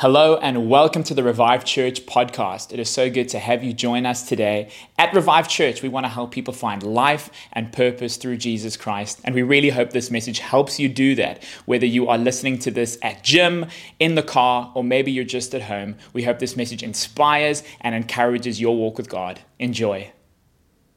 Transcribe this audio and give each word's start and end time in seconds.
Hello 0.00 0.38
and 0.38 0.70
welcome 0.70 1.04
to 1.04 1.12
the 1.12 1.22
Revive 1.22 1.62
Church 1.62 2.06
podcast. 2.06 2.72
It 2.72 2.78
is 2.78 2.88
so 2.88 3.10
good 3.10 3.28
to 3.28 3.38
have 3.38 3.62
you 3.62 3.74
join 3.74 4.06
us 4.06 4.26
today. 4.26 4.70
At 4.98 5.12
Revive 5.12 5.46
Church, 5.46 5.82
we 5.82 5.90
want 5.90 6.04
to 6.04 6.08
help 6.08 6.30
people 6.30 6.54
find 6.54 6.82
life 6.82 7.28
and 7.52 7.70
purpose 7.70 8.16
through 8.16 8.38
Jesus 8.38 8.78
Christ. 8.78 9.20
And 9.24 9.34
we 9.34 9.42
really 9.42 9.68
hope 9.68 9.90
this 9.90 10.10
message 10.10 10.38
helps 10.38 10.80
you 10.80 10.88
do 10.88 11.14
that. 11.16 11.44
Whether 11.66 11.84
you 11.84 12.08
are 12.08 12.16
listening 12.16 12.58
to 12.60 12.70
this 12.70 12.96
at 13.02 13.22
gym, 13.22 13.66
in 13.98 14.14
the 14.14 14.22
car, 14.22 14.72
or 14.74 14.82
maybe 14.82 15.12
you're 15.12 15.22
just 15.22 15.54
at 15.54 15.60
home, 15.60 15.96
we 16.14 16.22
hope 16.22 16.38
this 16.38 16.56
message 16.56 16.82
inspires 16.82 17.62
and 17.82 17.94
encourages 17.94 18.58
your 18.58 18.74
walk 18.74 18.96
with 18.96 19.10
God. 19.10 19.40
Enjoy. 19.58 20.10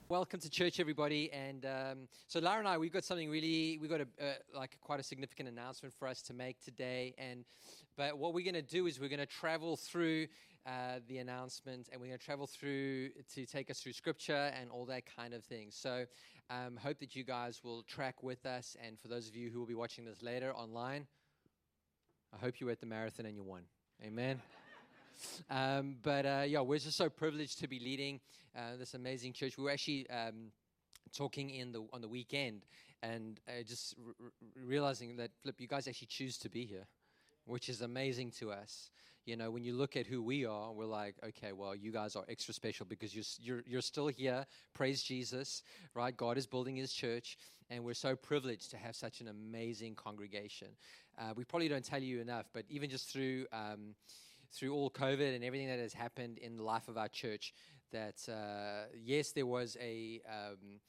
Welcome 0.07 0.39
to 0.39 0.49
church, 0.49 0.79
everybody. 0.79 1.29
And 1.33 1.65
um, 1.65 1.97
so, 2.27 2.39
Lara 2.39 2.59
and 2.59 2.67
I, 2.70 2.77
we've 2.77 2.93
got 2.93 3.04
something 3.04 3.29
really, 3.29 3.79
we've 3.81 3.89
got 3.89 3.99
a, 3.99 4.07
uh, 4.21 4.33
like 4.55 4.77
quite 4.79 5.01
a 5.01 5.04
significant 5.04 5.49
announcement 5.49 5.93
for 5.93 6.07
us 6.07 6.21
to 6.21 6.33
make 6.33 6.63
today. 6.63 7.13
And 7.17 7.43
but 7.95 8.17
what 8.17 8.33
we're 8.33 8.43
going 8.43 8.53
to 8.55 8.61
do 8.61 8.87
is 8.87 8.99
we're 8.99 9.09
going 9.09 9.19
to 9.19 9.25
travel 9.25 9.77
through 9.77 10.27
uh, 10.65 10.99
the 11.07 11.17
announcement 11.17 11.89
and 11.91 11.99
we're 11.99 12.07
going 12.07 12.17
to 12.17 12.25
travel 12.25 12.47
through 12.47 13.09
to 13.34 13.45
take 13.45 13.70
us 13.70 13.79
through 13.79 13.93
scripture 13.93 14.51
and 14.59 14.71
all 14.71 14.85
that 14.85 15.03
kind 15.15 15.34
of 15.34 15.43
thing. 15.43 15.67
So, 15.70 16.05
um, 16.49 16.77
hope 16.77 16.99
that 16.99 17.15
you 17.15 17.23
guys 17.23 17.61
will 17.63 17.84
track 17.84 18.23
with 18.23 18.45
us. 18.45 18.75
And 18.85 18.99
for 18.99 19.07
those 19.07 19.27
of 19.27 19.35
you 19.35 19.49
who 19.49 19.59
will 19.59 19.65
be 19.65 19.75
watching 19.75 20.05
this 20.05 20.21
later 20.21 20.53
online, 20.53 21.07
I 22.34 22.37
hope 22.37 22.59
you 22.59 22.67
were 22.67 22.71
at 22.71 22.79
the 22.79 22.85
marathon 22.85 23.25
and 23.25 23.35
you 23.35 23.43
won. 23.43 23.63
Amen. 24.03 24.41
Um, 25.49 25.98
but 26.01 26.25
uh, 26.25 26.43
yeah, 26.45 26.62
we're 26.62 26.79
just 26.79 26.98
so 26.98 27.07
privileged 27.07 27.59
to 27.59 27.67
be 27.67 27.79
leading 27.79 28.20
uh, 28.57 28.77
this 28.79 28.95
amazing 28.95 29.31
church. 29.31 29.57
We 29.57 29.63
were 29.63 29.70
actually 29.70 30.09
um, 30.09 30.51
talking 31.15 31.51
in 31.51 31.71
the 31.71 31.85
on 31.93 32.01
the 32.01 32.07
weekend 32.07 32.65
and 33.03 33.39
uh, 33.48 33.62
just 33.63 33.93
r- 34.03 34.31
realizing 34.65 35.15
that 35.17 35.29
flip, 35.43 35.55
you 35.59 35.67
guys 35.67 35.87
actually 35.87 36.07
choose 36.07 36.37
to 36.39 36.49
be 36.49 36.65
here 36.65 36.87
which 37.45 37.70
is 37.70 37.81
amazing 37.81 38.31
to 38.31 38.52
us. 38.52 38.89
You 39.25 39.38
know, 39.38 39.51
when 39.51 39.63
you 39.63 39.73
look 39.73 39.95
at 39.95 40.05
who 40.05 40.21
we 40.21 40.45
are, 40.45 40.73
we're 40.73 40.85
like, 40.85 41.15
okay, 41.25 41.54
well, 41.54 41.73
you 41.73 41.91
guys 41.91 42.15
are 42.18 42.26
extra 42.27 42.54
special 42.54 42.85
because 42.85 43.15
you're, 43.15 43.23
you're, 43.40 43.63
you're 43.65 43.81
still 43.81 44.07
here. 44.07 44.45
Praise 44.73 45.01
Jesus, 45.01 45.63
right? 45.95 46.15
God 46.15 46.37
is 46.37 46.45
building 46.45 46.76
his 46.76 46.91
church, 46.91 47.37
and 47.70 47.85
we're 47.85 47.93
so 47.93 48.18
privileged 48.18 48.70
to 48.71 48.77
have 48.77 48.95
such 48.95 49.21
an 49.21 49.29
amazing 49.29 49.95
congregation. 49.95 50.68
Uh, 51.18 51.34
we 51.37 51.45
probably 51.45 51.70
don't 51.70 51.85
tell 51.85 52.03
you 52.03 52.20
enough, 52.20 52.49
but 52.53 52.65
even 52.70 52.90
just 52.90 53.09
through, 53.09 53.46
um, 53.53 53.96
through 54.51 54.73
all 54.73 54.90
COVID 54.90 55.34
and 55.34 55.43
everything 55.43 55.68
that 55.68 55.79
has 55.79 55.93
happened 55.93 56.37
in 56.40 56.57
the 56.57 56.63
life 56.63 56.90
of 56.90 56.98
our 56.98 57.07
church, 57.07 57.53
that 57.93 58.27
uh, 58.27 58.87
yes, 59.01 59.31
there 59.31 59.46
was 59.46 59.77
a. 59.79 60.21
Um, 60.27 60.79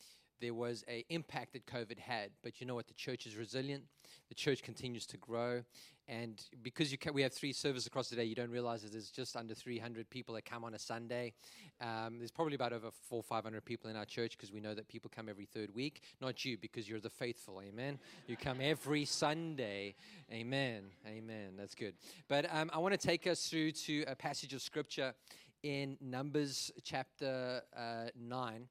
there 0.41 0.55
was 0.55 0.85
a 0.89 1.05
impact 1.09 1.53
that 1.53 1.67
COVID 1.67 1.99
had, 1.99 2.31
but 2.43 2.61
you 2.61 2.67
know 2.67 2.75
what? 2.75 2.89
The 2.89 2.95
church 2.95 3.27
is 3.27 3.37
resilient. 3.37 3.85
The 4.29 4.35
church 4.35 4.63
continues 4.63 5.07
to 5.07 5.17
grow, 5.17 5.63
and 6.07 6.43
because 6.63 6.93
you 6.93 6.99
we 7.13 7.23
have 7.23 7.33
three 7.33 7.53
services 7.53 7.87
across 7.87 8.11
the 8.11 8.17
day, 8.17 8.25
you 8.25 8.35
don't 8.35 8.51
realize 8.51 8.83
that 8.83 8.93
there's 8.93 9.11
just 9.11 9.37
under 9.37 9.55
300 9.55 10.09
people 10.11 10.35
that 10.35 10.45
come 10.45 10.63
on 10.63 10.75
a 10.75 10.79
Sunday. 10.79 11.33
Um, 11.81 12.19
there's 12.19 12.31
probably 12.31 12.55
about 12.55 12.73
over 12.73 12.91
four, 13.09 13.23
500 13.23 13.65
people 13.65 13.89
in 13.89 13.97
our 13.97 14.05
church 14.05 14.37
because 14.37 14.53
we 14.53 14.61
know 14.61 14.75
that 14.75 14.87
people 14.87 15.11
come 15.15 15.29
every 15.29 15.47
third 15.47 15.75
week. 15.75 16.03
Not 16.21 16.45
you, 16.45 16.59
because 16.59 16.89
you're 16.89 17.01
the 17.01 17.11
faithful. 17.11 17.63
Amen. 17.63 17.99
You 18.27 18.37
come 18.37 18.59
every 18.61 19.07
Sunday. 19.07 19.95
Amen. 20.31 20.83
Amen. 21.07 21.55
That's 21.57 21.75
good. 21.75 21.95
But 22.29 22.47
um, 22.53 22.71
I 22.73 22.79
want 22.79 22.99
to 22.99 23.07
take 23.07 23.27
us 23.27 23.49
through 23.49 23.73
to 23.73 24.05
a 24.07 24.15
passage 24.15 24.53
of 24.53 24.61
scripture 24.61 25.15
in 25.63 25.97
Numbers 26.03 26.71
chapter 26.83 27.63
uh, 27.75 28.09
9 28.21 28.69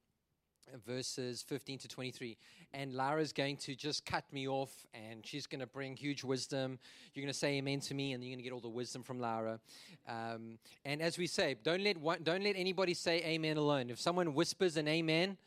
verses 0.85 1.41
15 1.43 1.79
to 1.79 1.87
23. 1.87 2.37
And 2.73 2.93
Lara's 2.93 3.33
going 3.33 3.57
to 3.57 3.75
just 3.75 4.05
cut 4.05 4.23
me 4.31 4.47
off 4.47 4.71
and 4.93 5.25
she's 5.25 5.45
going 5.45 5.59
to 5.59 5.67
bring 5.67 5.95
huge 5.95 6.23
wisdom. 6.23 6.79
You're 7.13 7.23
going 7.23 7.33
to 7.33 7.37
say 7.37 7.57
amen 7.57 7.79
to 7.81 7.93
me 7.93 8.13
and 8.13 8.23
you're 8.23 8.31
going 8.31 8.39
to 8.39 8.43
get 8.43 8.53
all 8.53 8.59
the 8.59 8.69
wisdom 8.69 9.03
from 9.03 9.19
Lara. 9.19 9.59
Um, 10.07 10.57
and 10.85 11.01
as 11.01 11.17
we 11.17 11.27
say, 11.27 11.55
don't 11.63 11.83
let, 11.83 11.97
one, 11.97 12.19
don't 12.23 12.43
let 12.43 12.55
anybody 12.55 12.93
say 12.93 13.21
amen 13.23 13.57
alone. 13.57 13.89
If 13.89 13.99
someone 13.99 14.33
whispers 14.33 14.77
an 14.77 14.87
amen, 14.87 15.37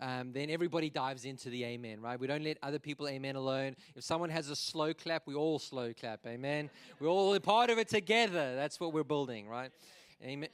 um, 0.00 0.32
then 0.32 0.50
everybody 0.50 0.90
dives 0.90 1.24
into 1.24 1.48
the 1.48 1.64
amen, 1.64 2.00
right? 2.00 2.18
We 2.18 2.26
don't 2.26 2.42
let 2.42 2.58
other 2.62 2.80
people 2.80 3.06
amen 3.06 3.36
alone. 3.36 3.76
If 3.94 4.02
someone 4.02 4.30
has 4.30 4.48
a 4.48 4.56
slow 4.56 4.92
clap, 4.92 5.26
we 5.26 5.34
all 5.34 5.60
slow 5.60 5.92
clap, 5.92 6.26
amen? 6.26 6.70
We're 6.98 7.08
all 7.08 7.32
a 7.34 7.40
part 7.40 7.70
of 7.70 7.78
it 7.78 7.88
together. 7.88 8.56
That's 8.56 8.80
what 8.80 8.92
we're 8.92 9.04
building, 9.04 9.46
right? 9.46 9.70
Amen. 10.24 10.48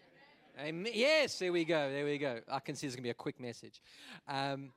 Amen. 0.60 0.92
Yes, 0.92 1.38
there 1.38 1.52
we 1.52 1.64
go. 1.64 1.90
There 1.90 2.04
we 2.04 2.18
go. 2.18 2.40
I 2.50 2.58
can 2.58 2.74
see 2.74 2.86
it's 2.88 2.96
going 2.96 3.02
to 3.02 3.06
be 3.06 3.10
a 3.10 3.14
quick 3.14 3.38
message. 3.38 3.80
Um, 4.26 4.72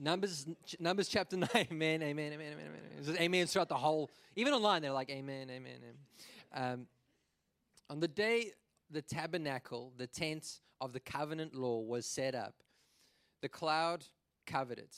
Numbers, 0.00 0.46
Numbers 0.80 1.08
chapter 1.08 1.36
9. 1.36 1.48
Amen, 1.54 2.02
amen, 2.02 2.32
amen, 2.32 2.32
amen, 2.32 2.68
amen. 3.00 3.16
amen 3.20 3.46
throughout 3.46 3.68
the 3.68 3.76
whole, 3.76 4.10
even 4.34 4.52
online, 4.52 4.82
they're 4.82 4.90
like, 4.90 5.10
amen, 5.10 5.48
amen, 5.48 5.78
amen. 5.78 6.72
Um, 6.72 6.86
on 7.88 8.00
the 8.00 8.08
day 8.08 8.50
the 8.90 9.00
tabernacle, 9.00 9.92
the 9.96 10.08
tent 10.08 10.60
of 10.80 10.92
the 10.92 11.00
covenant 11.00 11.54
law, 11.54 11.80
was 11.80 12.04
set 12.04 12.34
up, 12.34 12.54
the 13.42 13.48
cloud 13.48 14.04
covered 14.44 14.78
it. 14.78 14.96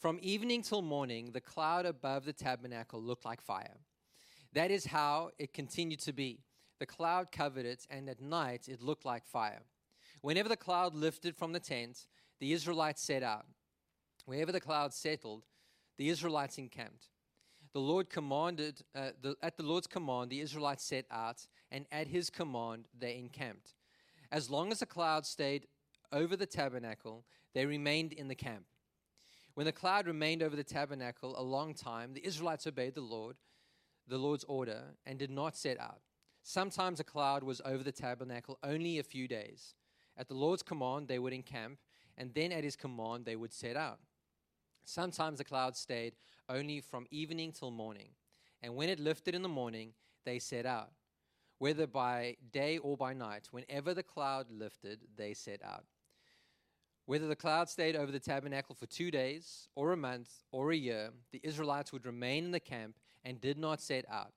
From 0.00 0.18
evening 0.22 0.62
till 0.62 0.82
morning, 0.82 1.30
the 1.32 1.40
cloud 1.40 1.84
above 1.84 2.24
the 2.24 2.32
tabernacle 2.32 3.00
looked 3.00 3.24
like 3.24 3.40
fire. 3.40 3.76
That 4.54 4.70
is 4.70 4.86
how 4.86 5.30
it 5.38 5.52
continued 5.52 6.00
to 6.00 6.12
be. 6.12 6.40
The 6.82 6.86
cloud 6.86 7.30
covered 7.30 7.64
it, 7.64 7.86
and 7.90 8.08
at 8.08 8.20
night 8.20 8.68
it 8.68 8.82
looked 8.82 9.04
like 9.04 9.24
fire. 9.24 9.62
Whenever 10.20 10.48
the 10.48 10.56
cloud 10.56 10.96
lifted 10.96 11.36
from 11.36 11.52
the 11.52 11.60
tent, 11.60 12.08
the 12.40 12.52
Israelites 12.52 13.00
set 13.00 13.22
out. 13.22 13.46
Wherever 14.26 14.50
the 14.50 14.58
cloud 14.58 14.92
settled, 14.92 15.44
the 15.96 16.08
Israelites 16.08 16.58
encamped. 16.58 17.10
The 17.72 17.78
Lord 17.78 18.10
commanded, 18.10 18.82
uh, 18.96 19.10
the, 19.20 19.36
at 19.44 19.56
the 19.56 19.62
Lord's 19.62 19.86
command, 19.86 20.28
the 20.28 20.40
Israelites 20.40 20.82
set 20.82 21.04
out, 21.08 21.46
and 21.70 21.86
at 21.92 22.08
his 22.08 22.30
command, 22.30 22.88
they 22.98 23.16
encamped. 23.16 23.74
As 24.32 24.50
long 24.50 24.72
as 24.72 24.80
the 24.80 24.86
cloud 24.86 25.24
stayed 25.24 25.68
over 26.10 26.34
the 26.34 26.46
tabernacle, 26.46 27.24
they 27.54 27.64
remained 27.64 28.12
in 28.12 28.26
the 28.26 28.34
camp. 28.34 28.64
When 29.54 29.66
the 29.66 29.70
cloud 29.70 30.08
remained 30.08 30.42
over 30.42 30.56
the 30.56 30.64
tabernacle 30.64 31.36
a 31.38 31.44
long 31.44 31.74
time, 31.74 32.12
the 32.12 32.26
Israelites 32.26 32.66
obeyed 32.66 32.96
the 32.96 33.02
Lord, 33.02 33.36
the 34.08 34.18
Lord's 34.18 34.42
order, 34.48 34.96
and 35.06 35.16
did 35.16 35.30
not 35.30 35.56
set 35.56 35.78
out. 35.78 36.00
Sometimes 36.42 36.98
a 36.98 37.04
cloud 37.04 37.44
was 37.44 37.60
over 37.64 37.84
the 37.84 37.92
tabernacle 37.92 38.58
only 38.64 38.98
a 38.98 39.04
few 39.04 39.28
days. 39.28 39.74
At 40.16 40.28
the 40.28 40.34
Lord's 40.34 40.62
command, 40.62 41.06
they 41.06 41.18
would 41.18 41.32
encamp, 41.32 41.78
and 42.18 42.34
then 42.34 42.50
at 42.52 42.64
his 42.64 42.76
command, 42.76 43.24
they 43.24 43.36
would 43.36 43.52
set 43.52 43.76
out. 43.76 44.00
Sometimes 44.84 45.38
the 45.38 45.44
cloud 45.44 45.76
stayed 45.76 46.14
only 46.48 46.80
from 46.80 47.06
evening 47.10 47.52
till 47.52 47.70
morning, 47.70 48.10
and 48.60 48.74
when 48.74 48.88
it 48.88 48.98
lifted 48.98 49.34
in 49.34 49.42
the 49.42 49.48
morning, 49.48 49.94
they 50.24 50.40
set 50.40 50.66
out. 50.66 50.90
Whether 51.58 51.86
by 51.86 52.36
day 52.50 52.78
or 52.78 52.96
by 52.96 53.14
night, 53.14 53.48
whenever 53.52 53.94
the 53.94 54.02
cloud 54.02 54.50
lifted, 54.50 55.02
they 55.16 55.34
set 55.34 55.62
out. 55.62 55.84
Whether 57.06 57.28
the 57.28 57.36
cloud 57.36 57.68
stayed 57.68 57.94
over 57.94 58.10
the 58.10 58.20
tabernacle 58.20 58.74
for 58.74 58.86
two 58.86 59.12
days, 59.12 59.68
or 59.76 59.92
a 59.92 59.96
month, 59.96 60.42
or 60.50 60.72
a 60.72 60.76
year, 60.76 61.10
the 61.30 61.40
Israelites 61.44 61.92
would 61.92 62.04
remain 62.04 62.44
in 62.46 62.50
the 62.50 62.60
camp 62.60 62.98
and 63.24 63.40
did 63.40 63.58
not 63.58 63.80
set 63.80 64.04
out 64.10 64.32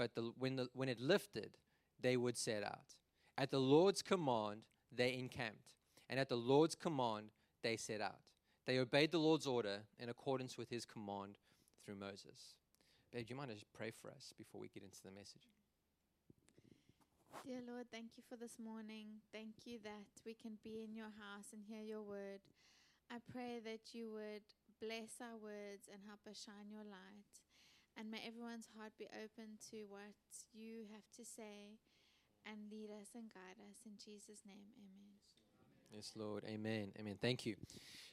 but 0.00 0.14
the, 0.14 0.32
when, 0.38 0.56
the, 0.56 0.66
when 0.72 0.88
it 0.88 0.98
lifted, 0.98 1.58
they 2.00 2.16
would 2.16 2.38
set 2.38 2.64
out. 2.64 2.96
At 3.36 3.50
the 3.50 3.60
Lord's 3.60 4.00
command, 4.00 4.62
they 4.90 5.12
encamped. 5.12 5.74
And 6.08 6.18
at 6.18 6.30
the 6.30 6.38
Lord's 6.38 6.74
command, 6.74 7.26
they 7.62 7.76
set 7.76 8.00
out. 8.00 8.20
They 8.64 8.78
obeyed 8.78 9.12
the 9.12 9.18
Lord's 9.18 9.46
order 9.46 9.80
in 9.98 10.08
accordance 10.08 10.56
with 10.56 10.70
his 10.70 10.86
command 10.86 11.36
through 11.84 11.96
Moses. 11.96 12.56
Babe, 13.12 13.26
do 13.26 13.34
you 13.34 13.36
mind 13.36 13.50
just 13.52 13.70
pray 13.74 13.90
for 13.90 14.08
us 14.10 14.32
before 14.38 14.58
we 14.58 14.68
get 14.68 14.82
into 14.82 15.02
the 15.04 15.10
message? 15.10 15.52
Dear 17.44 17.60
Lord, 17.68 17.84
thank 17.92 18.16
you 18.16 18.22
for 18.26 18.36
this 18.36 18.56
morning. 18.58 19.20
Thank 19.34 19.66
you 19.66 19.80
that 19.84 20.08
we 20.24 20.32
can 20.32 20.52
be 20.64 20.82
in 20.82 20.96
your 20.96 21.12
house 21.20 21.52
and 21.52 21.60
hear 21.68 21.82
your 21.82 22.00
word. 22.00 22.40
I 23.10 23.18
pray 23.30 23.60
that 23.66 23.92
you 23.92 24.12
would 24.12 24.48
bless 24.80 25.20
our 25.20 25.36
words 25.36 25.92
and 25.92 26.00
help 26.08 26.20
us 26.26 26.42
shine 26.42 26.72
your 26.72 26.88
light. 26.88 27.49
And 27.98 28.10
may 28.10 28.22
everyone's 28.26 28.68
heart 28.76 28.92
be 28.98 29.06
open 29.12 29.58
to 29.70 29.76
what 29.88 30.14
you 30.52 30.86
have 30.92 31.04
to 31.16 31.24
say 31.24 31.78
and 32.46 32.56
lead 32.70 32.90
us 32.90 33.08
and 33.14 33.28
guide 33.32 33.60
us. 33.68 33.78
In 33.84 33.92
Jesus' 33.96 34.42
name, 34.46 34.72
amen. 34.78 35.10
Yes, 35.92 36.12
Lord. 36.14 36.44
Amen. 36.46 36.92
Amen. 36.98 37.16
Thank 37.20 37.44
you. 37.44 37.56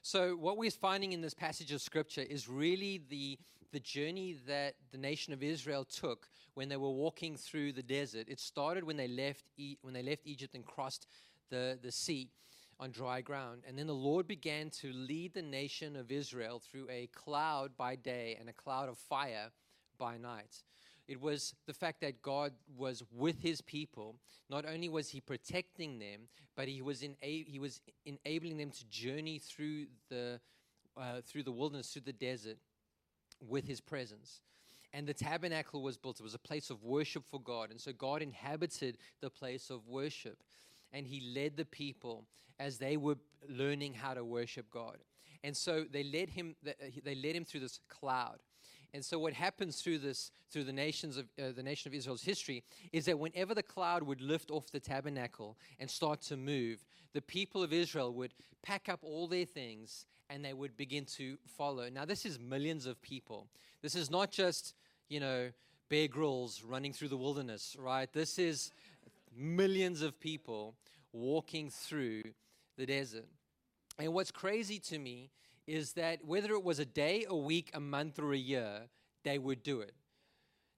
So, 0.02 0.36
what 0.36 0.58
we're 0.58 0.72
finding 0.72 1.14
in 1.14 1.22
this 1.22 1.34
passage 1.34 1.72
of 1.72 1.82
scripture 1.82 2.22
is 2.28 2.50
really 2.50 3.02
the, 3.10 3.38
the 3.72 3.80
journey 3.80 4.38
that 4.48 4.76
the 4.92 4.98
nation 4.98 5.32
of 5.32 5.44
Israel 5.44 5.86
took 5.86 6.28
when 6.56 6.70
they 6.70 6.78
were 6.78 6.90
walking 6.90 7.38
through 7.38 7.74
the 7.74 7.84
desert. 7.84 8.28
It 8.30 8.40
started 8.40 8.84
when 8.84 8.98
they 8.98 9.08
left, 9.08 9.52
e- 9.58 9.78
when 9.82 9.94
they 9.94 10.02
left 10.02 10.24
Egypt 10.26 10.56
and 10.56 10.66
crossed 10.66 11.06
the, 11.50 11.78
the 11.82 11.92
sea 11.92 12.32
on 12.80 12.92
dry 12.92 13.22
ground. 13.22 13.62
And 13.68 13.78
then 13.78 13.88
the 13.88 13.94
Lord 13.94 14.28
began 14.28 14.70
to 14.82 14.92
lead 14.92 15.34
the 15.34 15.42
nation 15.42 15.96
of 15.96 16.12
Israel 16.12 16.60
through 16.60 16.88
a 16.90 17.08
cloud 17.08 17.78
by 17.78 17.96
day 17.96 18.38
and 18.40 18.50
a 18.50 18.54
cloud 18.54 18.90
of 18.90 18.98
fire 18.98 19.50
by 19.98 20.18
night. 20.18 20.64
It 21.08 21.22
was 21.22 21.56
the 21.66 21.74
fact 21.74 22.02
that 22.02 22.22
God 22.22 22.52
was 22.76 23.02
with 23.14 23.42
his 23.42 23.62
people. 23.62 24.16
Not 24.50 24.66
only 24.66 24.90
was 24.90 25.10
he 25.10 25.22
protecting 25.22 26.00
them, 26.00 26.28
but 26.56 26.68
he 26.68 26.82
was, 26.82 27.04
he 27.22 27.60
was 27.60 27.80
enabling 28.06 28.58
them 28.58 28.72
to 28.72 28.86
journey 28.90 29.40
through 29.40 29.86
the, 30.10 30.40
uh, 30.98 31.22
through 31.26 31.44
the 31.44 31.52
wilderness, 31.52 31.94
through 31.94 32.02
the 32.02 32.14
desert 32.14 32.58
with 33.40 33.66
his 33.66 33.80
presence. 33.80 34.42
and 34.94 35.06
the 35.06 35.14
tabernacle 35.14 35.82
was 35.82 35.98
built. 35.98 36.20
It 36.20 36.24
was 36.24 36.34
a 36.34 36.40
place 36.40 36.70
of 36.70 36.84
worship 36.84 37.24
for 37.30 37.40
God. 37.40 37.72
And 37.72 37.80
so 37.80 37.92
God 37.94 38.22
inhabited 38.22 38.98
the 39.22 39.30
place 39.30 39.70
of 39.70 39.88
worship. 39.88 40.44
And 40.94 41.06
he 41.06 41.34
led 41.36 41.58
the 41.58 41.66
people 41.66 42.26
as 42.60 42.78
they 42.78 42.98
were 42.98 43.18
learning 43.48 43.94
how 43.94 44.14
to 44.14 44.24
worship 44.24 44.70
God. 44.72 44.98
And 45.44 45.56
so 45.56 45.86
they 45.90 46.04
led 46.04 46.30
him, 46.30 46.56
they 47.04 47.16
led 47.16 47.36
him 47.36 47.46
through 47.46 47.60
this 47.60 47.80
cloud. 47.90 48.38
And 48.94 49.04
so 49.04 49.20
what 49.20 49.34
happens 49.34 49.82
through 49.82 50.00
this, 50.00 50.32
through 50.50 50.64
the 50.64 50.74
nations 50.74 51.18
of 51.18 51.26
uh, 51.38 51.52
the 51.56 51.64
nation 51.64 51.90
of 51.90 51.94
Israel's 51.94 52.24
history, 52.24 52.64
is 52.94 53.06
that 53.06 53.20
whenever 53.20 53.54
the 53.54 53.64
cloud 53.64 54.04
would 54.04 54.22
lift 54.22 54.50
off 54.50 54.72
the 54.72 54.80
tabernacle 54.80 55.58
and 55.80 55.90
start 55.90 56.22
to 56.24 56.38
move, 56.38 56.84
the 57.14 57.22
people 57.22 57.64
of 57.64 57.74
Israel 57.74 58.14
would 58.14 58.34
pack 58.64 58.90
up 58.90 59.00
all 59.04 59.28
their 59.28 59.46
things 59.46 60.06
and 60.30 60.44
they 60.44 60.54
would 60.54 60.76
begin 60.76 61.06
to 61.06 61.38
follow. 61.58 61.90
Now, 61.90 62.06
this 62.06 62.26
is 62.26 62.40
millions 62.40 62.86
of 62.86 63.02
people. 63.02 63.48
This 63.82 63.96
is 63.96 64.10
not 64.10 64.32
just, 64.32 64.74
you 65.10 65.20
know, 65.20 65.52
Bear 65.90 66.08
Grylls 66.08 66.64
running 66.64 66.92
through 66.92 67.08
the 67.10 67.18
wilderness, 67.18 67.76
right? 67.80 68.12
This 68.12 68.38
is 68.38 68.72
millions 69.36 70.02
of 70.02 70.20
people 70.20 70.76
walking 71.14 71.70
through 71.70 72.24
the 72.78 72.86
desert. 72.86 73.26
And 74.00 74.14
what's 74.14 74.32
crazy 74.32 74.80
to 74.80 75.00
me 75.00 75.32
is 75.68 75.94
that 75.94 76.24
whether 76.26 76.54
it 76.54 76.64
was 76.64 76.80
a 76.80 76.86
day, 76.86 77.26
a 77.28 77.36
week, 77.36 77.70
a 77.74 77.80
month, 77.80 78.20
or 78.20 78.34
a 78.34 78.38
year, 78.38 78.84
they 79.24 79.38
would 79.38 79.62
do 79.62 79.82
it. 79.82 79.94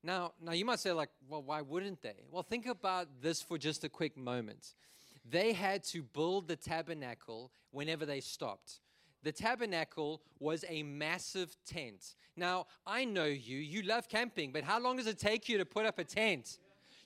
Now, 0.04 0.34
now 0.42 0.54
you 0.54 0.66
might 0.66 0.80
say, 0.80 0.92
like, 0.92 1.10
well, 1.28 1.44
why 1.44 1.62
wouldn't 1.62 2.02
they? 2.02 2.24
Well, 2.32 2.44
think 2.44 2.66
about 2.66 3.08
this 3.22 3.42
for 3.42 3.58
just 3.58 3.84
a 3.84 3.90
quick 3.90 4.18
moment. 4.18 4.74
They 5.30 5.54
had 5.54 5.84
to 5.86 6.02
build 6.02 6.48
the 6.48 6.56
tabernacle 6.56 7.52
whenever 7.72 8.06
they 8.06 8.20
stopped. 8.20 8.80
The 9.22 9.32
tabernacle 9.32 10.22
was 10.40 10.64
a 10.68 10.82
massive 10.84 11.56
tent. 11.66 12.16
Now, 12.38 12.68
I 12.88 13.04
know 13.04 13.26
you, 13.26 13.58
you 13.58 13.82
love 13.82 14.08
camping, 14.08 14.54
but 14.54 14.64
how 14.64 14.80
long 14.80 14.96
does 14.96 15.08
it 15.08 15.20
take 15.20 15.50
you 15.50 15.58
to 15.58 15.66
put 15.66 15.86
up 15.86 16.00
a 16.00 16.06
tent? 16.06 16.58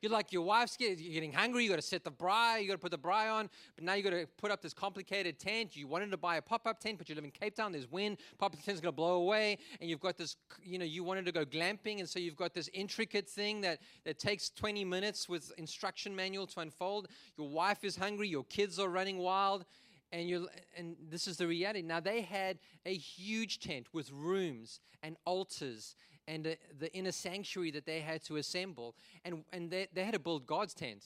You're 0.03 0.11
like, 0.11 0.33
your 0.33 0.41
wife's 0.41 0.75
getting, 0.75 0.99
you're 0.99 1.13
getting 1.13 1.31
hungry. 1.31 1.63
You 1.63 1.69
got 1.69 1.77
to 1.77 1.81
set 1.81 2.03
the 2.03 2.11
braai. 2.11 2.61
You 2.61 2.67
got 2.67 2.73
to 2.73 2.77
put 2.77 2.91
the 2.91 2.97
braai 2.97 3.31
on. 3.31 3.49
But 3.73 3.85
now 3.85 3.93
you 3.93 4.03
got 4.03 4.09
to 4.09 4.27
put 4.35 4.51
up 4.51 4.61
this 4.61 4.73
complicated 4.73 5.39
tent. 5.39 5.77
You 5.77 5.87
wanted 5.87 6.11
to 6.11 6.17
buy 6.17 6.35
a 6.35 6.41
pop 6.41 6.67
up 6.67 6.81
tent, 6.81 6.97
but 6.97 7.07
you 7.07 7.15
live 7.15 7.23
in 7.23 7.31
Cape 7.31 7.55
Town. 7.55 7.71
There's 7.71 7.89
wind. 7.89 8.17
Pop 8.37 8.53
up 8.53 8.61
tent's 8.61 8.81
going 8.81 8.91
to 8.91 8.95
blow 8.97 9.13
away. 9.13 9.57
And 9.79 9.89
you've 9.89 10.01
got 10.01 10.17
this, 10.17 10.35
you 10.61 10.77
know, 10.77 10.83
you 10.83 11.05
wanted 11.05 11.23
to 11.27 11.31
go 11.31 11.45
glamping. 11.45 11.99
And 11.99 12.09
so 12.09 12.19
you've 12.19 12.35
got 12.35 12.53
this 12.53 12.69
intricate 12.73 13.29
thing 13.29 13.61
that, 13.61 13.79
that 14.03 14.19
takes 14.19 14.49
20 14.49 14.83
minutes 14.83 15.29
with 15.29 15.53
instruction 15.57 16.13
manual 16.13 16.47
to 16.47 16.59
unfold. 16.59 17.07
Your 17.37 17.47
wife 17.47 17.85
is 17.85 17.95
hungry. 17.95 18.27
Your 18.27 18.43
kids 18.43 18.79
are 18.79 18.89
running 18.89 19.19
wild 19.19 19.63
and 20.11 20.27
you're. 20.27 20.47
and 20.77 20.97
this 21.09 21.27
is 21.27 21.37
the 21.37 21.47
reality 21.47 21.81
now 21.81 21.99
they 21.99 22.21
had 22.21 22.59
a 22.85 22.93
huge 22.93 23.59
tent 23.59 23.87
with 23.93 24.11
rooms 24.11 24.79
and 25.01 25.17
altars 25.25 25.95
and 26.27 26.47
uh, 26.47 26.49
the 26.79 26.93
inner 26.93 27.11
sanctuary 27.11 27.71
that 27.71 27.85
they 27.85 27.99
had 27.99 28.23
to 28.25 28.37
assemble. 28.37 28.95
And, 29.25 29.43
and 29.51 29.69
they, 29.69 29.87
they 29.93 30.03
had 30.03 30.13
to 30.13 30.19
build 30.19 30.45
God's 30.45 30.73
tent. 30.73 31.05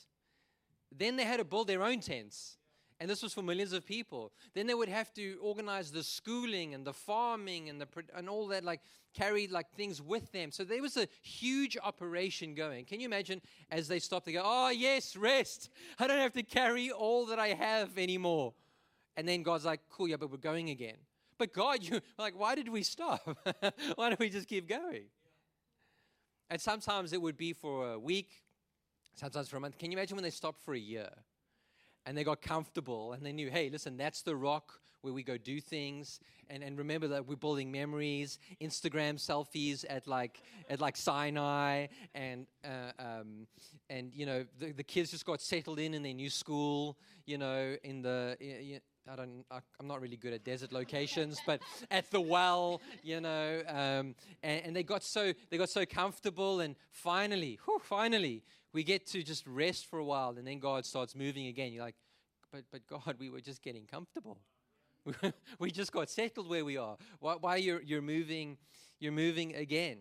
Then 0.95 1.15
they 1.15 1.23
had 1.23 1.37
to 1.37 1.45
build 1.45 1.67
their 1.67 1.83
own 1.83 1.99
tents. 1.99 2.57
And 2.99 3.07
this 3.07 3.21
was 3.21 3.33
for 3.33 3.43
millions 3.43 3.73
of 3.73 3.85
people. 3.85 4.31
Then 4.55 4.65
they 4.65 4.73
would 4.73 4.89
have 4.89 5.13
to 5.13 5.37
organize 5.41 5.91
the 5.91 6.03
schooling 6.03 6.73
and 6.73 6.83
the 6.83 6.93
farming 6.93 7.69
and, 7.69 7.79
the, 7.79 7.87
and 8.15 8.27
all 8.27 8.47
that, 8.47 8.63
like 8.63 8.81
carry 9.13 9.47
like 9.47 9.69
things 9.75 10.01
with 10.01 10.31
them. 10.31 10.51
So 10.51 10.63
there 10.63 10.81
was 10.81 10.97
a 10.97 11.07
huge 11.21 11.77
operation 11.83 12.55
going. 12.55 12.85
Can 12.85 12.99
you 12.99 13.05
imagine 13.05 13.41
as 13.69 13.87
they 13.87 13.99
stopped, 13.99 14.25
they 14.25 14.33
go, 14.33 14.41
Oh, 14.43 14.69
yes, 14.69 15.15
rest. 15.15 15.69
I 15.99 16.07
don't 16.07 16.17
have 16.17 16.33
to 16.33 16.43
carry 16.43 16.89
all 16.89 17.27
that 17.27 17.37
I 17.37 17.49
have 17.49 17.97
anymore. 17.99 18.53
And 19.15 19.27
then 19.27 19.43
God's 19.43 19.65
like, 19.65 19.81
Cool, 19.91 20.07
yeah, 20.07 20.15
but 20.15 20.31
we're 20.31 20.37
going 20.37 20.71
again. 20.71 20.97
But 21.37 21.53
God, 21.53 21.83
you 21.83 22.01
like, 22.17 22.37
why 22.37 22.55
did 22.55 22.69
we 22.69 22.83
stop? 22.83 23.37
why 23.95 24.09
don't 24.09 24.19
we 24.19 24.29
just 24.29 24.47
keep 24.47 24.67
going? 24.67 25.05
And 26.49 26.61
sometimes 26.61 27.13
it 27.13 27.21
would 27.21 27.37
be 27.37 27.53
for 27.53 27.93
a 27.93 27.99
week, 27.99 28.29
sometimes 29.15 29.49
for 29.49 29.57
a 29.57 29.59
month. 29.59 29.77
Can 29.77 29.91
you 29.91 29.97
imagine 29.97 30.15
when 30.15 30.23
they 30.23 30.29
stopped 30.29 30.61
for 30.61 30.73
a 30.73 30.79
year 30.79 31.09
and 32.05 32.17
they 32.17 32.23
got 32.23 32.41
comfortable 32.41 33.13
and 33.13 33.25
they 33.25 33.33
knew, 33.33 33.49
hey, 33.49 33.69
listen, 33.69 33.97
that's 33.97 34.21
the 34.21 34.35
rock 34.35 34.79
where 35.01 35.13
we 35.13 35.23
go 35.23 35.37
do 35.37 35.59
things. 35.59 36.19
And, 36.49 36.63
and 36.63 36.77
remember 36.77 37.07
that 37.09 37.27
we're 37.27 37.35
building 37.35 37.71
memories, 37.71 38.39
Instagram 38.61 39.15
selfies 39.15 39.85
at 39.89 40.07
like 40.07 40.41
at 40.69 40.79
like 40.79 40.97
Sinai, 40.97 41.87
and 42.15 42.47
uh, 42.63 42.91
um, 42.99 43.47
and 43.89 44.11
you 44.13 44.25
know 44.25 44.45
the, 44.59 44.71
the 44.71 44.83
kids 44.83 45.11
just 45.11 45.25
got 45.25 45.41
settled 45.41 45.79
in 45.79 45.93
in 45.93 46.03
their 46.03 46.13
new 46.13 46.29
school. 46.29 46.97
You 47.25 47.37
know, 47.37 47.75
in 47.83 48.01
the 48.01 48.37
I 49.09 49.15
don't, 49.15 49.45
I, 49.51 49.59
am 49.79 49.87
not 49.87 50.01
really 50.01 50.17
good 50.17 50.33
at 50.33 50.43
desert 50.43 50.71
locations, 50.71 51.39
but 51.45 51.61
at 51.91 52.09
the 52.11 52.21
well, 52.21 52.81
you 53.03 53.21
know, 53.21 53.61
um, 53.67 54.15
and, 54.43 54.65
and, 54.65 54.75
they 54.75 54.83
got 54.83 55.03
so 55.03 55.33
they 55.49 55.57
got 55.57 55.69
so 55.69 55.85
comfortable, 55.85 56.59
and 56.59 56.75
finally, 56.91 57.59
whew, 57.65 57.79
finally, 57.83 58.43
we 58.73 58.83
get 58.83 59.05
to 59.07 59.23
just 59.23 59.45
rest 59.47 59.85
for 59.85 59.99
a 59.99 60.05
while, 60.05 60.35
and 60.37 60.45
then 60.45 60.59
God 60.59 60.85
starts 60.85 61.15
moving 61.15 61.47
again. 61.47 61.73
You're 61.73 61.83
like, 61.83 61.95
but 62.51 62.63
but 62.71 62.87
God, 62.87 63.15
we 63.19 63.29
were 63.29 63.41
just 63.41 63.61
getting 63.61 63.85
comfortable. 63.85 64.37
we 65.59 65.71
just 65.71 65.91
got 65.91 66.09
settled 66.09 66.49
where 66.49 66.65
we 66.65 66.77
are. 66.77 66.97
Why, 67.19 67.35
why 67.39 67.55
you're 67.57 67.81
you're 67.81 68.01
moving, 68.01 68.57
you're 68.99 69.11
moving 69.11 69.55
again. 69.55 69.97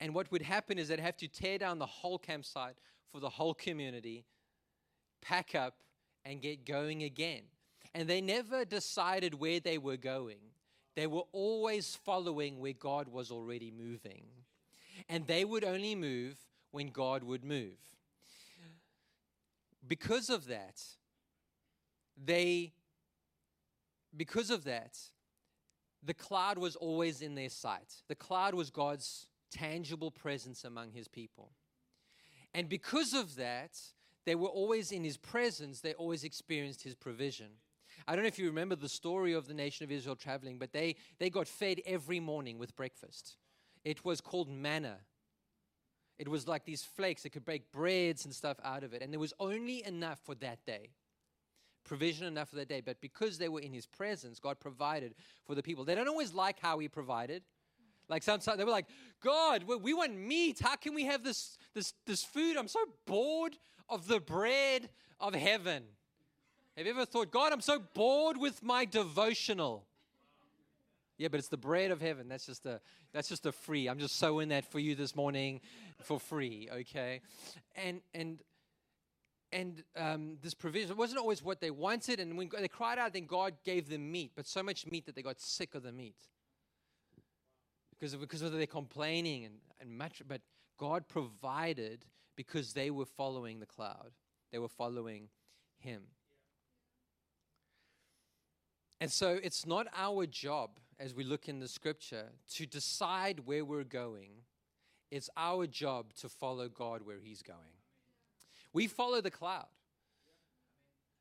And 0.00 0.14
what 0.14 0.30
would 0.32 0.42
happen 0.42 0.78
is 0.78 0.88
they'd 0.88 1.00
have 1.00 1.16
to 1.18 1.28
tear 1.28 1.58
down 1.58 1.78
the 1.78 1.86
whole 1.86 2.18
campsite 2.18 2.76
for 3.12 3.20
the 3.20 3.30
whole 3.30 3.54
community, 3.54 4.24
pack 5.22 5.54
up 5.54 5.76
and 6.24 6.40
get 6.40 6.64
going 6.64 7.02
again. 7.02 7.42
And 7.94 8.08
they 8.08 8.20
never 8.20 8.64
decided 8.64 9.34
where 9.34 9.60
they 9.60 9.78
were 9.78 9.96
going. 9.96 10.38
They 10.96 11.06
were 11.06 11.24
always 11.32 11.96
following 12.04 12.58
where 12.58 12.72
God 12.72 13.08
was 13.08 13.30
already 13.30 13.70
moving. 13.70 14.24
And 15.08 15.26
they 15.26 15.44
would 15.44 15.64
only 15.64 15.94
move 15.94 16.36
when 16.70 16.88
God 16.88 17.22
would 17.22 17.44
move. 17.44 17.78
Because 19.86 20.30
of 20.30 20.46
that, 20.46 20.82
they, 22.22 22.72
because 24.16 24.50
of 24.50 24.64
that, 24.64 24.98
the 26.02 26.14
cloud 26.14 26.58
was 26.58 26.76
always 26.76 27.22
in 27.22 27.34
their 27.34 27.48
sight. 27.48 28.02
The 28.08 28.14
cloud 28.14 28.54
was 28.54 28.70
God's 28.70 29.26
tangible 29.50 30.10
presence 30.10 30.64
among 30.64 30.92
his 30.92 31.08
people. 31.08 31.52
And 32.52 32.68
because 32.68 33.14
of 33.14 33.36
that, 33.36 33.78
they 34.26 34.34
were 34.34 34.48
always 34.48 34.92
in 34.92 35.04
his 35.04 35.16
presence, 35.16 35.80
they 35.80 35.94
always 35.94 36.24
experienced 36.24 36.82
his 36.82 36.94
provision. 36.94 37.48
I 38.06 38.14
don't 38.14 38.24
know 38.24 38.28
if 38.28 38.38
you 38.38 38.46
remember 38.46 38.76
the 38.76 38.88
story 38.88 39.32
of 39.32 39.46
the 39.46 39.54
nation 39.54 39.84
of 39.84 39.90
Israel 39.90 40.16
traveling, 40.16 40.58
but 40.58 40.72
they, 40.72 40.96
they 41.18 41.30
got 41.30 41.48
fed 41.48 41.80
every 41.86 42.20
morning 42.20 42.58
with 42.58 42.76
breakfast. 42.76 43.36
It 43.84 44.04
was 44.04 44.20
called 44.20 44.50
manna. 44.50 44.98
It 46.18 46.28
was 46.28 46.46
like 46.46 46.64
these 46.64 46.82
flakes 46.82 47.22
that 47.22 47.30
could 47.30 47.44
break 47.44 47.72
breads 47.72 48.24
and 48.24 48.34
stuff 48.34 48.58
out 48.64 48.84
of 48.84 48.92
it. 48.92 49.02
And 49.02 49.12
there 49.12 49.20
was 49.20 49.32
only 49.40 49.84
enough 49.84 50.20
for 50.24 50.34
that 50.36 50.64
day. 50.64 50.90
Provision 51.84 52.26
enough 52.26 52.50
for 52.50 52.56
that 52.56 52.68
day. 52.68 52.80
But 52.80 53.00
because 53.00 53.38
they 53.38 53.48
were 53.48 53.60
in 53.60 53.72
his 53.72 53.86
presence, 53.86 54.38
God 54.38 54.60
provided 54.60 55.14
for 55.44 55.54
the 55.54 55.62
people. 55.62 55.84
They 55.84 55.94
don't 55.94 56.08
always 56.08 56.32
like 56.32 56.60
how 56.60 56.78
he 56.78 56.88
provided. 56.88 57.42
Like 58.08 58.22
sometimes 58.22 58.58
they 58.58 58.64
were 58.64 58.70
like, 58.70 58.86
God, 59.22 59.64
we 59.64 59.94
want 59.94 60.16
meat. 60.16 60.60
How 60.62 60.76
can 60.76 60.94
we 60.94 61.04
have 61.04 61.24
this, 61.24 61.58
this, 61.74 61.94
this 62.06 62.22
food? 62.22 62.56
I'm 62.56 62.68
so 62.68 62.80
bored 63.06 63.56
of 63.88 64.08
the 64.08 64.20
bread 64.20 64.88
of 65.20 65.34
heaven. 65.34 65.84
Have 66.76 66.86
you 66.86 66.92
ever 66.92 67.06
thought, 67.06 67.30
God, 67.30 67.52
I'm 67.52 67.60
so 67.60 67.78
bored 67.94 68.36
with 68.36 68.62
my 68.62 68.84
devotional? 68.84 69.84
Yeah, 71.18 71.28
but 71.28 71.38
it's 71.38 71.48
the 71.48 71.56
bread 71.56 71.92
of 71.92 72.00
heaven. 72.00 72.28
That's 72.28 72.46
just 72.46 72.66
a 72.66 72.80
that's 73.12 73.28
just 73.28 73.46
a 73.46 73.52
free. 73.52 73.88
I'm 73.88 74.00
just 74.00 74.16
sowing 74.16 74.48
that 74.48 74.64
for 74.64 74.80
you 74.80 74.96
this 74.96 75.14
morning 75.14 75.60
for 76.02 76.18
free, 76.18 76.68
okay? 76.72 77.20
And 77.76 78.00
and 78.12 78.40
and 79.52 79.84
um, 79.96 80.38
this 80.42 80.52
provision 80.52 80.96
wasn't 80.96 81.20
always 81.20 81.40
what 81.40 81.60
they 81.60 81.70
wanted. 81.70 82.18
And 82.18 82.36
when 82.36 82.50
they 82.58 82.66
cried 82.66 82.98
out, 82.98 83.12
then 83.12 83.26
God 83.26 83.54
gave 83.64 83.88
them 83.88 84.10
meat, 84.10 84.32
but 84.34 84.48
so 84.48 84.64
much 84.64 84.84
meat 84.86 85.06
that 85.06 85.14
they 85.14 85.22
got 85.22 85.40
sick 85.40 85.76
of 85.76 85.84
the 85.84 85.92
meat 85.92 86.16
because 87.90 88.14
of, 88.14 88.20
because 88.20 88.42
of 88.42 88.52
their 88.52 88.66
complaining 88.66 89.44
and, 89.44 89.54
and 89.80 89.96
much. 89.96 90.20
But 90.26 90.40
God 90.76 91.06
provided 91.06 92.04
because 92.36 92.72
they 92.72 92.90
were 92.90 93.06
following 93.06 93.60
the 93.60 93.66
cloud, 93.66 94.12
they 94.52 94.58
were 94.58 94.68
following 94.68 95.28
Him. 95.78 96.02
And 99.00 99.10
so 99.10 99.38
it's 99.42 99.66
not 99.66 99.86
our 99.94 100.26
job 100.26 100.78
as 100.98 101.14
we 101.14 101.24
look 101.24 101.48
in 101.48 101.58
the 101.58 101.68
scripture 101.68 102.26
to 102.54 102.66
decide 102.66 103.40
where 103.40 103.64
we're 103.64 103.84
going. 103.84 104.30
It's 105.10 105.28
our 105.36 105.66
job 105.66 106.14
to 106.20 106.28
follow 106.28 106.68
God 106.68 107.02
where 107.02 107.20
He's 107.22 107.42
going. 107.42 107.58
We 108.72 108.86
follow 108.86 109.20
the 109.20 109.30
cloud. 109.30 109.66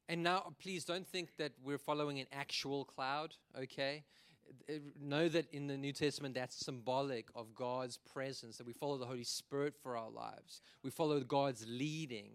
And 0.10 0.24
now, 0.24 0.54
please 0.62 0.84
don't 0.84 1.08
think 1.08 1.38
that 1.38 1.54
we're 1.64 1.78
following 1.78 2.20
an 2.20 2.28
actual 2.32 2.84
cloud, 2.84 3.36
okay? 3.58 4.04
Know 5.02 5.28
that 5.30 5.46
in 5.54 5.68
the 5.68 5.78
New 5.78 5.92
Testament 5.92 6.36
that's 6.36 6.56
symbolic 6.66 7.28
of 7.36 7.54
God's 7.54 7.98
presence, 7.98 8.58
that 8.58 8.66
we 8.68 8.74
follow 8.74 8.98
the 8.98 9.06
Holy 9.06 9.24
Spirit 9.24 9.76
for 9.82 9.98
our 9.98 10.10
lives. 10.10 10.62
We 10.84 10.90
follow 10.90 11.20
God's 11.20 11.66
leading. 11.68 12.32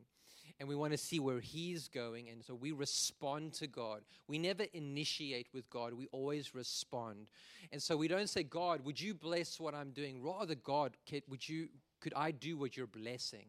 and 0.58 0.68
we 0.68 0.74
want 0.74 0.92
to 0.92 0.98
see 0.98 1.20
where 1.20 1.40
He's 1.40 1.88
going. 1.88 2.28
And 2.28 2.42
so 2.42 2.54
we 2.54 2.72
respond 2.72 3.52
to 3.54 3.66
God. 3.66 4.00
We 4.26 4.38
never 4.38 4.64
initiate 4.72 5.48
with 5.52 5.68
God, 5.70 5.94
we 5.94 6.08
always 6.12 6.54
respond. 6.54 7.30
And 7.72 7.82
so 7.82 7.96
we 7.96 8.08
don't 8.08 8.28
say, 8.28 8.42
God, 8.42 8.84
would 8.84 9.00
you 9.00 9.14
bless 9.14 9.60
what 9.60 9.74
I'm 9.74 9.90
doing? 9.90 10.22
Rather, 10.22 10.54
God, 10.54 10.96
would 11.28 11.48
you, 11.48 11.68
could 12.00 12.14
I 12.16 12.30
do 12.30 12.56
what 12.56 12.76
you're 12.76 12.86
blessing? 12.86 13.46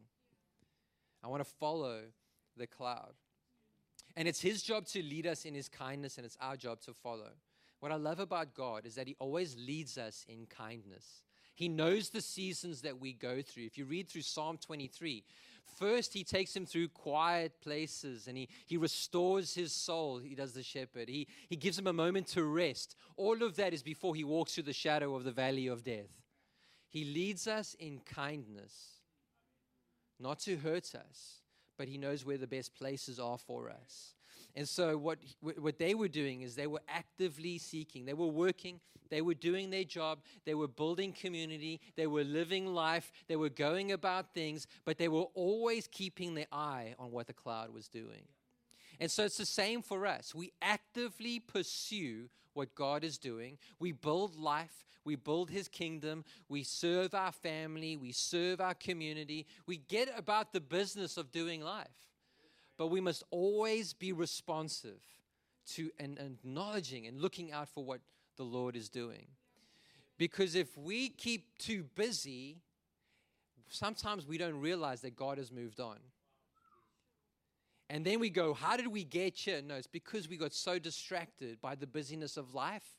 I 1.22 1.28
want 1.28 1.42
to 1.44 1.50
follow 1.50 2.00
the 2.56 2.66
cloud. 2.66 3.14
And 4.16 4.26
it's 4.28 4.40
His 4.40 4.62
job 4.62 4.86
to 4.86 5.02
lead 5.02 5.26
us 5.26 5.44
in 5.44 5.54
His 5.54 5.68
kindness, 5.68 6.16
and 6.16 6.24
it's 6.24 6.36
our 6.40 6.56
job 6.56 6.80
to 6.82 6.92
follow. 6.92 7.30
What 7.80 7.92
I 7.92 7.96
love 7.96 8.20
about 8.20 8.54
God 8.54 8.86
is 8.86 8.94
that 8.94 9.06
He 9.06 9.16
always 9.18 9.56
leads 9.56 9.98
us 9.98 10.24
in 10.28 10.46
kindness. 10.46 11.22
He 11.54 11.68
knows 11.68 12.08
the 12.08 12.22
seasons 12.22 12.82
that 12.82 13.00
we 13.00 13.12
go 13.12 13.42
through. 13.42 13.64
If 13.64 13.76
you 13.76 13.84
read 13.84 14.08
through 14.08 14.22
Psalm 14.22 14.56
23, 14.56 15.24
first 15.78 16.14
he 16.14 16.24
takes 16.24 16.56
him 16.56 16.64
through 16.64 16.88
quiet 16.88 17.60
places 17.60 18.28
and 18.28 18.36
he, 18.38 18.48
he 18.64 18.78
restores 18.78 19.54
his 19.54 19.70
soul. 19.70 20.18
He 20.18 20.34
does 20.34 20.54
the 20.54 20.62
shepherd. 20.62 21.10
He, 21.10 21.28
he 21.50 21.56
gives 21.56 21.78
him 21.78 21.86
a 21.86 21.92
moment 21.92 22.28
to 22.28 22.44
rest. 22.44 22.96
All 23.16 23.42
of 23.42 23.56
that 23.56 23.74
is 23.74 23.82
before 23.82 24.14
he 24.14 24.24
walks 24.24 24.54
through 24.54 24.64
the 24.64 24.72
shadow 24.72 25.14
of 25.14 25.24
the 25.24 25.32
valley 25.32 25.66
of 25.66 25.84
death. 25.84 26.08
He 26.88 27.04
leads 27.04 27.46
us 27.46 27.76
in 27.78 28.00
kindness, 28.00 28.74
not 30.18 30.38
to 30.40 30.56
hurt 30.56 30.94
us, 30.94 31.42
but 31.76 31.88
he 31.88 31.98
knows 31.98 32.24
where 32.24 32.38
the 32.38 32.46
best 32.46 32.74
places 32.74 33.20
are 33.20 33.38
for 33.38 33.70
us. 33.70 34.14
And 34.56 34.68
so 34.68 34.96
what 34.96 35.18
what 35.40 35.78
they 35.78 35.94
were 35.94 36.08
doing 36.08 36.42
is 36.42 36.54
they 36.54 36.66
were 36.66 36.82
actively 36.88 37.58
seeking. 37.58 38.04
They 38.04 38.14
were 38.14 38.26
working, 38.26 38.80
they 39.10 39.22
were 39.22 39.34
doing 39.34 39.70
their 39.70 39.84
job, 39.84 40.20
they 40.44 40.54
were 40.54 40.68
building 40.68 41.12
community, 41.12 41.80
they 41.96 42.06
were 42.06 42.24
living 42.24 42.66
life, 42.74 43.12
they 43.28 43.36
were 43.36 43.48
going 43.48 43.92
about 43.92 44.34
things, 44.34 44.66
but 44.84 44.98
they 44.98 45.08
were 45.08 45.26
always 45.34 45.86
keeping 45.86 46.34
their 46.34 46.46
eye 46.52 46.94
on 46.98 47.10
what 47.10 47.26
the 47.26 47.32
cloud 47.32 47.72
was 47.72 47.88
doing. 47.88 48.24
And 48.98 49.10
so 49.10 49.24
it's 49.24 49.38
the 49.38 49.46
same 49.46 49.82
for 49.82 50.06
us. 50.06 50.34
We 50.34 50.52
actively 50.60 51.40
pursue 51.40 52.28
what 52.52 52.74
God 52.74 53.04
is 53.04 53.18
doing. 53.18 53.58
We 53.78 53.92
build 53.92 54.36
life, 54.36 54.84
we 55.04 55.16
build 55.16 55.50
His 55.50 55.68
kingdom, 55.68 56.24
we 56.48 56.62
serve 56.62 57.14
our 57.14 57.32
family, 57.32 57.96
we 57.96 58.12
serve 58.12 58.60
our 58.60 58.74
community, 58.74 59.46
we 59.66 59.78
get 59.78 60.10
about 60.16 60.52
the 60.52 60.60
business 60.60 61.16
of 61.16 61.32
doing 61.32 61.62
life. 61.62 62.09
But 62.80 62.86
we 62.86 63.02
must 63.02 63.24
always 63.30 63.92
be 63.92 64.10
responsive 64.10 65.02
to 65.74 65.90
and, 65.98 66.18
acknowledging 66.18 67.06
and 67.06 67.20
looking 67.20 67.52
out 67.52 67.68
for 67.68 67.84
what 67.84 68.00
the 68.38 68.42
Lord 68.42 68.74
is 68.74 68.88
doing. 68.88 69.26
Because 70.16 70.54
if 70.54 70.78
we 70.78 71.10
keep 71.10 71.58
too 71.58 71.84
busy, 71.94 72.56
sometimes 73.68 74.26
we 74.26 74.38
don't 74.38 74.58
realize 74.58 75.02
that 75.02 75.14
God 75.14 75.36
has 75.36 75.52
moved 75.52 75.78
on. 75.78 75.98
And 77.90 78.02
then 78.02 78.18
we 78.18 78.30
go, 78.30 78.54
How 78.54 78.78
did 78.78 78.86
we 78.86 79.04
get 79.04 79.36
here? 79.36 79.60
No, 79.60 79.74
it's 79.74 79.86
because 79.86 80.26
we 80.26 80.38
got 80.38 80.54
so 80.54 80.78
distracted 80.78 81.60
by 81.60 81.74
the 81.74 81.86
busyness 81.86 82.38
of 82.38 82.54
life. 82.54 82.96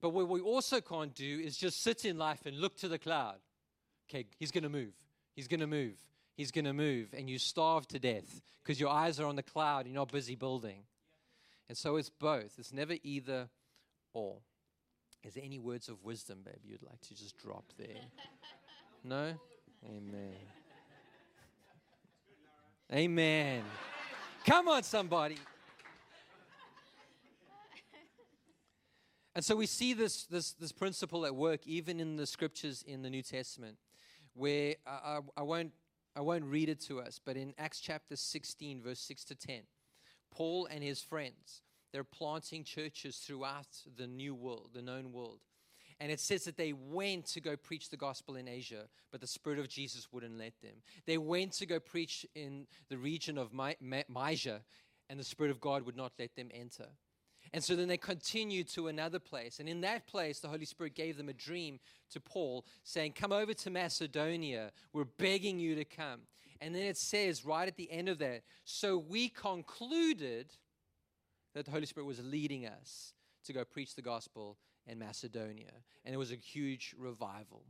But 0.00 0.10
what 0.10 0.28
we 0.28 0.40
also 0.40 0.80
can't 0.80 1.12
do 1.12 1.40
is 1.42 1.56
just 1.56 1.82
sit 1.82 2.04
in 2.04 2.18
life 2.18 2.46
and 2.46 2.56
look 2.56 2.76
to 2.76 2.88
the 2.88 3.00
cloud. 3.00 3.38
Okay, 4.08 4.26
he's 4.38 4.52
going 4.52 4.62
to 4.62 4.70
move. 4.70 4.92
He's 5.34 5.48
going 5.48 5.58
to 5.58 5.66
move 5.66 5.96
he's 6.36 6.50
going 6.50 6.64
to 6.64 6.72
move 6.72 7.14
and 7.16 7.28
you 7.28 7.38
starve 7.38 7.86
to 7.88 7.98
death 7.98 8.42
because 8.62 8.78
your 8.80 8.90
eyes 8.90 9.20
are 9.20 9.26
on 9.26 9.36
the 9.36 9.42
cloud, 9.42 9.86
you're 9.86 9.94
not 9.94 10.10
busy 10.10 10.34
building. 10.34 10.82
And 11.68 11.76
so 11.78 11.96
it's 11.96 12.10
both. 12.10 12.58
It's 12.58 12.72
never 12.72 12.94
either 13.02 13.48
or. 14.12 14.36
Is 15.22 15.34
there 15.34 15.44
any 15.44 15.58
words 15.58 15.88
of 15.88 16.04
wisdom, 16.04 16.40
babe, 16.44 16.60
you'd 16.62 16.82
like 16.82 17.00
to 17.00 17.14
just 17.14 17.38
drop 17.38 17.64
there? 17.78 17.88
No? 19.06 19.34
Amen. 19.84 20.32
Amen. 22.90 23.62
Come 24.46 24.66
on, 24.68 24.82
somebody. 24.82 25.36
And 29.34 29.44
so 29.44 29.56
we 29.56 29.66
see 29.66 29.92
this, 29.92 30.24
this, 30.24 30.52
this 30.52 30.72
principle 30.72 31.26
at 31.26 31.34
work 31.34 31.66
even 31.66 32.00
in 32.00 32.16
the 32.16 32.26
scriptures 32.26 32.82
in 32.86 33.02
the 33.02 33.10
New 33.10 33.22
Testament, 33.22 33.76
where 34.32 34.76
I, 34.86 34.90
I, 34.90 35.20
I 35.38 35.42
won't 35.42 35.72
I 36.16 36.20
won't 36.20 36.44
read 36.44 36.68
it 36.68 36.80
to 36.82 37.00
us, 37.00 37.20
but 37.24 37.36
in 37.36 37.54
Acts 37.58 37.80
chapter 37.80 38.16
16, 38.16 38.82
verse 38.82 39.00
6 39.00 39.24
to 39.24 39.34
10, 39.34 39.62
Paul 40.30 40.66
and 40.70 40.82
his 40.82 41.02
friends, 41.02 41.62
they're 41.92 42.04
planting 42.04 42.64
churches 42.64 43.16
throughout 43.16 43.66
the 43.96 44.06
new 44.06 44.34
world, 44.34 44.70
the 44.72 44.82
known 44.82 45.12
world. 45.12 45.40
And 46.00 46.10
it 46.10 46.20
says 46.20 46.44
that 46.44 46.56
they 46.56 46.72
went 46.72 47.26
to 47.26 47.40
go 47.40 47.56
preach 47.56 47.88
the 47.88 47.96
gospel 47.96 48.34
in 48.34 48.48
Asia, 48.48 48.88
but 49.12 49.20
the 49.20 49.26
Spirit 49.26 49.60
of 49.60 49.68
Jesus 49.68 50.08
wouldn't 50.12 50.38
let 50.38 50.60
them. 50.60 50.82
They 51.06 51.18
went 51.18 51.52
to 51.54 51.66
go 51.66 51.78
preach 51.78 52.26
in 52.34 52.66
the 52.88 52.98
region 52.98 53.38
of 53.38 53.52
Mysia, 53.52 54.62
and 55.08 55.20
the 55.20 55.24
Spirit 55.24 55.50
of 55.50 55.60
God 55.60 55.82
would 55.82 55.96
not 55.96 56.12
let 56.18 56.34
them 56.34 56.48
enter. 56.52 56.88
And 57.54 57.62
so 57.62 57.76
then 57.76 57.86
they 57.86 57.96
continued 57.96 58.68
to 58.70 58.88
another 58.88 59.20
place. 59.20 59.60
And 59.60 59.68
in 59.68 59.80
that 59.82 60.08
place, 60.08 60.40
the 60.40 60.48
Holy 60.48 60.64
Spirit 60.64 60.96
gave 60.96 61.16
them 61.16 61.28
a 61.28 61.32
dream 61.32 61.78
to 62.10 62.18
Paul 62.18 62.66
saying, 62.82 63.12
Come 63.12 63.30
over 63.30 63.54
to 63.54 63.70
Macedonia. 63.70 64.72
We're 64.92 65.04
begging 65.04 65.60
you 65.60 65.76
to 65.76 65.84
come. 65.84 66.22
And 66.60 66.74
then 66.74 66.82
it 66.82 66.96
says 66.96 67.44
right 67.44 67.68
at 67.68 67.76
the 67.76 67.88
end 67.92 68.08
of 68.08 68.18
that, 68.18 68.42
so 68.64 68.98
we 68.98 69.28
concluded 69.28 70.46
that 71.54 71.66
the 71.66 71.70
Holy 71.70 71.86
Spirit 71.86 72.06
was 72.06 72.20
leading 72.24 72.66
us 72.66 73.12
to 73.44 73.52
go 73.52 73.64
preach 73.64 73.94
the 73.94 74.02
gospel 74.02 74.58
in 74.88 74.98
Macedonia. 74.98 75.70
And 76.04 76.12
it 76.12 76.18
was 76.18 76.32
a 76.32 76.36
huge 76.36 76.92
revival. 76.98 77.62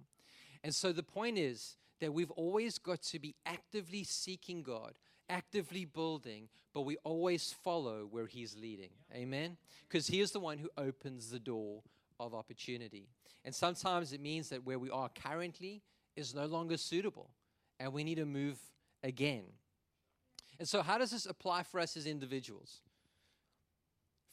And 0.62 0.75
so 0.75 0.93
the 0.93 1.03
point 1.03 1.37
is 1.37 1.76
that 2.00 2.14
we've 2.14 2.31
always 2.31 2.79
got 2.79 3.03
to 3.03 3.19
be 3.19 3.35
actively 3.45 4.03
seeking 4.03 4.62
God, 4.62 4.95
actively 5.28 5.85
building, 5.85 6.49
but 6.73 6.83
we 6.83 6.97
always 7.04 7.54
follow 7.62 8.07
where 8.11 8.26
He's 8.26 8.57
leading. 8.57 8.90
Amen? 9.14 9.57
Because 9.88 10.07
He 10.07 10.21
is 10.21 10.33
the 10.33 10.40
one 10.40 10.59
who 10.59 10.71
opens 10.76 11.31
the 11.31 11.38
door 11.38 11.83
of 12.21 12.35
opportunity. 12.35 13.09
And 13.45 13.54
sometimes 13.54 14.12
it 14.12 14.21
means 14.21 14.49
that 14.49 14.64
where 14.64 14.78
we 14.78 14.90
are 14.90 15.09
currently 15.09 15.83
is 16.16 16.35
no 16.35 16.47
longer 16.47 16.76
suitable 16.76 17.31
and 17.81 17.93
we 17.93 18.04
need 18.04 18.16
to 18.16 18.25
move 18.25 18.59
again. 19.02 19.45
And 20.59 20.69
so, 20.69 20.83
how 20.83 20.99
does 20.99 21.11
this 21.11 21.26
apply 21.26 21.64
for 21.64 21.81
us 21.81 21.97
as 21.97 22.07
individuals? 22.07 22.81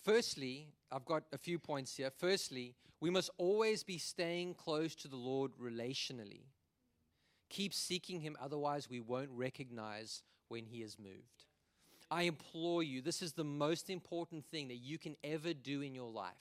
Firstly, 0.03 0.67
I've 0.91 1.05
got 1.05 1.23
a 1.33 1.37
few 1.37 1.59
points 1.59 1.95
here. 1.95 2.11
Firstly, 2.15 2.75
we 2.99 3.09
must 3.09 3.29
always 3.37 3.83
be 3.83 3.97
staying 3.97 4.53
close 4.55 4.95
to 4.95 5.07
the 5.07 5.15
Lord 5.15 5.51
relationally. 5.61 6.41
Keep 7.49 7.73
seeking 7.73 8.21
Him, 8.21 8.37
otherwise, 8.39 8.89
we 8.89 8.99
won't 8.99 9.29
recognize 9.31 10.21
when 10.51 10.65
He 10.65 10.83
is 10.83 10.99
moved. 10.99 11.45
I 12.11 12.23
implore 12.23 12.83
you, 12.83 13.01
this 13.01 13.21
is 13.21 13.33
the 13.33 13.45
most 13.45 13.89
important 13.89 14.45
thing 14.51 14.67
that 14.67 14.75
you 14.75 14.97
can 14.97 15.15
ever 15.23 15.53
do 15.53 15.81
in 15.81 15.95
your 15.95 16.11
life 16.11 16.33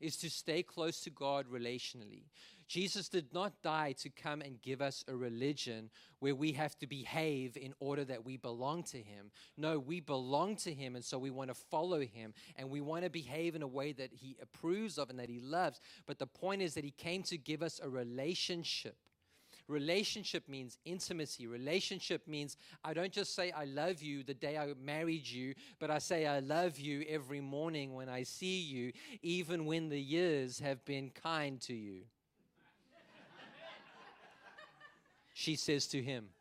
is 0.00 0.16
to 0.16 0.28
stay 0.28 0.64
close 0.64 1.00
to 1.02 1.10
God 1.10 1.46
relationally. 1.46 2.24
Jesus 2.66 3.08
did 3.08 3.32
not 3.32 3.62
die 3.62 3.94
to 4.00 4.10
come 4.10 4.40
and 4.40 4.60
give 4.62 4.80
us 4.80 5.04
a 5.06 5.14
religion 5.14 5.90
where 6.18 6.34
we 6.34 6.52
have 6.52 6.76
to 6.78 6.86
behave 6.88 7.56
in 7.56 7.72
order 7.78 8.04
that 8.04 8.24
we 8.24 8.36
belong 8.36 8.82
to 8.84 8.96
Him. 8.96 9.30
No, 9.56 9.78
we 9.78 10.00
belong 10.00 10.56
to 10.56 10.72
Him, 10.72 10.96
and 10.96 11.04
so 11.04 11.18
we 11.18 11.30
want 11.30 11.50
to 11.50 11.54
follow 11.54 12.00
Him 12.00 12.34
and 12.56 12.68
we 12.68 12.80
want 12.80 13.04
to 13.04 13.10
behave 13.10 13.54
in 13.54 13.62
a 13.62 13.66
way 13.66 13.92
that 13.92 14.10
He 14.12 14.36
approves 14.42 14.98
of 14.98 15.08
and 15.08 15.20
that 15.20 15.28
He 15.28 15.38
loves. 15.38 15.80
But 16.06 16.18
the 16.18 16.26
point 16.26 16.62
is 16.62 16.74
that 16.74 16.84
He 16.84 16.90
came 16.90 17.22
to 17.24 17.38
give 17.38 17.62
us 17.62 17.80
a 17.80 17.88
relationship 17.88 18.96
Relationship 19.68 20.48
means 20.48 20.78
intimacy. 20.84 21.46
Relationship 21.46 22.26
means 22.26 22.56
I 22.84 22.92
don't 22.94 23.12
just 23.12 23.34
say 23.34 23.52
I 23.52 23.64
love 23.64 24.02
you 24.02 24.22
the 24.22 24.34
day 24.34 24.58
I 24.58 24.74
married 24.82 25.26
you, 25.26 25.54
but 25.78 25.90
I 25.90 25.98
say 25.98 26.26
I 26.26 26.40
love 26.40 26.78
you 26.78 27.04
every 27.08 27.40
morning 27.40 27.94
when 27.94 28.08
I 28.08 28.24
see 28.24 28.60
you, 28.60 28.92
even 29.22 29.64
when 29.64 29.88
the 29.88 30.00
years 30.00 30.58
have 30.60 30.84
been 30.84 31.10
kind 31.10 31.60
to 31.62 31.74
you. 31.74 32.02
she 35.34 35.56
says 35.56 35.86
to 35.88 36.02
him. 36.02 36.28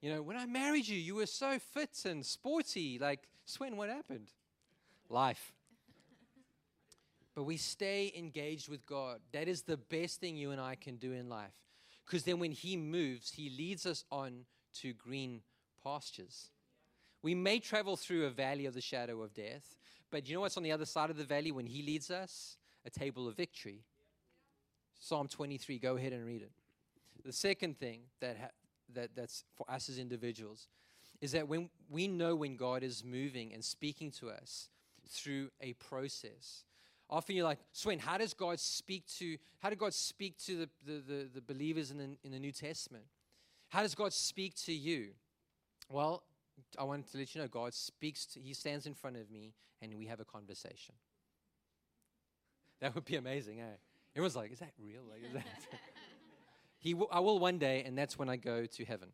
You 0.00 0.14
know, 0.14 0.22
when 0.22 0.36
I 0.36 0.46
married 0.46 0.86
you, 0.86 0.96
you 0.96 1.16
were 1.16 1.26
so 1.26 1.58
fit 1.58 2.04
and 2.04 2.24
sporty. 2.24 3.00
Like, 3.00 3.18
Sven, 3.46 3.76
what 3.76 3.88
happened? 3.88 4.28
Life. 5.10 5.52
But 7.38 7.44
we 7.44 7.56
stay 7.56 8.12
engaged 8.16 8.68
with 8.68 8.84
God. 8.84 9.20
That 9.30 9.46
is 9.46 9.62
the 9.62 9.76
best 9.76 10.18
thing 10.18 10.36
you 10.36 10.50
and 10.50 10.60
I 10.60 10.74
can 10.74 10.96
do 10.96 11.12
in 11.12 11.28
life. 11.28 11.54
Because 12.04 12.24
then 12.24 12.40
when 12.40 12.50
He 12.50 12.76
moves, 12.76 13.30
He 13.30 13.48
leads 13.48 13.86
us 13.86 14.02
on 14.10 14.44
to 14.80 14.92
green 14.92 15.42
pastures. 15.84 16.50
We 17.22 17.36
may 17.36 17.60
travel 17.60 17.96
through 17.96 18.26
a 18.26 18.30
valley 18.30 18.66
of 18.66 18.74
the 18.74 18.80
shadow 18.80 19.22
of 19.22 19.34
death, 19.34 19.76
but 20.10 20.28
you 20.28 20.34
know 20.34 20.40
what's 20.40 20.56
on 20.56 20.64
the 20.64 20.72
other 20.72 20.84
side 20.84 21.10
of 21.10 21.16
the 21.16 21.22
valley 21.22 21.52
when 21.52 21.66
He 21.66 21.80
leads 21.80 22.10
us? 22.10 22.56
A 22.84 22.90
table 22.90 23.28
of 23.28 23.36
victory. 23.36 23.84
Psalm 24.98 25.28
23, 25.28 25.78
go 25.78 25.94
ahead 25.94 26.12
and 26.12 26.26
read 26.26 26.42
it. 26.42 26.50
The 27.24 27.32
second 27.32 27.78
thing 27.78 28.00
that, 28.18 28.36
ha- 28.36 28.50
that 28.94 29.10
that's 29.14 29.44
for 29.54 29.70
us 29.70 29.88
as 29.88 30.00
individuals 30.00 30.66
is 31.20 31.30
that 31.30 31.46
when 31.46 31.70
we 31.88 32.08
know 32.08 32.34
when 32.34 32.56
God 32.56 32.82
is 32.82 33.04
moving 33.04 33.54
and 33.54 33.64
speaking 33.64 34.10
to 34.18 34.28
us 34.28 34.70
through 35.08 35.52
a 35.60 35.74
process, 35.74 36.64
Often 37.10 37.36
you're 37.36 37.44
like, 37.44 37.58
Sven, 37.72 37.98
how 37.98 38.18
does 38.18 38.34
God 38.34 38.60
speak 38.60 39.06
to 39.18 39.36
how 39.60 39.70
did 39.70 39.78
God 39.78 39.94
speak 39.94 40.36
to 40.44 40.56
the, 40.56 40.68
the, 40.86 40.92
the, 41.00 41.28
the 41.36 41.40
believers 41.40 41.90
in 41.90 41.98
the, 41.98 42.16
in 42.22 42.32
the 42.32 42.38
New 42.38 42.52
Testament? 42.52 43.04
How 43.68 43.82
does 43.82 43.94
God 43.94 44.12
speak 44.12 44.54
to 44.64 44.72
you? 44.72 45.08
Well, 45.90 46.22
I 46.78 46.84
wanted 46.84 47.10
to 47.12 47.18
let 47.18 47.34
you 47.34 47.40
know 47.40 47.48
God 47.48 47.74
speaks 47.74 48.26
to, 48.26 48.40
He 48.40 48.52
stands 48.52 48.86
in 48.86 48.94
front 48.94 49.16
of 49.16 49.30
me 49.30 49.54
and 49.80 49.94
we 49.96 50.06
have 50.06 50.20
a 50.20 50.24
conversation. 50.24 50.94
That 52.80 52.94
would 52.94 53.04
be 53.04 53.16
amazing, 53.16 53.60
eh? 53.60 53.64
Everyone's 54.14 54.36
like, 54.36 54.52
is 54.52 54.58
that 54.60 54.72
real? 54.78 55.02
Like, 55.10 55.24
is 55.24 55.32
that 55.32 55.44
he 56.78 56.92
w- 56.92 57.08
I 57.10 57.20
will 57.20 57.38
one 57.38 57.58
day, 57.58 57.82
and 57.84 57.96
that's 57.96 58.18
when 58.18 58.28
I 58.28 58.36
go 58.36 58.66
to 58.66 58.84
heaven. 58.84 59.08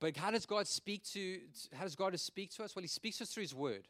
But 0.00 0.16
how 0.16 0.30
does 0.30 0.46
God 0.46 0.66
speak 0.66 1.04
to 1.12 1.38
how 1.72 1.84
does 1.84 1.96
God 1.96 2.18
speak 2.20 2.50
to 2.56 2.64
us? 2.64 2.76
Well, 2.76 2.82
He 2.82 2.88
speaks 2.88 3.18
to 3.18 3.24
us 3.24 3.30
through 3.30 3.42
His 3.42 3.54
Word. 3.54 3.88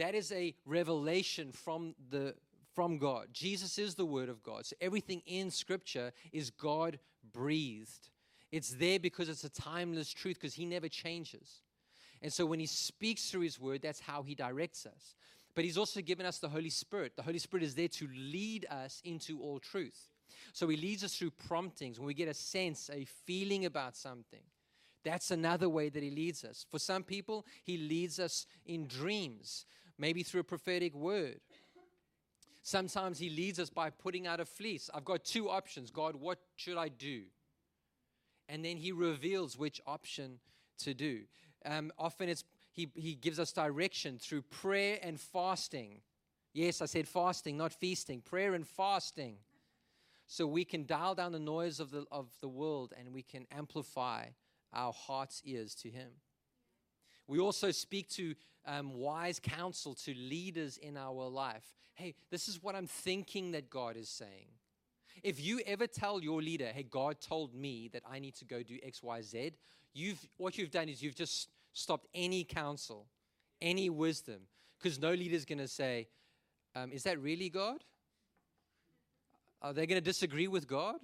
That 0.00 0.14
is 0.14 0.32
a 0.32 0.54
revelation 0.64 1.52
from 1.52 1.94
the 2.08 2.34
from 2.74 2.96
God. 2.96 3.26
Jesus 3.34 3.78
is 3.78 3.96
the 3.96 4.06
Word 4.06 4.30
of 4.30 4.42
God. 4.42 4.64
So 4.64 4.74
everything 4.80 5.20
in 5.26 5.50
Scripture 5.50 6.12
is 6.32 6.48
God 6.48 6.98
breathed. 7.34 8.08
It's 8.50 8.70
there 8.70 8.98
because 8.98 9.28
it's 9.28 9.44
a 9.44 9.50
timeless 9.50 10.10
truth 10.10 10.38
because 10.40 10.54
He 10.54 10.64
never 10.64 10.88
changes. 10.88 11.60
And 12.22 12.32
so 12.32 12.46
when 12.46 12.60
He 12.60 12.64
speaks 12.64 13.30
through 13.30 13.42
His 13.42 13.60
Word, 13.60 13.82
that's 13.82 14.00
how 14.00 14.22
He 14.22 14.34
directs 14.34 14.86
us. 14.86 15.16
But 15.54 15.64
He's 15.64 15.76
also 15.76 16.00
given 16.00 16.24
us 16.24 16.38
the 16.38 16.48
Holy 16.48 16.70
Spirit. 16.70 17.12
The 17.16 17.22
Holy 17.22 17.38
Spirit 17.38 17.64
is 17.64 17.74
there 17.74 17.88
to 17.88 18.08
lead 18.16 18.64
us 18.70 19.02
into 19.04 19.38
all 19.42 19.58
truth. 19.58 20.14
So 20.54 20.66
He 20.66 20.78
leads 20.78 21.04
us 21.04 21.14
through 21.14 21.32
promptings 21.32 21.98
when 21.98 22.06
we 22.06 22.14
get 22.14 22.28
a 22.28 22.32
sense, 22.32 22.88
a 22.90 23.04
feeling 23.26 23.66
about 23.66 23.96
something. 23.96 24.40
That's 25.02 25.30
another 25.30 25.68
way 25.68 25.88
that 25.88 26.02
He 26.02 26.10
leads 26.10 26.44
us. 26.44 26.66
For 26.70 26.78
some 26.78 27.02
people, 27.02 27.46
He 27.64 27.78
leads 27.78 28.18
us 28.18 28.46
in 28.66 28.86
dreams, 28.86 29.64
maybe 30.00 30.22
through 30.22 30.40
a 30.40 30.44
prophetic 30.44 30.94
word. 30.94 31.38
Sometimes 32.62 33.18
He 33.18 33.30
leads 33.30 33.60
us 33.60 33.70
by 33.70 33.90
putting 33.90 34.26
out 34.26 34.40
a 34.40 34.44
fleece. 34.44 34.90
I've 34.92 35.04
got 35.04 35.24
two 35.24 35.48
options 35.48 35.90
God, 35.90 36.16
what 36.16 36.38
should 36.56 36.76
I 36.76 36.88
do? 36.88 37.24
And 38.48 38.64
then 38.64 38.76
He 38.76 38.90
reveals 38.90 39.56
which 39.56 39.80
option 39.86 40.40
to 40.78 40.94
do. 40.94 41.20
Um, 41.64 41.92
often 41.98 42.28
it's 42.28 42.44
he, 42.72 42.88
he 42.94 43.14
gives 43.14 43.38
us 43.38 43.52
direction 43.52 44.18
through 44.18 44.42
prayer 44.42 44.98
and 45.02 45.20
fasting. 45.20 46.00
Yes, 46.54 46.80
I 46.80 46.86
said 46.86 47.06
fasting, 47.06 47.56
not 47.56 47.72
feasting. 47.72 48.20
Prayer 48.20 48.54
and 48.54 48.66
fasting. 48.66 49.36
So 50.26 50.46
we 50.46 50.64
can 50.64 50.86
dial 50.86 51.16
down 51.16 51.32
the 51.32 51.40
noise 51.40 51.80
of 51.80 51.90
the, 51.90 52.06
of 52.12 52.28
the 52.40 52.48
world 52.48 52.94
and 52.96 53.12
we 53.12 53.22
can 53.22 53.46
amplify 53.50 54.26
our 54.72 54.92
heart's 54.92 55.42
ears 55.44 55.74
to 55.76 55.90
Him. 55.90 56.10
We 57.26 57.38
also 57.38 57.70
speak 57.72 58.08
to 58.10 58.34
um, 58.66 58.94
wise 58.94 59.40
counsel 59.40 59.94
to 59.94 60.14
leaders 60.14 60.76
in 60.76 60.96
our 60.96 61.28
life. 61.28 61.64
Hey, 61.94 62.14
this 62.30 62.48
is 62.48 62.62
what 62.62 62.74
I'm 62.74 62.86
thinking 62.86 63.52
that 63.52 63.70
God 63.70 63.96
is 63.96 64.08
saying. 64.08 64.48
If 65.22 65.44
you 65.44 65.60
ever 65.66 65.86
tell 65.86 66.22
your 66.22 66.40
leader, 66.40 66.66
hey, 66.72 66.82
God 66.82 67.20
told 67.20 67.54
me 67.54 67.88
that 67.92 68.02
I 68.10 68.18
need 68.18 68.34
to 68.36 68.44
go 68.44 68.62
do 68.62 68.78
X, 68.82 69.02
Y, 69.02 69.22
Z, 69.22 69.52
you've, 69.92 70.28
what 70.36 70.56
you've 70.56 70.70
done 70.70 70.88
is 70.88 71.02
you've 71.02 71.14
just 71.14 71.48
stopped 71.72 72.06
any 72.14 72.44
counsel, 72.44 73.06
any 73.60 73.90
wisdom, 73.90 74.42
because 74.78 74.98
no 74.98 75.12
leader 75.12 75.34
is 75.34 75.44
going 75.44 75.58
to 75.58 75.68
say, 75.68 76.08
um, 76.74 76.92
Is 76.92 77.02
that 77.02 77.20
really 77.20 77.50
God? 77.50 77.84
Are 79.62 79.72
they 79.74 79.86
going 79.86 80.00
to 80.00 80.04
disagree 80.04 80.48
with 80.48 80.66
God? 80.66 80.96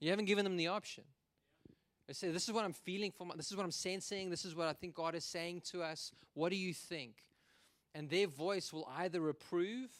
You 0.00 0.10
haven't 0.10 0.24
given 0.24 0.44
them 0.44 0.56
the 0.56 0.68
option. 0.68 1.04
They 2.06 2.14
say, 2.14 2.30
This 2.30 2.48
is 2.48 2.52
what 2.52 2.64
I'm 2.64 2.72
feeling 2.72 3.10
from, 3.10 3.32
this 3.36 3.50
is 3.50 3.56
what 3.56 3.64
I'm 3.64 3.72
sensing, 3.72 4.30
this 4.30 4.44
is 4.44 4.54
what 4.54 4.68
I 4.68 4.72
think 4.72 4.94
God 4.94 5.14
is 5.14 5.24
saying 5.24 5.62
to 5.72 5.82
us. 5.82 6.12
What 6.34 6.50
do 6.50 6.56
you 6.56 6.72
think? 6.72 7.14
And 7.94 8.08
their 8.10 8.26
voice 8.26 8.72
will 8.72 8.88
either 8.98 9.28
approve 9.28 9.90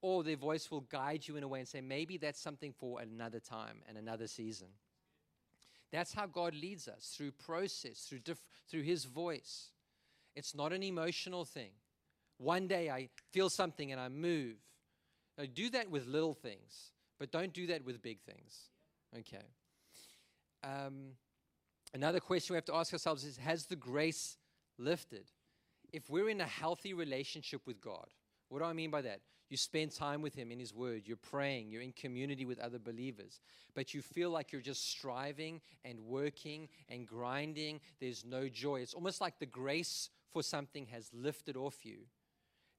or 0.00 0.22
their 0.22 0.36
voice 0.36 0.70
will 0.70 0.82
guide 0.82 1.26
you 1.26 1.36
in 1.36 1.42
a 1.42 1.48
way 1.48 1.60
and 1.60 1.68
say, 1.68 1.80
Maybe 1.80 2.16
that's 2.18 2.40
something 2.40 2.72
for 2.72 3.00
another 3.00 3.40
time 3.40 3.82
and 3.88 3.96
another 3.96 4.26
season. 4.26 4.68
That's 5.90 6.12
how 6.12 6.26
God 6.26 6.54
leads 6.54 6.86
us 6.86 7.14
through 7.16 7.32
process, 7.32 8.06
through, 8.08 8.18
diff- 8.18 8.44
through 8.70 8.82
His 8.82 9.04
voice. 9.04 9.70
It's 10.36 10.54
not 10.54 10.72
an 10.72 10.82
emotional 10.82 11.44
thing. 11.44 11.70
One 12.36 12.68
day 12.68 12.90
I 12.90 13.08
feel 13.32 13.48
something 13.48 13.90
and 13.90 14.00
I 14.00 14.08
move. 14.08 14.56
Now, 15.36 15.44
do 15.52 15.70
that 15.70 15.90
with 15.90 16.06
little 16.06 16.34
things, 16.34 16.92
but 17.18 17.32
don't 17.32 17.52
do 17.52 17.68
that 17.68 17.84
with 17.84 18.02
big 18.02 18.20
things. 18.20 18.68
Okay. 19.16 19.44
Um, 20.62 21.12
another 21.94 22.20
question 22.20 22.54
we 22.54 22.56
have 22.56 22.64
to 22.66 22.74
ask 22.74 22.92
ourselves 22.92 23.24
is 23.24 23.36
Has 23.38 23.66
the 23.66 23.76
grace 23.76 24.36
lifted? 24.78 25.26
If 25.92 26.10
we're 26.10 26.28
in 26.28 26.40
a 26.40 26.46
healthy 26.46 26.92
relationship 26.92 27.62
with 27.66 27.80
God, 27.80 28.08
what 28.48 28.58
do 28.58 28.64
I 28.64 28.72
mean 28.72 28.90
by 28.90 29.02
that? 29.02 29.20
You 29.48 29.56
spend 29.56 29.92
time 29.92 30.20
with 30.20 30.34
Him 30.34 30.52
in 30.52 30.58
His 30.58 30.74
Word, 30.74 31.02
you're 31.06 31.16
praying, 31.16 31.70
you're 31.70 31.82
in 31.82 31.92
community 31.92 32.44
with 32.44 32.58
other 32.58 32.78
believers, 32.78 33.40
but 33.74 33.94
you 33.94 34.02
feel 34.02 34.28
like 34.30 34.52
you're 34.52 34.60
just 34.60 34.90
striving 34.90 35.62
and 35.84 36.00
working 36.00 36.68
and 36.90 37.06
grinding. 37.06 37.80
There's 38.00 38.24
no 38.24 38.48
joy. 38.48 38.80
It's 38.80 38.92
almost 38.92 39.22
like 39.22 39.38
the 39.38 39.46
grace 39.46 40.10
for 40.30 40.42
something 40.42 40.86
has 40.86 41.08
lifted 41.14 41.56
off 41.56 41.84
you. 41.84 42.00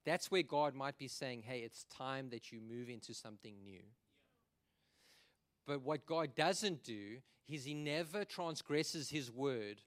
That's 0.05 0.29
where 0.29 0.43
God 0.43 0.75
might 0.75 0.97
be 0.97 1.07
saying, 1.07 1.43
hey, 1.45 1.59
it's 1.59 1.85
time 1.85 2.29
that 2.29 2.51
you 2.51 2.59
move 2.61 2.89
into 2.89 3.13
something 3.13 3.55
new. 3.63 3.81
But 5.65 5.81
what 5.81 6.05
God 6.05 6.35
doesn't 6.35 6.83
do 6.83 7.17
is 7.49 7.65
He 7.65 7.73
never 7.73 8.23
transgresses 8.25 9.09
His 9.09 9.31
word 9.31 9.81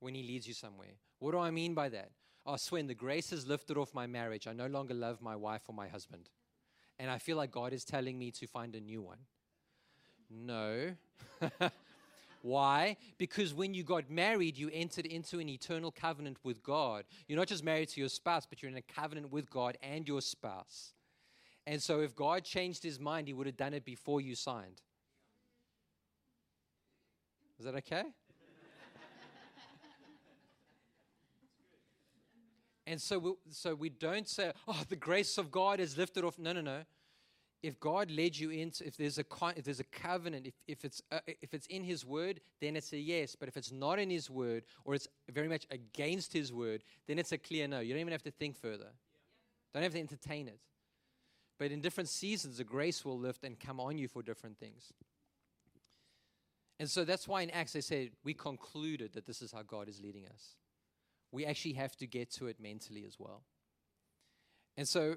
when 0.00 0.14
He 0.14 0.22
leads 0.22 0.46
you 0.48 0.54
somewhere. 0.54 0.96
What 1.18 1.32
do 1.32 1.38
I 1.38 1.50
mean 1.50 1.74
by 1.74 1.88
that? 1.90 2.10
oh, 2.46 2.56
Sven, 2.56 2.86
the 2.86 2.94
grace 2.94 3.30
has 3.30 3.46
lifted 3.46 3.76
off 3.76 3.94
my 3.94 4.06
marriage. 4.06 4.46
I 4.46 4.52
no 4.52 4.66
longer 4.66 4.94
love 4.94 5.20
my 5.20 5.36
wife 5.36 5.62
or 5.68 5.74
my 5.74 5.88
husband. 5.88 6.28
And 6.98 7.10
I 7.10 7.18
feel 7.18 7.36
like 7.36 7.50
God 7.50 7.72
is 7.72 7.84
telling 7.84 8.18
me 8.18 8.30
to 8.32 8.46
find 8.46 8.74
a 8.74 8.80
new 8.80 9.00
one. 9.00 9.18
No. 10.28 10.92
Why? 12.42 12.96
Because 13.18 13.54
when 13.54 13.74
you 13.74 13.82
got 13.82 14.10
married, 14.10 14.56
you 14.56 14.70
entered 14.72 15.06
into 15.06 15.38
an 15.38 15.48
eternal 15.48 15.90
covenant 15.90 16.38
with 16.42 16.62
God. 16.62 17.04
You're 17.26 17.38
not 17.38 17.48
just 17.48 17.64
married 17.64 17.88
to 17.90 18.00
your 18.00 18.08
spouse, 18.08 18.46
but 18.46 18.62
you're 18.62 18.70
in 18.70 18.78
a 18.78 18.82
covenant 18.82 19.30
with 19.30 19.50
God 19.50 19.76
and 19.82 20.06
your 20.08 20.20
spouse. 20.20 20.94
And 21.66 21.82
so 21.82 22.00
if 22.00 22.16
God 22.16 22.44
changed 22.44 22.82
his 22.82 22.98
mind, 22.98 23.28
he 23.28 23.34
would 23.34 23.46
have 23.46 23.56
done 23.56 23.74
it 23.74 23.84
before 23.84 24.20
you 24.20 24.34
signed. 24.34 24.80
Is 27.60 27.66
that 27.66 27.74
okay? 27.74 28.04
And 32.86 33.00
so 33.00 33.18
we, 33.18 33.32
so 33.50 33.74
we 33.74 33.90
don't 33.90 34.26
say, 34.26 34.50
oh, 34.66 34.82
the 34.88 34.96
grace 34.96 35.38
of 35.38 35.52
God 35.52 35.78
is 35.78 35.96
lifted 35.96 36.24
off. 36.24 36.38
No, 36.38 36.52
no, 36.52 36.62
no. 36.62 36.80
If 37.62 37.78
God 37.78 38.10
led 38.10 38.36
you 38.36 38.50
into, 38.50 38.84
if 38.86 38.96
there's 38.96 39.18
a 39.18 39.24
if 39.54 39.64
there's 39.64 39.78
a 39.78 39.84
covenant, 39.84 40.46
if, 40.46 40.54
if 40.66 40.84
it's 40.84 41.02
uh, 41.12 41.20
if 41.26 41.52
it's 41.52 41.66
in 41.66 41.84
His 41.84 42.04
Word, 42.04 42.40
then 42.60 42.74
it's 42.74 42.92
a 42.94 42.98
yes. 42.98 43.36
But 43.38 43.48
if 43.48 43.56
it's 43.58 43.70
not 43.70 43.98
in 43.98 44.08
His 44.08 44.30
Word, 44.30 44.64
or 44.84 44.94
it's 44.94 45.06
very 45.30 45.46
much 45.46 45.66
against 45.70 46.32
His 46.32 46.52
Word, 46.52 46.82
then 47.06 47.18
it's 47.18 47.30
a 47.30 47.38
clear 47.38 47.68
no. 47.68 47.80
You 47.80 47.92
don't 47.92 48.00
even 48.00 48.12
have 48.12 48.22
to 48.24 48.30
think 48.30 48.56
further. 48.56 48.88
Don't 49.74 49.82
have 49.82 49.92
to 49.92 50.00
entertain 50.00 50.48
it. 50.48 50.58
But 51.58 51.70
in 51.70 51.82
different 51.82 52.08
seasons, 52.08 52.56
the 52.56 52.64
grace 52.64 53.04
will 53.04 53.18
lift 53.18 53.44
and 53.44 53.60
come 53.60 53.78
on 53.78 53.98
you 53.98 54.08
for 54.08 54.22
different 54.22 54.58
things. 54.58 54.94
And 56.80 56.90
so 56.90 57.04
that's 57.04 57.28
why 57.28 57.42
in 57.42 57.50
Acts 57.50 57.74
they 57.74 57.80
said 57.80 58.10
we 58.24 58.34
concluded 58.34 59.12
that 59.12 59.26
this 59.26 59.40
is 59.40 59.52
how 59.52 59.62
God 59.62 59.88
is 59.88 60.00
leading 60.00 60.26
us 60.26 60.56
we 61.32 61.46
actually 61.46 61.74
have 61.74 61.96
to 61.96 62.06
get 62.06 62.30
to 62.32 62.46
it 62.46 62.60
mentally 62.60 63.04
as 63.06 63.18
well. 63.18 63.42
And 64.76 64.86
so, 64.86 65.16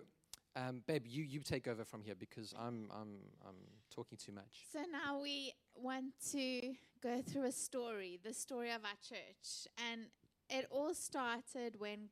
um, 0.55 0.83
babe, 0.85 1.03
you, 1.07 1.23
you 1.23 1.39
take 1.39 1.67
over 1.67 1.83
from 1.83 2.03
here 2.03 2.15
because 2.15 2.53
I'm, 2.59 2.89
I'm, 2.91 3.17
I'm 3.47 3.55
talking 3.93 4.17
too 4.17 4.31
much. 4.31 4.65
So 4.71 4.79
now 4.91 5.19
we 5.21 5.53
want 5.75 6.13
to 6.31 6.73
go 7.01 7.21
through 7.21 7.45
a 7.45 7.51
story, 7.51 8.19
the 8.23 8.33
story 8.33 8.71
of 8.71 8.83
our 8.83 8.97
church. 9.07 9.67
And 9.91 10.01
it 10.49 10.67
all 10.69 10.93
started 10.93 11.79
when 11.79 12.09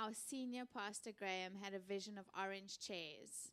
our 0.00 0.12
senior 0.14 0.64
pastor 0.72 1.10
Graham 1.16 1.52
had 1.60 1.74
a 1.74 1.78
vision 1.78 2.16
of 2.16 2.24
orange 2.40 2.78
chairs. 2.80 3.52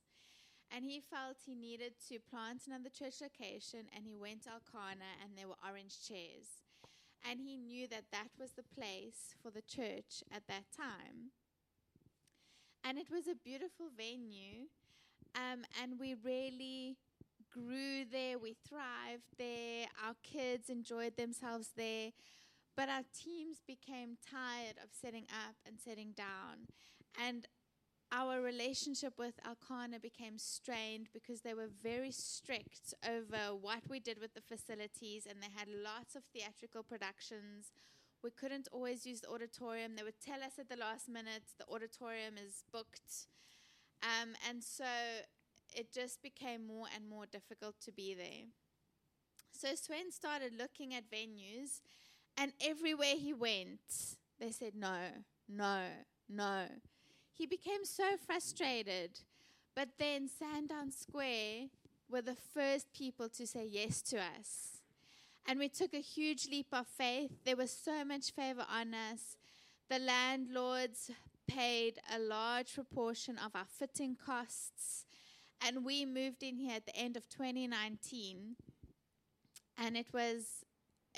And 0.76 0.86
he 0.86 1.02
felt 1.02 1.38
he 1.46 1.56
needed 1.56 1.94
to 2.10 2.20
plant 2.20 2.62
another 2.68 2.90
church 2.90 3.22
location, 3.22 3.90
and 3.96 4.06
he 4.06 4.16
went 4.16 4.44
to 4.44 4.52
Elkanah, 4.52 5.18
and 5.24 5.36
there 5.36 5.48
were 5.48 5.60
orange 5.68 5.98
chairs 6.08 6.62
and 7.28 7.40
he 7.40 7.58
knew 7.58 7.88
that 7.88 8.06
that 8.12 8.30
was 8.40 8.52
the 8.52 8.64
place 8.64 9.36
for 9.42 9.52
the 9.52 9.62
church 9.62 10.24
at 10.34 10.48
that 10.48 10.66
time. 10.76 11.32
And 12.84 12.98
it 12.98 13.10
was 13.12 13.28
a 13.28 13.36
beautiful 13.36 13.88
venue, 13.96 14.68
um, 15.36 15.64
and 15.82 16.00
we 16.00 16.16
really 16.24 16.98
grew 17.52 18.06
there, 18.10 18.40
we 18.40 18.56
thrived 18.68 19.28
there, 19.38 19.88
our 20.06 20.16
kids 20.24 20.70
enjoyed 20.70 21.18
themselves 21.18 21.72
there. 21.76 22.12
But 22.78 22.88
our 22.88 23.04
teams 23.14 23.58
became 23.68 24.18
tired 24.32 24.78
of 24.82 24.92
setting 24.92 25.26
up 25.30 25.56
and 25.68 25.78
setting 25.78 26.14
down. 26.16 26.70
And 27.22 27.46
our 28.12 28.42
relationship 28.42 29.14
with 29.18 29.36
Elkanah 29.46 30.00
became 30.00 30.38
strained 30.38 31.10
because 31.14 31.42
they 31.42 31.54
were 31.54 31.70
very 31.84 32.12
strict 32.12 32.94
over 33.08 33.56
what 33.60 33.82
we 33.90 34.00
did 34.00 34.20
with 34.20 34.34
the 34.34 34.42
facilities 34.42 35.28
and 35.30 35.42
they 35.42 35.54
had 35.56 35.68
lots 35.68 36.16
of 36.16 36.24
theatrical 36.34 36.84
productions 36.84 37.72
we 38.24 38.32
couldn't 38.32 38.68
always 38.72 39.06
use 39.06 39.22
the 39.22 39.30
auditorium. 39.30 39.96
They 39.96 40.04
would 40.04 40.20
tell 40.20 40.44
us 40.44 40.60
at 40.60 40.70
the 40.70 40.76
last 40.76 41.08
minute 41.08 41.44
the 41.58 41.66
auditorium 41.74 42.36
is 42.38 42.64
booked. 42.72 43.28
Um, 44.04 44.34
and 44.48 44.64
so 44.64 44.86
it 45.76 45.94
just 45.94 46.22
became 46.22 46.66
more 46.66 46.88
and 46.94 47.08
more 47.08 47.26
difficult 47.26 47.76
to 47.86 47.92
be 47.92 48.14
there. 48.14 48.48
So 49.52 49.76
Sven 49.76 50.12
started 50.12 50.54
looking 50.58 50.94
at 50.94 51.10
venues, 51.12 51.82
and 52.38 52.54
everywhere 52.62 53.16
he 53.18 53.34
went, 53.34 54.16
they 54.40 54.52
said 54.52 54.74
no, 54.76 54.98
no, 55.48 55.82
no. 56.30 56.66
He 57.40 57.46
became 57.46 57.86
so 57.86 58.18
frustrated. 58.18 59.22
But 59.74 59.92
then 59.98 60.28
Sandown 60.28 60.92
Square 60.92 61.70
were 62.12 62.22
the 62.22 62.36
first 62.36 62.92
people 62.92 63.30
to 63.30 63.48
say 63.48 63.66
yes 63.66 64.02
to 64.12 64.18
us. 64.18 64.82
And 65.48 65.58
we 65.58 65.70
took 65.70 65.94
a 65.94 66.02
huge 66.02 66.50
leap 66.50 66.68
of 66.74 66.86
faith. 66.86 67.32
There 67.46 67.56
was 67.56 67.72
so 67.72 68.04
much 68.04 68.32
favor 68.32 68.66
on 68.70 68.94
us. 68.94 69.38
The 69.90 70.00
landlords 70.00 71.12
paid 71.48 72.00
a 72.14 72.20
large 72.20 72.76
proportion 72.76 73.38
of 73.38 73.56
our 73.56 73.66
fitting 73.66 74.18
costs. 74.18 75.06
And 75.66 75.86
we 75.86 76.06
moved 76.06 76.44
in 76.44 76.58
here 76.58 76.76
at 76.76 76.86
the 76.88 76.96
end 76.96 77.16
of 77.16 77.30
2019. 77.30 78.58
And 79.78 79.96
it 79.96 80.08
was 80.14 80.66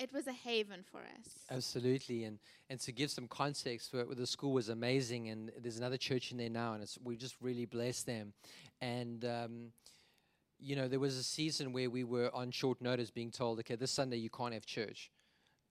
it 0.02 0.12
was 0.14 0.28
a 0.28 0.34
haven 0.34 0.84
for 0.92 1.00
us. 1.00 1.34
Absolutely, 1.50 2.24
and 2.24 2.40
and 2.70 2.80
to 2.82 2.92
give 2.92 3.12
some 3.12 3.28
context, 3.28 3.94
where, 3.94 4.06
the 4.06 4.28
school 4.28 4.54
was 4.54 4.70
amazing, 4.70 5.30
and 5.30 5.52
there's 5.62 5.78
another 5.78 5.98
church 5.98 6.32
in 6.32 6.38
there 6.38 6.50
now, 6.50 6.74
and 6.74 6.86
we 7.04 7.16
just 7.16 7.36
really 7.42 7.66
blessed 7.66 8.06
them, 8.06 8.34
and. 8.82 9.26
Um, 9.26 9.72
you 10.64 10.76
know, 10.76 10.88
there 10.88 11.00
was 11.00 11.18
a 11.18 11.24
season 11.24 11.74
where 11.74 11.90
we 11.90 12.04
were 12.04 12.30
on 12.36 12.52
short 12.52 12.80
notice 12.82 13.10
being 13.10 13.32
told, 13.32 13.58
okay, 13.58 13.76
this 13.76 13.90
Sunday 13.90 14.18
you 14.18 14.30
can't 14.30 14.54
have 14.54 14.64
church. 14.64 15.10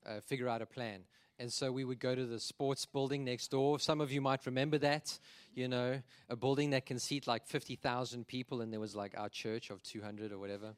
Uh, 0.05 0.19
figure 0.19 0.49
out 0.49 0.61
a 0.61 0.65
plan. 0.65 1.03
And 1.41 1.51
so 1.51 1.71
we 1.71 1.83
would 1.83 1.99
go 1.99 2.13
to 2.13 2.23
the 2.23 2.39
sports 2.39 2.85
building 2.85 3.25
next 3.25 3.49
door. 3.49 3.79
Some 3.79 3.99
of 3.99 4.11
you 4.11 4.21
might 4.21 4.45
remember 4.45 4.77
that, 4.77 5.17
you 5.55 5.67
know, 5.67 5.99
a 6.29 6.35
building 6.35 6.69
that 6.69 6.85
can 6.85 6.99
seat 6.99 7.25
like 7.25 7.47
50,000 7.47 8.27
people, 8.27 8.61
and 8.61 8.71
there 8.71 8.79
was 8.79 8.95
like 8.95 9.15
our 9.17 9.27
church 9.27 9.71
of 9.71 9.81
200 9.81 10.31
or 10.31 10.37
whatever. 10.37 10.75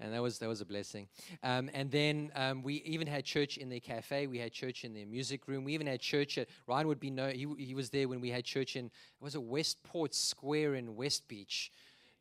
And 0.00 0.14
that 0.14 0.22
was, 0.22 0.38
that 0.38 0.48
was 0.48 0.62
a 0.62 0.64
blessing. 0.64 1.08
Um, 1.42 1.68
and 1.74 1.90
then 1.90 2.32
um, 2.34 2.62
we 2.62 2.76
even 2.86 3.06
had 3.06 3.26
church 3.26 3.58
in 3.58 3.68
their 3.68 3.80
cafe. 3.80 4.26
We 4.26 4.38
had 4.38 4.52
church 4.52 4.84
in 4.84 4.94
their 4.94 5.04
music 5.04 5.46
room. 5.48 5.64
We 5.64 5.74
even 5.74 5.86
had 5.86 6.00
church 6.00 6.38
at, 6.38 6.48
Ryan 6.66 6.88
would 6.88 7.00
be, 7.00 7.10
no, 7.10 7.28
he, 7.28 7.46
he 7.58 7.74
was 7.74 7.90
there 7.90 8.08
when 8.08 8.22
we 8.22 8.30
had 8.30 8.42
church 8.42 8.74
in, 8.74 8.86
it 8.86 8.92
was 9.20 9.34
it 9.34 9.42
Westport 9.42 10.14
Square 10.14 10.76
in 10.76 10.96
West 10.96 11.28
Beach? 11.28 11.70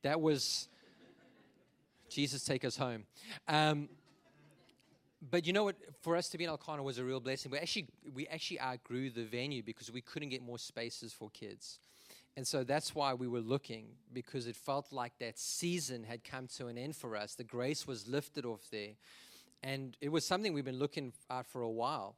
That 0.01 0.19
was, 0.19 0.67
Jesus, 2.09 2.43
take 2.43 2.65
us 2.65 2.75
home. 2.75 3.05
Um, 3.47 3.87
but 5.29 5.47
you 5.47 5.53
know 5.53 5.63
what? 5.63 5.75
For 6.01 6.15
us 6.15 6.29
to 6.29 6.37
be 6.37 6.43
in 6.43 6.49
Elkanah 6.49 6.83
was 6.83 6.97
a 6.97 7.03
real 7.03 7.19
blessing. 7.19 7.51
We 7.51 7.57
actually 7.57 7.87
we 8.13 8.27
actually 8.27 8.61
outgrew 8.61 9.09
the 9.09 9.25
venue 9.25 9.63
because 9.63 9.91
we 9.91 10.01
couldn't 10.01 10.29
get 10.29 10.41
more 10.41 10.59
spaces 10.59 11.13
for 11.13 11.29
kids, 11.29 11.79
and 12.37 12.45
so 12.45 12.63
that's 12.63 12.93
why 12.93 13.13
we 13.13 13.27
were 13.27 13.39
looking 13.39 13.87
because 14.13 14.47
it 14.47 14.55
felt 14.55 14.91
like 14.91 15.13
that 15.19 15.39
season 15.39 16.03
had 16.03 16.23
come 16.23 16.47
to 16.57 16.67
an 16.67 16.77
end 16.77 16.95
for 16.95 17.15
us. 17.15 17.35
The 17.35 17.43
grace 17.43 17.87
was 17.87 18.07
lifted 18.07 18.45
off 18.45 18.67
there, 18.71 18.91
and 19.63 19.97
it 20.01 20.09
was 20.09 20.25
something 20.25 20.53
we've 20.53 20.65
been 20.65 20.79
looking 20.79 21.13
at 21.29 21.45
for 21.47 21.61
a 21.61 21.69
while. 21.69 22.15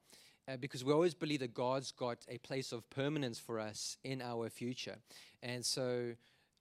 Uh, 0.50 0.56
because 0.56 0.82
we 0.82 0.93
always 0.93 1.13
believe 1.13 1.41
that 1.41 1.54
God's 1.54 1.91
got 1.91 2.20
a 2.30 2.38
place 2.38 2.72
of 2.72 2.89
permanence 2.89 3.38
for 3.38 3.60
us 3.60 3.98
in 4.06 4.22
our 4.22 4.50
future. 4.50 4.96
And 5.43 5.65
so, 5.65 6.13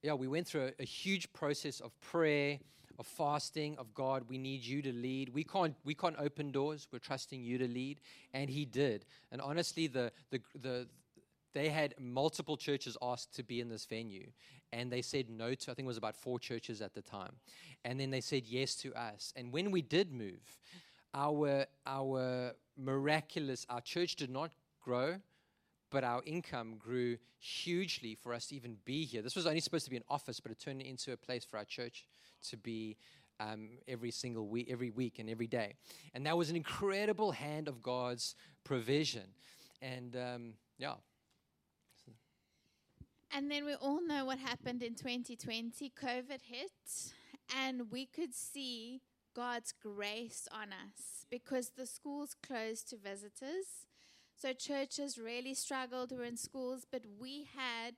yeah, 0.02 0.14
we 0.14 0.26
went 0.26 0.48
through 0.48 0.72
a, 0.76 0.82
a 0.82 0.84
huge 0.84 1.32
process 1.32 1.78
of 1.78 1.92
prayer, 2.00 2.58
of 2.98 3.06
fasting, 3.06 3.76
of 3.78 3.94
God, 3.94 4.24
we 4.28 4.38
need 4.38 4.64
you 4.64 4.82
to 4.82 4.92
lead. 4.92 5.30
We 5.30 5.44
can't, 5.44 5.74
we 5.84 5.94
can't 5.94 6.16
open 6.18 6.50
doors. 6.50 6.88
We're 6.92 6.98
trusting 6.98 7.42
you 7.42 7.58
to 7.58 7.68
lead. 7.68 8.00
And 8.32 8.48
he 8.50 8.64
did. 8.64 9.04
And 9.30 9.40
honestly, 9.40 9.86
the, 9.86 10.12
the, 10.30 10.40
the, 10.60 10.88
they 11.52 11.68
had 11.68 11.94
multiple 11.98 12.56
churches 12.56 12.96
asked 13.00 13.34
to 13.36 13.42
be 13.42 13.60
in 13.60 13.68
this 13.68 13.84
venue. 13.84 14.26
And 14.72 14.90
they 14.90 15.02
said 15.02 15.30
no 15.30 15.54
to, 15.54 15.70
I 15.70 15.74
think 15.74 15.86
it 15.86 15.88
was 15.88 15.96
about 15.96 16.16
four 16.16 16.38
churches 16.38 16.80
at 16.80 16.94
the 16.94 17.02
time. 17.02 17.32
And 17.84 18.00
then 18.00 18.10
they 18.10 18.20
said 18.20 18.44
yes 18.46 18.74
to 18.76 18.94
us. 18.94 19.32
And 19.36 19.52
when 19.52 19.70
we 19.70 19.82
did 19.82 20.12
move, 20.12 20.58
our, 21.14 21.66
our 21.86 22.52
miraculous, 22.76 23.64
our 23.70 23.80
church 23.80 24.16
did 24.16 24.30
not 24.30 24.50
grow 24.82 25.16
but 25.90 26.04
our 26.04 26.22
income 26.24 26.76
grew 26.78 27.16
hugely 27.38 28.14
for 28.14 28.34
us 28.34 28.46
to 28.46 28.56
even 28.56 28.76
be 28.84 29.04
here. 29.04 29.22
This 29.22 29.36
was 29.36 29.46
only 29.46 29.60
supposed 29.60 29.84
to 29.84 29.90
be 29.90 29.96
an 29.96 30.04
office, 30.08 30.40
but 30.40 30.50
it 30.52 30.58
turned 30.58 30.82
into 30.82 31.12
a 31.12 31.16
place 31.16 31.44
for 31.44 31.58
our 31.58 31.64
church 31.64 32.04
to 32.50 32.56
be 32.56 32.96
um, 33.38 33.78
every 33.86 34.10
single 34.10 34.48
week, 34.48 34.68
every 34.70 34.90
week, 34.90 35.18
and 35.18 35.28
every 35.28 35.46
day. 35.46 35.74
And 36.14 36.26
that 36.26 36.36
was 36.36 36.50
an 36.50 36.56
incredible 36.56 37.32
hand 37.32 37.68
of 37.68 37.82
God's 37.82 38.34
provision. 38.64 39.28
And 39.82 40.16
um, 40.16 40.52
yeah. 40.78 40.94
And 43.32 43.50
then 43.50 43.64
we 43.64 43.74
all 43.74 44.00
know 44.06 44.24
what 44.24 44.38
happened 44.38 44.82
in 44.82 44.94
2020. 44.94 45.92
COVID 46.02 46.42
hit, 46.42 47.12
and 47.56 47.90
we 47.90 48.06
could 48.06 48.34
see 48.34 49.02
God's 49.34 49.72
grace 49.72 50.48
on 50.50 50.68
us 50.68 51.26
because 51.30 51.72
the 51.76 51.86
schools 51.86 52.34
closed 52.42 52.88
to 52.90 52.96
visitors. 52.96 53.85
So 54.40 54.52
churches 54.52 55.18
really 55.18 55.54
struggled. 55.54 56.12
We 56.12 56.18
were 56.18 56.24
in 56.24 56.36
schools, 56.36 56.86
but 56.90 57.02
we 57.18 57.48
had 57.56 57.94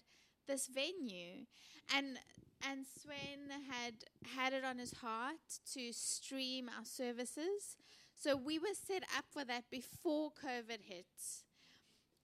this 0.46 0.68
venue. 0.68 1.46
And 1.94 2.18
and 2.66 2.84
Sven 2.86 3.62
had 3.70 3.94
had 4.34 4.52
it 4.52 4.64
on 4.64 4.78
his 4.78 4.92
heart 4.94 5.60
to 5.74 5.92
stream 5.92 6.68
our 6.76 6.84
services. 6.84 7.76
So 8.16 8.36
we 8.36 8.58
were 8.58 8.74
set 8.74 9.04
up 9.16 9.26
for 9.30 9.44
that 9.44 9.64
before 9.70 10.30
COVID 10.30 10.82
hit. 10.82 11.06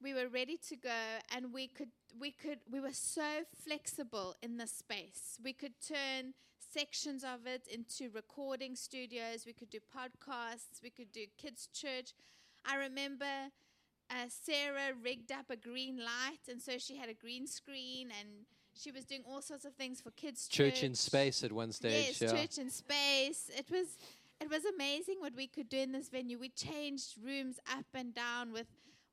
We 0.03 0.12
were 0.12 0.29
ready 0.29 0.59
to 0.68 0.77
go 0.77 1.20
and 1.35 1.53
we 1.53 1.68
could 1.68 1.90
we 2.18 2.31
could 2.33 2.59
we 2.70 2.81
were 2.81 2.92
so 2.92 3.44
flexible 3.64 4.35
in 4.42 4.57
the 4.57 4.66
space. 4.66 5.38
We 5.42 5.53
could 5.53 5.74
turn 5.81 6.35
sections 6.72 7.22
of 7.22 7.46
it 7.46 7.68
into 7.72 8.12
recording 8.12 8.74
studios, 8.74 9.44
we 9.46 9.53
could 9.53 9.70
do 9.70 9.79
podcasts, 9.79 10.83
we 10.83 10.90
could 10.90 11.12
do 11.12 11.27
kids 11.38 11.68
church. 11.72 12.12
I 12.66 12.77
remember 12.77 13.50
uh, 14.11 14.29
Sarah 14.29 14.95
rigged 15.03 15.33
up 15.33 15.51
a 15.51 15.57
green 15.57 15.99
light 15.99 16.40
and 16.51 16.61
so 16.61 16.79
she 16.79 16.97
had 16.97 17.09
a 17.09 17.14
green 17.14 17.47
screen 17.47 18.09
and 18.21 18.29
she 18.75 18.90
was 18.90 19.05
doing 19.05 19.23
all 19.29 19.40
sorts 19.40 19.64
of 19.64 19.75
things 19.75 20.01
for 20.01 20.11
kids. 20.11 20.49
Church, 20.49 20.75
church. 20.75 20.83
in 20.83 20.95
space 20.95 21.45
at 21.45 21.53
one 21.53 21.73
stage. 21.73 22.21
Yes, 22.21 22.21
yeah. 22.21 22.40
church 22.40 22.59
in 22.59 22.71
space. 22.71 23.51
It 23.57 23.71
was 23.71 23.97
it 24.40 24.51
was 24.51 24.64
amazing 24.64 25.17
what 25.21 25.35
we 25.37 25.47
could 25.47 25.69
do 25.69 25.79
in 25.79 25.93
this 25.93 26.09
venue. 26.09 26.38
We 26.38 26.49
changed 26.51 27.14
rooms 27.25 27.59
up 27.71 27.87
and 27.95 28.14
down 28.14 28.53
with 28.53 28.67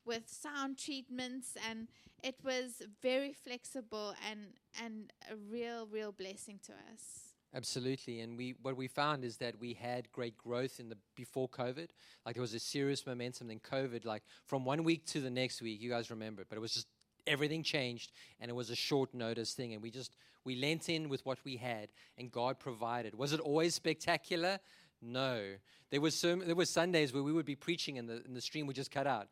with 0.06 0.24
sound 0.28 0.78
treatments 0.78 1.56
and 1.70 1.88
it 2.24 2.36
was 2.44 2.82
very 3.02 3.34
flexible 3.34 4.16
and 4.30 4.48
and 4.84 5.14
a 5.32 5.36
real 5.36 5.88
real 5.88 6.12
blessing 6.12 6.60
to 6.66 6.74
us. 6.94 7.31
Absolutely, 7.54 8.22
and 8.22 8.38
we 8.38 8.56
what 8.62 8.78
we 8.78 8.88
found 8.88 9.26
is 9.26 9.38
that 9.38 9.60
we 9.60 9.74
had 9.74 10.10
great 10.14 10.38
growth 10.38 10.80
in 10.80 10.88
the 10.88 10.98
before 11.16 11.50
COVID. 11.50 11.90
Like 12.26 12.36
there 12.36 12.42
was 12.42 12.54
a 12.54 12.60
serious 12.60 13.06
momentum. 13.06 13.48
Then 13.48 13.60
COVID, 13.60 14.06
like 14.06 14.24
from 14.46 14.64
one 14.64 14.86
week 14.86 15.06
to 15.08 15.20
the 15.20 15.30
next 15.30 15.62
week, 15.62 15.82
you 15.82 15.90
guys 15.90 16.10
remember, 16.10 16.44
it, 16.44 16.48
but 16.50 16.58
it 16.58 16.62
was 16.62 16.74
just 16.74 16.88
everything 17.28 17.64
changed 17.64 18.12
and 18.40 18.50
it 18.50 18.54
was 18.54 18.70
a 18.70 18.76
short 18.76 19.14
notice 19.14 19.54
thing 19.54 19.74
and 19.74 19.82
we 19.82 19.92
just 19.92 20.16
we 20.44 20.56
lent 20.56 20.90
in 20.90 21.10
with 21.10 21.26
what 21.26 21.38
we 21.44 21.58
had 21.58 21.90
and 22.18 22.32
god 22.32 22.60
provided 22.60 23.16
was 23.16 23.34
it 23.34 23.40
always 23.40 23.76
spectacular 23.76 24.60
no 25.02 25.54
there 25.90 26.02
was 26.02 26.16
some 26.16 26.46
there 26.46 26.56
were 26.56 26.66
sundays 26.66 27.14
where 27.14 27.24
we 27.24 27.32
would 27.32 27.46
be 27.46 27.56
preaching 27.56 27.98
and 27.98 28.10
the, 28.10 28.22
and 28.26 28.36
the 28.36 28.42
stream 28.42 28.68
would 28.68 28.76
just 28.76 28.92
cut 28.92 29.08
out 29.08 29.28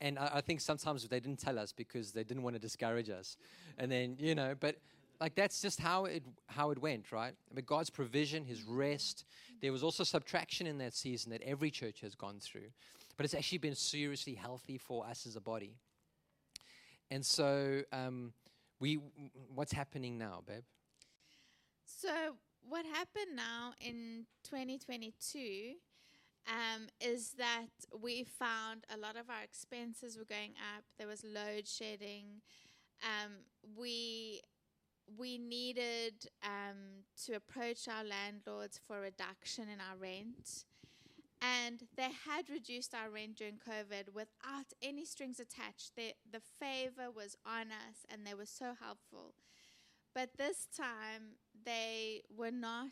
and 0.00 0.18
I, 0.18 0.30
I 0.34 0.40
think 0.40 0.60
sometimes 0.60 1.06
they 1.08 1.20
didn't 1.20 1.40
tell 1.40 1.58
us 1.58 1.72
because 1.72 2.12
they 2.12 2.24
didn't 2.24 2.42
want 2.42 2.54
to 2.54 2.60
discourage 2.60 3.10
us 3.10 3.36
and 3.78 3.90
then 3.90 4.16
you 4.18 4.34
know 4.34 4.54
but 4.58 4.76
like 5.20 5.34
that's 5.34 5.60
just 5.60 5.80
how 5.80 6.04
it 6.04 6.22
how 6.46 6.70
it 6.70 6.78
went 6.80 7.10
right 7.12 7.34
but 7.52 7.66
god's 7.66 7.90
provision 7.90 8.44
his 8.44 8.62
rest 8.62 9.24
there 9.60 9.72
was 9.72 9.82
also 9.82 10.04
subtraction 10.04 10.66
in 10.66 10.78
that 10.78 10.94
season 10.94 11.30
that 11.30 11.42
every 11.42 11.70
church 11.70 12.00
has 12.00 12.14
gone 12.14 12.38
through 12.40 12.70
but 13.16 13.24
it's 13.24 13.34
actually 13.34 13.58
been 13.58 13.74
seriously 13.74 14.34
healthy 14.34 14.78
for 14.78 15.06
us 15.06 15.26
as 15.26 15.36
a 15.36 15.40
body 15.40 15.76
and 17.10 17.24
so, 17.24 17.82
um, 17.92 18.32
we, 18.80 18.98
what's 19.54 19.72
happening 19.72 20.18
now, 20.18 20.42
babe? 20.46 20.62
So, 21.86 22.36
what 22.68 22.84
happened 22.84 23.34
now 23.34 23.72
in 23.80 24.26
2022 24.44 25.74
um, 26.46 26.88
is 27.00 27.32
that 27.38 27.68
we 27.98 28.24
found 28.24 28.84
a 28.94 28.98
lot 28.98 29.16
of 29.16 29.30
our 29.30 29.42
expenses 29.42 30.18
were 30.18 30.24
going 30.24 30.52
up. 30.76 30.84
There 30.98 31.08
was 31.08 31.24
load 31.24 31.66
shedding. 31.66 32.42
Um, 33.02 33.32
we 33.76 34.42
we 35.16 35.38
needed 35.38 36.28
um, 36.42 37.04
to 37.24 37.34
approach 37.34 37.88
our 37.88 38.04
landlords 38.04 38.78
for 38.86 38.98
a 38.98 39.00
reduction 39.02 39.64
in 39.68 39.80
our 39.80 39.96
rent. 39.96 40.64
And 41.40 41.84
they 41.96 42.10
had 42.26 42.50
reduced 42.50 42.94
our 42.94 43.10
rent 43.10 43.36
during 43.36 43.58
COVID 43.58 44.12
without 44.12 44.72
any 44.82 45.04
strings 45.04 45.38
attached. 45.38 45.92
They, 45.96 46.14
the 46.30 46.40
favor 46.40 47.10
was 47.14 47.36
on 47.46 47.68
us 47.70 48.04
and 48.10 48.26
they 48.26 48.34
were 48.34 48.46
so 48.46 48.74
helpful. 48.80 49.34
But 50.14 50.30
this 50.36 50.66
time, 50.76 51.36
they 51.64 52.22
were 52.36 52.50
not, 52.50 52.90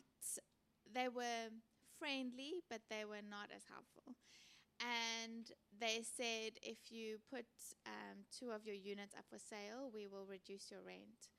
they 0.92 1.08
were 1.08 1.50
friendly, 1.98 2.62
but 2.70 2.82
they 2.90 3.04
were 3.04 3.24
not 3.28 3.50
as 3.54 3.64
helpful. 3.68 4.14
and 4.80 5.52
they 5.78 6.02
said 6.02 6.52
if 6.62 6.78
you 6.90 7.18
put 7.30 7.46
um, 7.86 8.24
two 8.36 8.50
of 8.50 8.66
your 8.66 8.74
units 8.74 9.14
up 9.16 9.24
for 9.30 9.38
sale, 9.38 9.90
we 9.94 10.06
will 10.06 10.26
reduce 10.26 10.70
your 10.70 10.80
rent. 10.86 11.30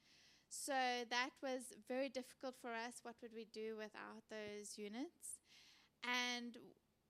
So 0.49 0.73
that 1.10 1.29
was 1.41 1.73
very 1.88 2.10
difficult 2.10 2.55
for 2.62 2.69
us. 2.69 2.99
What 3.03 3.15
would 3.21 3.33
we 3.33 3.47
do 3.53 3.75
without 3.77 4.23
those 4.29 4.77
units? 4.77 5.39
And 6.03 6.57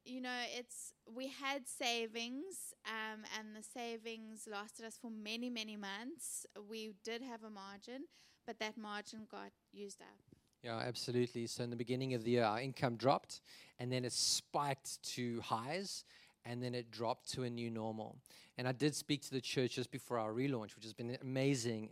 you 0.08 0.22
know, 0.22 0.40
it's 0.58 0.94
we 1.14 1.28
had 1.28 1.68
savings, 1.68 2.74
um, 2.86 3.24
and 3.38 3.56
the 3.56 3.64
savings 3.64 4.48
lasted 4.50 4.86
us 4.86 4.98
for 5.00 5.12
many, 5.12 5.50
many 5.50 5.76
months. 5.76 6.46
We 6.70 6.94
did 7.04 7.22
have 7.22 7.44
a 7.44 7.50
margin, 7.50 8.06
but 8.46 8.58
that 8.60 8.78
margin 8.78 9.28
got 9.30 9.52
used 9.74 10.02
up. 10.02 10.38
Yeah, 10.64 10.78
absolutely. 10.78 11.46
So 11.48 11.64
in 11.64 11.70
the 11.70 11.76
beginning 11.76 12.14
of 12.14 12.24
the 12.24 12.32
year, 12.32 12.44
our 12.46 12.60
income 12.60 12.96
dropped, 12.96 13.42
and 13.80 13.92
then 13.92 14.06
it 14.06 14.14
spiked 14.14 15.04
to 15.16 15.42
highs, 15.42 16.06
and 16.48 16.64
then 16.64 16.74
it 16.74 16.90
dropped 16.90 17.32
to 17.34 17.44
a 17.44 17.50
new 17.50 17.70
normal. 17.70 18.18
And 18.58 18.68
I 18.68 18.72
did 18.72 18.96
speak 18.96 19.22
to 19.24 19.32
the 19.32 19.42
church 19.42 19.76
just 19.76 19.92
before 19.92 20.18
our 20.18 20.32
relaunch, 20.32 20.76
which 20.76 20.84
has 20.84 20.94
been 20.94 21.18
amazing. 21.22 21.90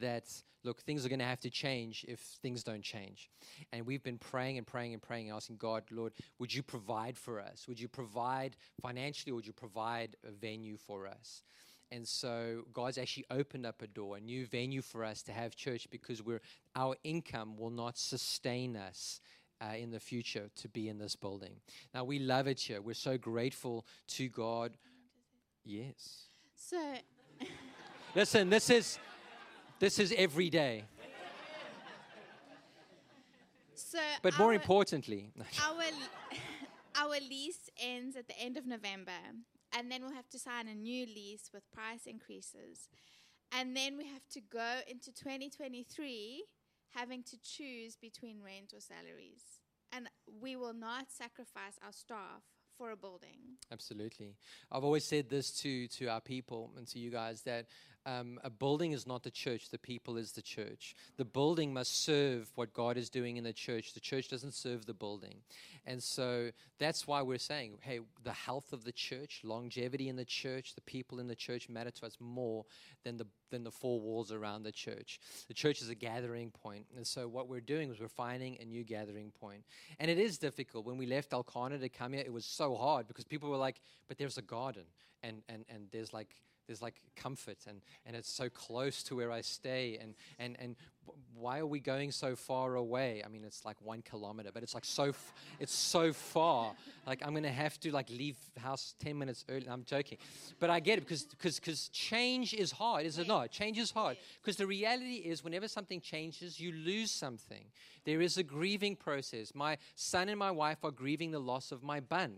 That 0.00 0.24
look, 0.64 0.82
things 0.82 1.06
are 1.06 1.08
going 1.08 1.20
to 1.20 1.24
have 1.24 1.40
to 1.40 1.50
change 1.50 2.04
if 2.08 2.18
things 2.18 2.62
don't 2.62 2.82
change. 2.82 3.30
And 3.72 3.86
we've 3.86 4.02
been 4.02 4.18
praying 4.18 4.58
and 4.58 4.66
praying 4.66 4.92
and 4.92 5.02
praying, 5.02 5.30
asking 5.30 5.56
God, 5.56 5.84
Lord, 5.90 6.12
would 6.38 6.52
you 6.52 6.62
provide 6.62 7.16
for 7.16 7.40
us? 7.40 7.66
Would 7.68 7.78
you 7.78 7.88
provide 7.88 8.56
financially, 8.82 9.32
would 9.32 9.46
you 9.46 9.52
provide 9.52 10.16
a 10.26 10.32
venue 10.32 10.76
for 10.76 11.06
us? 11.06 11.42
And 11.92 12.08
so 12.08 12.62
God's 12.72 12.98
actually 12.98 13.26
opened 13.30 13.66
up 13.66 13.82
a 13.82 13.86
door, 13.86 14.16
a 14.16 14.20
new 14.20 14.46
venue 14.46 14.82
for 14.82 15.04
us 15.04 15.22
to 15.22 15.32
have 15.32 15.54
church 15.54 15.86
because 15.90 16.22
we're, 16.22 16.40
our 16.74 16.96
income 17.04 17.56
will 17.56 17.70
not 17.70 17.96
sustain 17.96 18.76
us 18.76 19.20
uh, 19.60 19.74
in 19.76 19.90
the 19.90 20.00
future 20.00 20.50
to 20.56 20.68
be 20.68 20.88
in 20.88 20.98
this 20.98 21.16
building. 21.16 21.56
Now, 21.94 22.04
we 22.04 22.18
love 22.18 22.46
it 22.46 22.60
here. 22.60 22.80
We're 22.80 22.94
so 22.94 23.16
grateful 23.18 23.86
to 24.08 24.28
God. 24.28 24.76
Yes. 25.64 26.26
So, 26.56 26.78
Listen, 28.14 28.48
this 28.50 28.70
is, 28.70 28.98
this 29.80 29.98
is 29.98 30.14
every 30.16 30.50
day. 30.50 30.84
so 33.74 33.98
But 34.22 34.38
more 34.38 34.48
our- 34.48 34.54
importantly, 34.54 35.30
our 35.64 35.82
our 36.96 37.18
lease 37.28 37.68
ends 37.78 38.16
at 38.16 38.28
the 38.28 38.38
end 38.38 38.56
of 38.56 38.66
November, 38.66 39.10
and 39.76 39.90
then 39.90 40.02
we'll 40.02 40.12
have 40.14 40.28
to 40.30 40.38
sign 40.38 40.68
a 40.68 40.74
new 40.74 41.06
lease 41.06 41.50
with 41.52 41.68
price 41.72 42.06
increases, 42.06 42.88
and 43.50 43.76
then 43.76 43.96
we 43.96 44.06
have 44.06 44.26
to 44.30 44.40
go 44.40 44.78
into 44.88 45.12
2023 45.12 46.44
having 46.94 47.22
to 47.24 47.36
choose 47.42 47.96
between 47.96 48.42
rent 48.42 48.72
or 48.74 48.80
salaries, 48.80 49.42
and 49.92 50.08
we 50.40 50.56
will 50.56 50.74
not 50.74 51.06
sacrifice 51.10 51.78
our 51.84 51.92
staff 51.92 52.42
for 52.76 52.90
a 52.90 52.96
building. 52.96 53.58
Absolutely. 53.72 54.36
I've 54.70 54.84
always 54.84 55.04
said 55.04 55.30
this 55.30 55.50
to, 55.60 55.86
to 55.88 56.06
our 56.06 56.20
people 56.20 56.72
and 56.76 56.86
to 56.88 56.98
you 56.98 57.10
guys 57.10 57.42
that 57.42 57.66
um, 58.06 58.38
a 58.44 58.50
building 58.50 58.92
is 58.92 59.06
not 59.06 59.22
the 59.22 59.30
church, 59.30 59.70
the 59.70 59.78
people 59.78 60.16
is 60.16 60.32
the 60.32 60.42
church. 60.42 60.94
The 61.16 61.24
building 61.24 61.72
must 61.72 62.04
serve 62.04 62.50
what 62.54 62.74
God 62.74 62.96
is 62.96 63.08
doing 63.08 63.36
in 63.36 63.44
the 63.44 63.52
church. 63.52 63.94
The 63.94 64.00
church 64.00 64.28
doesn't 64.28 64.52
serve 64.52 64.84
the 64.84 64.92
building. 64.94 65.36
And 65.86 66.02
so 66.02 66.50
that's 66.78 67.06
why 67.06 67.22
we're 67.22 67.38
saying, 67.38 67.78
hey, 67.80 68.00
the 68.22 68.32
health 68.32 68.72
of 68.72 68.84
the 68.84 68.92
church, 68.92 69.40
longevity 69.42 70.08
in 70.08 70.16
the 70.16 70.24
church, 70.24 70.74
the 70.74 70.82
people 70.82 71.18
in 71.18 71.28
the 71.28 71.34
church 71.34 71.68
matter 71.68 71.90
to 71.90 72.06
us 72.06 72.16
more 72.20 72.64
than 73.04 73.16
the, 73.16 73.26
than 73.50 73.64
the 73.64 73.70
four 73.70 74.00
walls 74.00 74.32
around 74.32 74.64
the 74.64 74.72
church. 74.72 75.20
The 75.48 75.54
church 75.54 75.80
is 75.80 75.88
a 75.88 75.94
gathering 75.94 76.50
point. 76.50 76.86
And 76.96 77.06
so 77.06 77.26
what 77.26 77.48
we're 77.48 77.60
doing 77.60 77.90
is 77.90 78.00
we're 78.00 78.08
finding 78.08 78.58
a 78.60 78.64
new 78.64 78.84
gathering 78.84 79.32
point. 79.40 79.64
And 79.98 80.10
it 80.10 80.18
is 80.18 80.36
difficult. 80.38 80.84
When 80.84 80.98
we 80.98 81.06
left 81.06 81.32
Elkanah 81.32 81.78
to 81.78 81.88
come 81.88 82.12
here, 82.12 82.22
it 82.24 82.32
was 82.32 82.44
so 82.44 82.74
hard 82.74 83.08
because 83.08 83.24
people 83.24 83.48
were 83.48 83.56
like, 83.56 83.80
but 84.08 84.18
there's 84.18 84.38
a 84.38 84.42
garden 84.42 84.84
and, 85.22 85.42
and, 85.48 85.64
and 85.68 85.88
there's 85.90 86.12
like 86.12 86.34
there's 86.66 86.82
like 86.82 86.94
comfort 87.16 87.58
and, 87.68 87.80
and 88.06 88.16
it's 88.16 88.30
so 88.30 88.48
close 88.48 89.02
to 89.04 89.16
where 89.16 89.30
I 89.30 89.40
stay 89.40 89.98
and, 90.00 90.14
and, 90.38 90.56
and 90.58 90.76
why 91.34 91.58
are 91.58 91.66
we 91.66 91.80
going 91.80 92.10
so 92.10 92.36
far 92.36 92.76
away? 92.76 93.22
I 93.24 93.28
mean, 93.28 93.44
it's 93.44 93.64
like 93.64 93.76
one 93.82 94.02
kilometer, 94.02 94.50
but 94.52 94.62
it's 94.62 94.74
like 94.74 94.84
so, 94.84 95.04
f- 95.10 95.32
it's 95.60 95.74
so 95.74 96.12
far. 96.12 96.72
Like 97.06 97.22
I'm 97.24 97.32
going 97.32 97.42
to 97.42 97.50
have 97.50 97.78
to 97.80 97.90
like 97.92 98.08
leave 98.08 98.36
house 98.56 98.94
10 99.00 99.18
minutes 99.18 99.44
early. 99.48 99.68
I'm 99.68 99.84
joking, 99.84 100.18
but 100.60 100.70
I 100.70 100.80
get 100.80 100.98
it 100.98 101.02
because, 101.02 101.24
because, 101.24 101.58
because 101.58 101.88
change 101.88 102.54
is 102.54 102.72
hard, 102.72 103.04
is 103.04 103.18
it 103.18 103.28
not? 103.28 103.50
Change 103.50 103.78
is 103.78 103.90
hard 103.90 104.16
because 104.40 104.56
the 104.56 104.66
reality 104.66 105.16
is 105.16 105.44
whenever 105.44 105.68
something 105.68 106.00
changes, 106.00 106.58
you 106.58 106.72
lose 106.72 107.10
something. 107.10 107.64
There 108.04 108.20
is 108.20 108.38
a 108.38 108.42
grieving 108.42 108.96
process. 108.96 109.54
My 109.54 109.78
son 109.96 110.28
and 110.28 110.38
my 110.38 110.50
wife 110.50 110.78
are 110.84 110.90
grieving 110.90 111.30
the 111.30 111.38
loss 111.40 111.72
of 111.72 111.82
my 111.82 112.00
bun. 112.00 112.36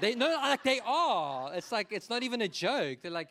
They 0.00 0.14
no, 0.14 0.28
like 0.28 0.62
they 0.62 0.80
are. 0.84 1.52
It's 1.54 1.72
like 1.72 1.88
it's 1.92 2.08
not 2.10 2.22
even 2.22 2.40
a 2.42 2.48
joke. 2.48 2.98
They're 3.02 3.10
like, 3.10 3.28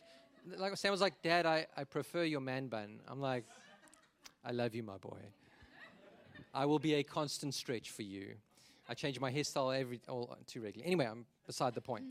like 0.57 0.75
Sam 0.77 0.91
was 0.91 1.01
like, 1.01 1.21
Dad, 1.21 1.45
I, 1.45 1.67
I 1.75 1.83
prefer 1.83 2.23
your 2.23 2.41
man 2.41 2.67
bun. 2.67 2.99
I'm 3.07 3.19
like, 3.19 3.45
I 4.43 4.51
love 4.51 4.75
you, 4.75 4.83
my 4.83 4.97
boy. 4.97 5.19
I 6.53 6.65
will 6.65 6.79
be 6.79 6.95
a 6.95 7.03
constant 7.03 7.53
stretch 7.53 7.91
for 7.91 8.03
you. 8.03 8.35
I 8.87 8.93
change 8.93 9.19
my 9.19 9.31
hairstyle 9.31 9.77
every 9.77 9.99
all 10.07 10.35
too 10.47 10.61
regularly. 10.61 10.87
Anyway, 10.87 11.05
I'm 11.05 11.25
beside 11.45 11.75
the 11.75 11.81
point. 11.81 12.05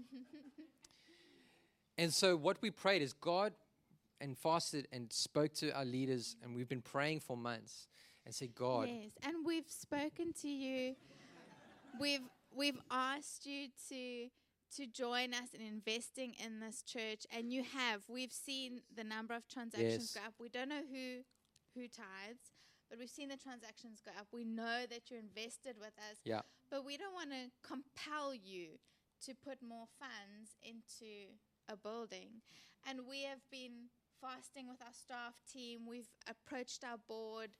and 1.96 2.12
so 2.12 2.36
what 2.36 2.58
we 2.60 2.70
prayed 2.70 3.02
is 3.02 3.12
God 3.12 3.52
and 4.20 4.36
fasted 4.36 4.86
and 4.92 5.12
spoke 5.12 5.54
to 5.54 5.70
our 5.72 5.84
leaders, 5.84 6.36
and 6.42 6.54
we've 6.54 6.68
been 6.68 6.82
praying 6.82 7.20
for 7.20 7.36
months 7.36 7.88
and 8.24 8.34
said, 8.34 8.54
God, 8.54 8.88
Yes, 8.88 9.10
and 9.22 9.44
we've 9.44 9.68
spoken 9.68 10.32
to 10.42 10.48
you. 10.48 10.94
We've 12.00 12.28
we've 12.54 12.78
asked 12.90 13.46
you 13.46 13.68
to 13.88 14.28
to 14.76 14.86
join 14.86 15.32
us 15.34 15.54
in 15.54 15.60
investing 15.60 16.34
in 16.44 16.60
this 16.60 16.82
church, 16.82 17.26
and 17.34 17.52
you 17.52 17.62
have. 17.62 18.02
We've 18.08 18.32
seen 18.32 18.80
the 18.94 19.04
number 19.04 19.34
of 19.34 19.48
transactions 19.48 20.12
Yes. 20.14 20.22
go 20.22 20.28
up. 20.28 20.34
We 20.38 20.48
don't 20.48 20.68
know 20.68 20.82
who 20.90 21.24
who 21.74 21.86
tithes, 21.88 22.52
but 22.88 22.98
we've 22.98 23.10
seen 23.10 23.28
the 23.28 23.36
transactions 23.36 24.00
go 24.04 24.10
up. 24.18 24.28
We 24.32 24.44
know 24.44 24.84
that 24.90 25.10
you're 25.10 25.20
invested 25.20 25.76
with 25.78 25.92
us, 26.10 26.18
yeah, 26.24 26.42
but 26.70 26.84
we 26.84 26.96
don't 26.96 27.14
want 27.14 27.30
to 27.30 27.50
compel 27.62 28.34
you 28.34 28.78
to 29.24 29.34
put 29.34 29.62
more 29.62 29.86
funds 29.98 30.56
into 30.62 31.34
a 31.68 31.76
building. 31.76 32.42
And 32.86 33.06
we 33.08 33.22
have 33.24 33.40
been 33.50 33.90
fasting 34.20 34.68
with 34.68 34.80
our 34.82 34.92
staff 34.92 35.34
team. 35.52 35.86
We've 35.86 36.08
approached 36.28 36.84
our 36.84 36.98
board. 36.98 37.50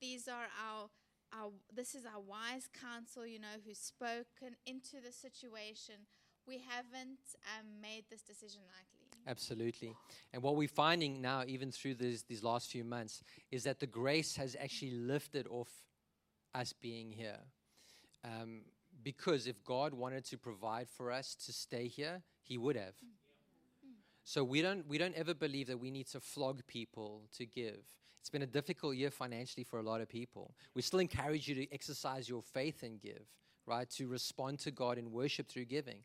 These 0.00 0.28
are 0.28 0.46
our 0.62 0.90
our 1.32 1.50
this 1.74 1.94
is 1.94 2.04
our 2.06 2.20
wise 2.20 2.68
counsel, 2.72 3.26
you 3.26 3.38
know, 3.40 3.58
who's 3.66 3.78
spoken 3.78 4.56
into 4.64 5.00
the 5.04 5.12
situation. 5.12 6.06
We 6.46 6.62
haven't 6.68 7.18
um, 7.58 7.66
made 7.82 8.04
this 8.10 8.22
decision 8.22 8.60
lightly. 8.68 8.96
Absolutely. 9.26 9.92
And 10.32 10.42
what 10.42 10.54
we're 10.54 10.68
finding 10.68 11.20
now, 11.20 11.42
even 11.46 11.72
through 11.72 11.94
these, 11.94 12.22
these 12.22 12.44
last 12.44 12.70
few 12.70 12.84
months, 12.84 13.22
is 13.50 13.64
that 13.64 13.80
the 13.80 13.86
grace 13.86 14.36
has 14.36 14.56
actually 14.60 14.92
lifted 14.92 15.46
off 15.48 15.68
us 16.54 16.72
being 16.72 17.10
here. 17.10 17.40
Um, 18.24 18.62
because 19.02 19.46
if 19.46 19.62
God 19.64 19.92
wanted 19.92 20.24
to 20.26 20.38
provide 20.38 20.88
for 20.88 21.10
us 21.10 21.34
to 21.46 21.52
stay 21.52 21.88
here, 21.88 22.22
He 22.42 22.58
would 22.58 22.76
have. 22.76 22.94
So 24.24 24.42
we 24.42 24.62
don't, 24.62 24.86
we 24.88 24.98
don't 24.98 25.14
ever 25.14 25.34
believe 25.34 25.66
that 25.68 25.78
we 25.78 25.90
need 25.90 26.06
to 26.08 26.20
flog 26.20 26.60
people 26.66 27.22
to 27.36 27.46
give. 27.46 27.78
It's 28.20 28.30
been 28.30 28.42
a 28.42 28.46
difficult 28.46 28.96
year 28.96 29.10
financially 29.10 29.62
for 29.62 29.78
a 29.78 29.82
lot 29.82 30.00
of 30.00 30.08
people. 30.08 30.54
We 30.74 30.82
still 30.82 30.98
encourage 30.98 31.46
you 31.46 31.54
to 31.56 31.72
exercise 31.72 32.28
your 32.28 32.42
faith 32.42 32.82
and 32.82 33.00
give, 33.00 33.22
right? 33.66 33.88
To 33.90 34.08
respond 34.08 34.58
to 34.60 34.72
God 34.72 34.98
in 34.98 35.12
worship 35.12 35.48
through 35.48 35.66
giving 35.66 36.00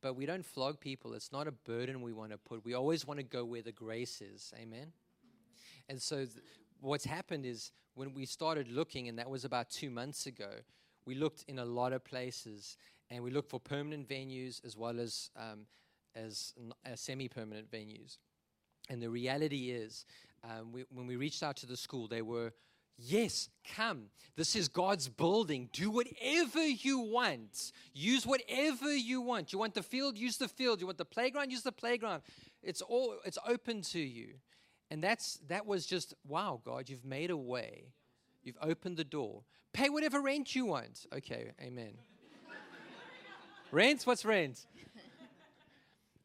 but 0.00 0.14
we 0.14 0.26
don't 0.26 0.44
flog 0.44 0.80
people. 0.80 1.14
It's 1.14 1.32
not 1.32 1.46
a 1.46 1.52
burden 1.52 2.02
we 2.02 2.12
want 2.12 2.30
to 2.32 2.38
put. 2.38 2.64
We 2.64 2.74
always 2.74 3.06
want 3.06 3.18
to 3.18 3.24
go 3.24 3.44
where 3.44 3.62
the 3.62 3.72
grace 3.72 4.20
is. 4.20 4.52
Amen. 4.58 4.92
And 5.88 6.00
so, 6.00 6.16
th- 6.18 6.30
what's 6.80 7.04
happened 7.04 7.46
is 7.46 7.72
when 7.94 8.14
we 8.14 8.26
started 8.26 8.68
looking, 8.68 9.08
and 9.08 9.18
that 9.18 9.28
was 9.28 9.44
about 9.44 9.70
two 9.70 9.90
months 9.90 10.26
ago, 10.26 10.50
we 11.04 11.14
looked 11.14 11.44
in 11.48 11.58
a 11.58 11.64
lot 11.64 11.92
of 11.92 12.04
places, 12.04 12.76
and 13.10 13.24
we 13.24 13.30
looked 13.30 13.50
for 13.50 13.58
permanent 13.58 14.08
venues 14.08 14.64
as 14.64 14.76
well 14.76 15.00
as 15.00 15.30
um, 15.36 15.66
as, 16.14 16.54
as 16.84 17.00
semi-permanent 17.00 17.70
venues. 17.70 18.18
And 18.90 19.02
the 19.02 19.10
reality 19.10 19.70
is, 19.70 20.04
um, 20.44 20.72
we, 20.72 20.84
when 20.90 21.06
we 21.06 21.16
reached 21.16 21.42
out 21.42 21.56
to 21.58 21.66
the 21.66 21.76
school, 21.76 22.08
they 22.08 22.22
were 22.22 22.52
Yes, 22.98 23.48
come. 23.76 24.06
This 24.36 24.56
is 24.56 24.68
God's 24.68 25.08
building. 25.08 25.68
Do 25.72 25.90
whatever 25.90 26.64
you 26.64 26.98
want. 26.98 27.72
Use 27.94 28.26
whatever 28.26 28.94
you 28.94 29.20
want. 29.20 29.52
You 29.52 29.58
want 29.58 29.74
the 29.74 29.82
field, 29.82 30.18
use 30.18 30.36
the 30.36 30.48
field. 30.48 30.80
You 30.80 30.86
want 30.86 30.98
the 30.98 31.04
playground, 31.04 31.50
use 31.50 31.62
the 31.62 31.72
playground. 31.72 32.22
It's 32.62 32.82
all 32.82 33.16
it's 33.24 33.38
open 33.46 33.82
to 33.82 34.00
you. 34.00 34.34
And 34.90 35.02
that's 35.02 35.38
that 35.48 35.66
was 35.66 35.86
just 35.86 36.14
wow, 36.26 36.60
God, 36.64 36.88
you've 36.88 37.04
made 37.04 37.30
a 37.30 37.36
way. 37.36 37.92
You've 38.42 38.58
opened 38.60 38.96
the 38.96 39.04
door. 39.04 39.42
Pay 39.72 39.90
whatever 39.90 40.20
rent 40.20 40.56
you 40.56 40.66
want. 40.66 41.06
Okay, 41.14 41.52
amen. 41.60 41.92
rent? 43.70 44.02
What's 44.04 44.24
rent? 44.24 44.66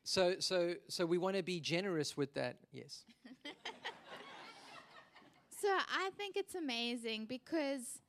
So 0.03 0.35
so 0.39 0.75
so 0.87 1.05
we 1.05 1.17
want 1.17 1.35
to 1.35 1.43
be 1.43 1.59
generous 1.59 2.17
with 2.17 2.33
that. 2.33 2.57
Yes. 2.71 3.05
So 5.63 5.69
I 5.69 6.09
think 6.17 6.35
it's 6.35 6.55
amazing 6.55 7.25
because 7.25 8.01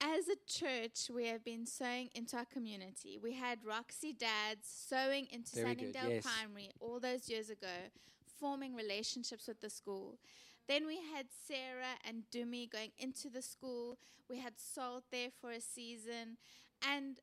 as 0.00 0.26
a 0.26 0.34
church, 0.48 1.08
we 1.14 1.28
have 1.28 1.44
been 1.44 1.64
sowing 1.64 2.10
into 2.12 2.36
our 2.36 2.44
community. 2.44 3.20
We 3.22 3.34
had 3.34 3.64
Roxy 3.64 4.12
Dads 4.12 4.66
sowing 4.66 5.28
into 5.30 5.54
Very 5.54 5.76
Sunningdale 5.76 6.10
yes. 6.10 6.24
Primary 6.24 6.72
all 6.80 6.98
those 6.98 7.28
years 7.28 7.50
ago, 7.50 7.92
forming 8.40 8.74
relationships 8.74 9.46
with 9.46 9.60
the 9.60 9.70
school. 9.70 10.18
Then 10.66 10.88
we 10.88 10.96
had 10.96 11.26
Sarah 11.46 12.00
and 12.04 12.24
Dumi 12.34 12.68
going 12.68 12.90
into 12.98 13.30
the 13.30 13.40
school. 13.40 13.96
We 14.28 14.40
had 14.40 14.54
Salt 14.56 15.04
there 15.12 15.30
for 15.40 15.52
a 15.52 15.60
season. 15.60 16.38
And, 16.84 17.20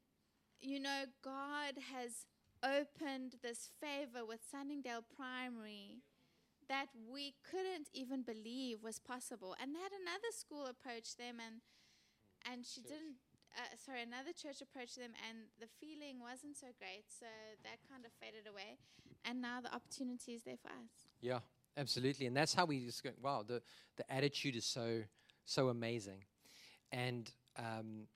you 0.62 0.80
know, 0.80 1.04
God 1.22 1.74
has 1.94 2.28
opened 2.64 3.36
this 3.44 3.72
favor 3.82 4.26
with 4.26 4.40
Sunningdale 4.50 5.04
Primary 5.18 5.98
that 6.72 6.88
we 7.12 7.36
couldn't 7.44 7.92
even 7.92 8.24
believe 8.24 8.82
was 8.82 8.98
possible. 8.98 9.56
And 9.60 9.76
had 9.76 9.92
another 9.92 10.32
school 10.32 10.66
approach 10.72 11.20
them 11.20 11.44
and 11.44 11.60
and 12.50 12.66
she 12.66 12.82
didn't 12.82 13.20
uh, 13.60 13.76
sorry 13.78 14.02
another 14.02 14.34
church 14.34 14.64
approached 14.64 14.98
them 14.98 15.12
and 15.28 15.38
the 15.60 15.68
feeling 15.80 16.18
wasn't 16.18 16.56
so 16.58 16.68
great 16.80 17.06
so 17.06 17.28
that 17.62 17.78
kind 17.86 18.02
of 18.08 18.12
faded 18.18 18.50
away 18.50 18.80
and 19.26 19.42
now 19.42 19.62
the 19.62 19.70
opportunity 19.76 20.34
is 20.34 20.42
there 20.44 20.58
for 20.58 20.70
us 20.70 21.06
Yeah, 21.22 21.40
absolutely. 21.78 22.26
And 22.26 22.36
that's 22.36 22.54
how 22.54 22.66
we 22.66 22.86
just 22.86 23.04
go, 23.04 23.12
wow, 23.22 23.44
the, 23.48 23.62
the 23.98 24.12
attitude 24.12 24.56
is 24.56 24.66
so, 24.66 25.02
so 25.46 25.70
amazing. 25.70 26.24
And 26.92 27.30
um, 27.58 28.08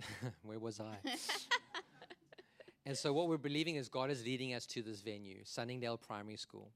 where 0.42 0.58
was 0.58 0.80
I? 0.80 0.96
and 2.86 2.96
so 2.96 3.12
what 3.12 3.28
we're 3.28 3.36
believing 3.36 3.76
is 3.76 3.88
God 3.88 4.10
is 4.10 4.24
leading 4.24 4.54
us 4.54 4.66
to 4.66 4.82
this 4.82 5.00
venue, 5.00 5.40
Sunningdale 5.44 5.98
Primary 5.98 6.36
School. 6.36 6.72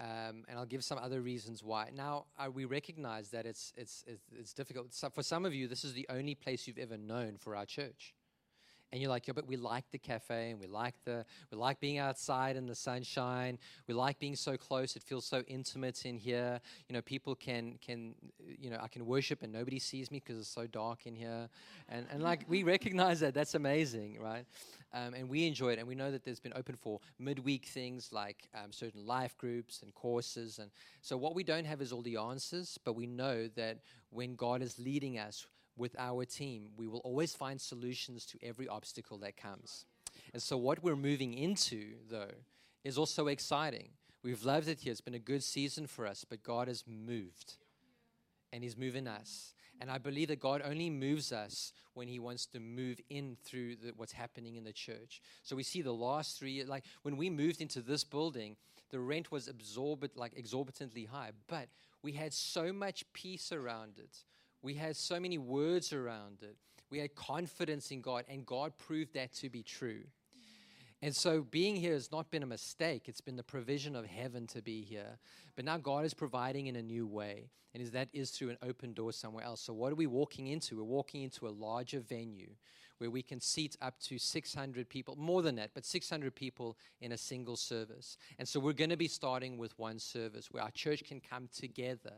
Um, 0.00 0.44
and 0.48 0.56
I'll 0.56 0.66
give 0.66 0.84
some 0.84 0.98
other 0.98 1.20
reasons 1.20 1.64
why. 1.64 1.90
Now, 1.92 2.26
uh, 2.38 2.48
we 2.50 2.64
recognize 2.66 3.30
that 3.30 3.46
it's, 3.46 3.72
it's, 3.76 4.04
it's, 4.06 4.22
it's 4.38 4.52
difficult. 4.52 4.94
So 4.94 5.10
for 5.10 5.24
some 5.24 5.44
of 5.44 5.52
you, 5.52 5.66
this 5.66 5.84
is 5.84 5.92
the 5.92 6.06
only 6.08 6.36
place 6.36 6.68
you've 6.68 6.78
ever 6.78 6.96
known 6.96 7.36
for 7.36 7.56
our 7.56 7.66
church 7.66 8.14
and 8.90 9.00
you're 9.00 9.10
like, 9.10 9.26
yeah, 9.26 9.34
but 9.34 9.46
we 9.46 9.56
like 9.56 9.84
the 9.90 9.98
cafe 9.98 10.50
and 10.50 10.60
we 10.60 10.66
like 10.66 10.94
the 11.04 11.24
we 11.50 11.58
like 11.58 11.78
being 11.80 11.98
outside 11.98 12.56
in 12.56 12.66
the 12.66 12.74
sunshine. 12.74 13.58
We 13.86 13.94
like 13.94 14.18
being 14.18 14.36
so 14.36 14.56
close. 14.56 14.96
It 14.96 15.02
feels 15.02 15.26
so 15.26 15.42
intimate 15.46 16.06
in 16.06 16.16
here. 16.16 16.60
You 16.88 16.94
know, 16.94 17.02
people 17.02 17.34
can 17.34 17.78
can 17.84 18.14
you 18.58 18.70
know 18.70 18.78
I 18.80 18.88
can 18.88 19.04
worship 19.04 19.42
and 19.42 19.52
nobody 19.52 19.78
sees 19.78 20.10
me 20.10 20.22
because 20.24 20.38
it's 20.38 20.48
so 20.48 20.66
dark 20.66 21.06
in 21.06 21.14
here, 21.14 21.48
and 21.88 22.06
and 22.10 22.22
like 22.22 22.44
we 22.48 22.62
recognize 22.74 23.20
that 23.20 23.34
that's 23.34 23.54
amazing, 23.54 24.18
right? 24.20 24.44
Um, 24.94 25.12
and 25.12 25.28
we 25.28 25.46
enjoy 25.46 25.72
it, 25.74 25.78
and 25.78 25.86
we 25.86 25.94
know 25.94 26.10
that 26.10 26.24
there's 26.24 26.40
been 26.40 26.54
open 26.56 26.74
for 26.74 26.98
midweek 27.18 27.66
things 27.66 28.10
like 28.10 28.48
um, 28.54 28.72
certain 28.72 29.06
life 29.06 29.36
groups 29.36 29.82
and 29.82 29.92
courses, 29.92 30.58
and 30.58 30.70
so 31.02 31.16
what 31.18 31.34
we 31.34 31.44
don't 31.44 31.66
have 31.66 31.82
is 31.82 31.92
all 31.92 32.00
the 32.00 32.16
answers, 32.16 32.78
but 32.84 32.94
we 32.94 33.06
know 33.06 33.48
that 33.48 33.80
when 34.10 34.34
God 34.34 34.62
is 34.62 34.78
leading 34.78 35.18
us 35.18 35.46
with 35.78 35.96
our 35.98 36.24
team, 36.24 36.68
we 36.76 36.86
will 36.86 36.98
always 37.00 37.34
find 37.34 37.60
solutions 37.60 38.26
to 38.26 38.38
every 38.42 38.68
obstacle 38.68 39.18
that 39.18 39.36
comes. 39.36 39.86
And 40.32 40.42
so, 40.42 40.56
what 40.56 40.82
we're 40.82 40.96
moving 40.96 41.34
into, 41.34 41.94
though, 42.10 42.32
is 42.84 42.98
also 42.98 43.28
exciting. 43.28 43.90
We've 44.22 44.44
loved 44.44 44.68
it 44.68 44.80
here. 44.80 44.90
It's 44.90 45.00
been 45.00 45.14
a 45.14 45.20
good 45.20 45.42
season 45.42 45.86
for 45.86 46.06
us, 46.06 46.24
but 46.28 46.42
God 46.42 46.68
has 46.68 46.84
moved 46.86 47.54
and 48.52 48.62
He's 48.62 48.76
moving 48.76 49.06
us. 49.06 49.54
And 49.80 49.90
I 49.90 49.98
believe 49.98 50.28
that 50.28 50.40
God 50.40 50.60
only 50.64 50.90
moves 50.90 51.32
us 51.32 51.72
when 51.94 52.08
He 52.08 52.18
wants 52.18 52.46
to 52.46 52.60
move 52.60 53.00
in 53.08 53.36
through 53.44 53.76
the, 53.76 53.92
what's 53.96 54.12
happening 54.12 54.56
in 54.56 54.64
the 54.64 54.72
church. 54.72 55.22
So 55.42 55.54
we 55.54 55.62
see 55.62 55.82
the 55.82 55.92
last 55.92 56.38
three 56.38 56.52
years, 56.52 56.68
like 56.68 56.84
when 57.02 57.16
we 57.16 57.30
moved 57.30 57.60
into 57.60 57.80
this 57.80 58.02
building, 58.02 58.56
the 58.90 58.98
rent 58.98 59.30
was 59.30 59.48
absorbent, 59.48 60.16
like 60.16 60.32
exorbitantly 60.36 61.04
high, 61.04 61.30
but 61.46 61.68
we 62.02 62.12
had 62.12 62.32
so 62.32 62.72
much 62.72 63.04
peace 63.12 63.52
around 63.52 63.98
it. 63.98 64.24
We 64.62 64.74
had 64.74 64.96
so 64.96 65.20
many 65.20 65.38
words 65.38 65.92
around 65.92 66.42
it. 66.42 66.56
We 66.90 66.98
had 66.98 67.14
confidence 67.14 67.90
in 67.90 68.00
God, 68.00 68.24
and 68.28 68.46
God 68.46 68.72
proved 68.78 69.14
that 69.14 69.32
to 69.34 69.50
be 69.50 69.62
true. 69.62 70.04
And 71.00 71.14
so 71.14 71.42
being 71.42 71.76
here 71.76 71.92
has 71.92 72.10
not 72.10 72.30
been 72.30 72.42
a 72.42 72.46
mistake. 72.46 73.04
It's 73.06 73.20
been 73.20 73.36
the 73.36 73.44
provision 73.44 73.94
of 73.94 74.04
heaven 74.06 74.46
to 74.48 74.62
be 74.62 74.82
here. 74.82 75.18
But 75.54 75.64
now 75.64 75.78
God 75.78 76.04
is 76.04 76.12
providing 76.12 76.66
in 76.66 76.74
a 76.74 76.82
new 76.82 77.06
way. 77.06 77.50
And 77.74 77.82
is 77.82 77.92
that 77.92 78.08
is 78.12 78.30
through 78.30 78.50
an 78.50 78.58
open 78.62 78.94
door 78.94 79.12
somewhere 79.12 79.44
else. 79.44 79.60
So 79.60 79.72
what 79.72 79.92
are 79.92 79.96
we 79.96 80.06
walking 80.06 80.48
into? 80.48 80.76
We're 80.76 80.84
walking 80.84 81.22
into 81.22 81.46
a 81.46 81.50
larger 81.50 82.00
venue 82.00 82.50
where 82.96 83.10
we 83.10 83.22
can 83.22 83.40
seat 83.40 83.76
up 83.80 84.00
to 84.00 84.18
600 84.18 84.88
people, 84.88 85.14
more 85.16 85.42
than 85.42 85.54
that, 85.54 85.70
but 85.72 85.84
600 85.84 86.34
people 86.34 86.76
in 87.00 87.12
a 87.12 87.18
single 87.18 87.56
service. 87.56 88.16
And 88.40 88.48
so 88.48 88.58
we're 88.58 88.72
going 88.72 88.90
to 88.90 88.96
be 88.96 89.06
starting 89.06 89.56
with 89.56 89.78
one 89.78 90.00
service 90.00 90.50
where 90.50 90.64
our 90.64 90.72
church 90.72 91.04
can 91.04 91.20
come 91.20 91.48
together 91.54 92.14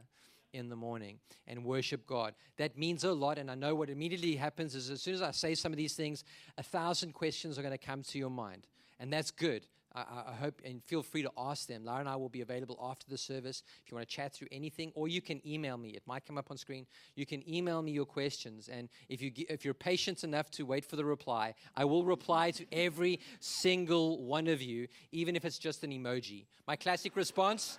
in 0.52 0.68
the 0.68 0.76
morning 0.76 1.18
and 1.46 1.64
worship 1.64 2.06
God. 2.06 2.34
That 2.56 2.76
means 2.76 3.04
a 3.04 3.12
lot. 3.12 3.38
And 3.38 3.50
I 3.50 3.54
know 3.54 3.74
what 3.74 3.90
immediately 3.90 4.36
happens 4.36 4.74
is 4.74 4.90
as 4.90 5.02
soon 5.02 5.14
as 5.14 5.22
I 5.22 5.30
say 5.30 5.54
some 5.54 5.72
of 5.72 5.76
these 5.76 5.94
things, 5.94 6.24
a 6.58 6.62
thousand 6.62 7.12
questions 7.12 7.58
are 7.58 7.62
going 7.62 7.76
to 7.76 7.78
come 7.78 8.02
to 8.04 8.18
your 8.18 8.30
mind. 8.30 8.66
And 8.98 9.12
that's 9.12 9.30
good. 9.30 9.66
I, 9.94 10.04
I 10.28 10.34
hope 10.34 10.60
and 10.64 10.82
feel 10.84 11.02
free 11.02 11.22
to 11.22 11.30
ask 11.36 11.66
them. 11.66 11.84
Lara 11.84 12.00
and 12.00 12.08
I 12.08 12.16
will 12.16 12.28
be 12.28 12.40
available 12.40 12.78
after 12.82 13.06
the 13.08 13.18
service 13.18 13.62
if 13.84 13.90
you 13.90 13.96
want 13.96 14.08
to 14.08 14.14
chat 14.14 14.32
through 14.32 14.48
anything, 14.52 14.92
or 14.94 15.08
you 15.08 15.20
can 15.20 15.46
email 15.46 15.76
me. 15.76 15.90
It 15.90 16.02
might 16.06 16.24
come 16.24 16.38
up 16.38 16.50
on 16.50 16.56
screen. 16.56 16.86
You 17.16 17.26
can 17.26 17.48
email 17.48 17.82
me 17.82 17.92
your 17.92 18.04
questions, 18.04 18.68
and 18.68 18.88
if 19.08 19.20
you 19.20 19.32
if 19.48 19.64
you're 19.64 19.74
patient 19.74 20.24
enough 20.24 20.50
to 20.52 20.64
wait 20.64 20.84
for 20.84 20.96
the 20.96 21.04
reply, 21.04 21.54
I 21.76 21.84
will 21.84 22.04
reply 22.04 22.50
to 22.52 22.66
every 22.72 23.20
single 23.40 24.22
one 24.22 24.46
of 24.46 24.62
you, 24.62 24.86
even 25.12 25.36
if 25.36 25.44
it's 25.44 25.58
just 25.58 25.82
an 25.82 25.90
emoji. 25.90 26.46
My 26.66 26.76
classic 26.76 27.16
response. 27.16 27.78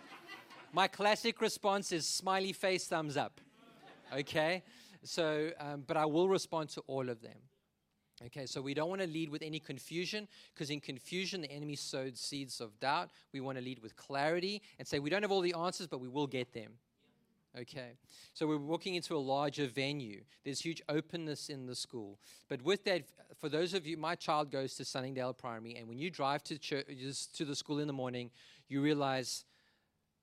My 0.73 0.87
classic 0.87 1.41
response 1.41 1.91
is 1.91 2.07
smiley 2.07 2.53
face, 2.53 2.87
thumbs 2.87 3.17
up. 3.17 3.41
Okay? 4.13 4.63
So, 5.03 5.51
um, 5.59 5.83
but 5.85 5.97
I 5.97 6.05
will 6.05 6.29
respond 6.29 6.69
to 6.69 6.81
all 6.87 7.09
of 7.09 7.21
them. 7.21 7.37
Okay, 8.27 8.45
so 8.45 8.61
we 8.61 8.75
don't 8.75 8.87
want 8.87 9.01
to 9.01 9.07
lead 9.07 9.29
with 9.29 9.41
any 9.41 9.59
confusion 9.59 10.27
because 10.53 10.69
in 10.69 10.79
confusion 10.79 11.41
the 11.41 11.51
enemy 11.51 11.75
sowed 11.75 12.15
seeds 12.15 12.61
of 12.61 12.79
doubt. 12.79 13.09
We 13.33 13.41
want 13.41 13.57
to 13.57 13.63
lead 13.63 13.79
with 13.79 13.95
clarity 13.95 14.61
and 14.77 14.87
say 14.87 14.99
we 14.99 15.09
don't 15.09 15.23
have 15.23 15.31
all 15.31 15.41
the 15.41 15.55
answers, 15.55 15.87
but 15.87 15.99
we 15.99 16.07
will 16.07 16.27
get 16.27 16.53
them. 16.53 16.73
Okay, 17.59 17.97
so 18.33 18.47
we're 18.47 18.57
walking 18.57 18.95
into 18.95 19.15
a 19.15 19.19
larger 19.19 19.67
venue. 19.67 20.21
There's 20.45 20.61
huge 20.61 20.81
openness 20.87 21.49
in 21.49 21.65
the 21.65 21.75
school. 21.75 22.19
But 22.47 22.61
with 22.61 22.85
that, 22.85 23.03
for 23.39 23.49
those 23.49 23.73
of 23.73 23.85
you, 23.85 23.97
my 23.97 24.15
child 24.15 24.51
goes 24.51 24.75
to 24.75 24.85
Sunningdale 24.85 25.33
Primary, 25.33 25.75
and 25.75 25.89
when 25.89 25.97
you 25.97 26.09
drive 26.09 26.43
to, 26.43 26.57
church, 26.57 26.85
to 27.33 27.43
the 27.43 27.55
school 27.55 27.79
in 27.79 27.87
the 27.87 27.93
morning, 27.93 28.29
you 28.69 28.81
realize 28.81 29.43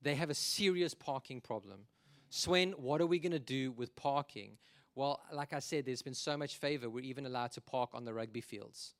they 0.02 0.14
have 0.14 0.30
a 0.30 0.34
serious 0.34 0.94
parking 0.94 1.40
problem. 1.40 1.80
Sven, 2.30 2.72
what 2.72 3.00
are 3.00 3.06
we 3.06 3.18
going 3.18 3.32
to 3.32 3.38
do 3.38 3.72
with 3.72 3.94
parking? 3.96 4.58
Well, 4.94 5.20
like 5.32 5.52
I 5.52 5.60
said, 5.60 5.86
there's 5.86 6.02
been 6.02 6.14
so 6.14 6.36
much 6.36 6.56
favor, 6.56 6.90
we're 6.90 7.04
even 7.04 7.26
allowed 7.26 7.52
to 7.52 7.60
park 7.60 7.90
on 7.94 8.04
the 8.04 8.12
rugby 8.12 8.40
fields. 8.40 8.94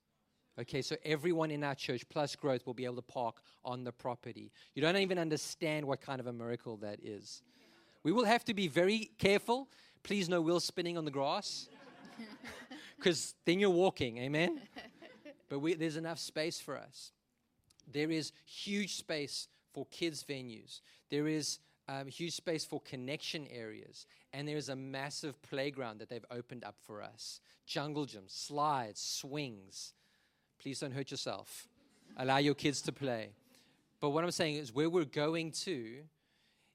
Okay, 0.58 0.82
so 0.82 0.96
everyone 1.04 1.52
in 1.52 1.62
our 1.62 1.74
church 1.74 2.08
plus 2.08 2.34
growth 2.34 2.66
will 2.66 2.74
be 2.74 2.84
able 2.84 2.96
to 2.96 3.02
park 3.02 3.42
on 3.64 3.84
the 3.84 3.92
property. 3.92 4.50
You 4.74 4.82
don't 4.82 4.96
even 4.96 5.18
understand 5.18 5.86
what 5.86 6.00
kind 6.00 6.18
of 6.18 6.26
a 6.26 6.32
miracle 6.32 6.76
that 6.78 6.98
is. 7.02 7.42
We 8.02 8.10
will 8.10 8.24
have 8.24 8.44
to 8.46 8.54
be 8.54 8.66
very 8.66 9.10
careful. 9.18 9.68
Please, 10.02 10.28
no 10.28 10.40
wheels 10.40 10.64
spinning 10.64 10.98
on 10.98 11.04
the 11.04 11.10
grass, 11.10 11.68
because 12.96 13.34
then 13.44 13.60
you're 13.60 13.70
walking, 13.70 14.18
amen? 14.18 14.60
But 15.48 15.60
we, 15.60 15.72
there's 15.72 15.96
enough 15.96 16.18
space 16.18 16.60
for 16.60 16.76
us. 16.76 17.12
There 17.90 18.10
is 18.10 18.32
huge 18.44 18.96
space 18.96 19.48
for 19.78 19.86
kids' 19.92 20.24
venues. 20.24 20.80
There 21.08 21.28
is 21.28 21.60
um, 21.86 22.08
huge 22.08 22.32
space 22.32 22.64
for 22.64 22.80
connection 22.80 23.46
areas. 23.48 24.06
And 24.32 24.46
there 24.46 24.56
is 24.56 24.70
a 24.70 24.74
massive 24.74 25.40
playground 25.40 26.00
that 26.00 26.08
they've 26.08 26.24
opened 26.32 26.64
up 26.64 26.74
for 26.84 27.00
us 27.00 27.40
jungle 27.64 28.06
gyms, 28.06 28.30
slides, 28.30 29.00
swings. 29.00 29.92
Please 30.58 30.80
don't 30.80 30.90
hurt 30.90 31.12
yourself. 31.12 31.68
Allow 32.16 32.38
your 32.38 32.54
kids 32.54 32.82
to 32.82 32.92
play. 32.92 33.28
But 34.00 34.10
what 34.10 34.24
I'm 34.24 34.32
saying 34.32 34.56
is, 34.56 34.74
where 34.74 34.90
we're 34.90 35.04
going 35.04 35.52
to 35.66 35.98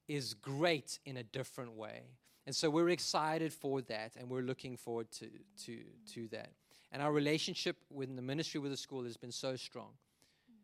is 0.07 0.33
great 0.33 0.99
in 1.05 1.17
a 1.17 1.23
different 1.23 1.73
way. 1.73 2.03
And 2.45 2.55
so 2.55 2.69
we're 2.69 2.89
excited 2.89 3.51
for 3.51 3.81
that, 3.81 4.11
and 4.17 4.29
we're 4.29 4.41
looking 4.41 4.77
forward 4.77 5.11
to, 5.13 5.29
to, 5.65 5.79
to 6.13 6.27
that. 6.29 6.51
And 6.91 7.01
our 7.01 7.11
relationship 7.11 7.75
with 7.89 8.15
the 8.15 8.21
ministry 8.21 8.59
with 8.59 8.71
the 8.71 8.77
school 8.77 9.03
has 9.03 9.17
been 9.17 9.31
so 9.31 9.55
strong. 9.55 9.89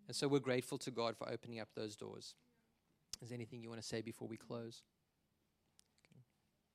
And 0.10 0.15
so 0.15 0.28
we're 0.28 0.39
grateful 0.39 0.80
to 0.80 0.89
God 0.89 1.15
for 1.15 1.30
opening 1.30 1.60
up 1.60 1.69
those 1.76 1.95
doors. 1.95 2.34
Is 3.22 3.30
there 3.30 3.36
anything 3.36 3.62
you 3.62 3.69
want 3.69 3.80
to 3.80 3.88
say 3.88 4.02
before 4.02 4.28
we 4.28 4.38
close? 4.38 4.82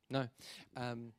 No. 0.08 0.28
Um, 0.76 1.12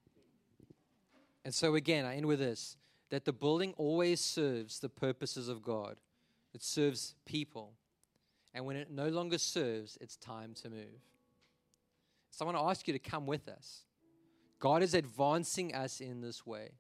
and 1.44 1.54
so 1.54 1.76
again, 1.76 2.06
I 2.06 2.16
end 2.16 2.26
with 2.26 2.40
this 2.40 2.78
that 3.10 3.26
the 3.26 3.34
building 3.34 3.74
always 3.76 4.22
serves 4.22 4.80
the 4.80 4.88
purposes 4.88 5.50
of 5.50 5.62
God, 5.62 5.98
it 6.54 6.64
serves 6.64 7.16
people. 7.26 7.74
And 8.54 8.66
when 8.66 8.78
it 8.78 8.90
no 8.90 9.10
longer 9.10 9.38
serves, 9.38 9.98
it's 10.00 10.16
time 10.16 10.54
to 10.64 10.70
move. 10.70 11.02
So 12.32 12.46
I 12.46 12.52
want 12.52 12.58
to 12.58 12.64
ask 12.64 12.88
you 12.88 12.94
to 12.94 13.00
come 13.00 13.26
with 13.26 13.50
us. 13.50 13.82
God 14.62 14.82
is 14.84 14.94
advancing 14.94 15.76
us 15.76 16.00
in 16.00 16.22
this 16.22 16.46
way. 16.46 16.72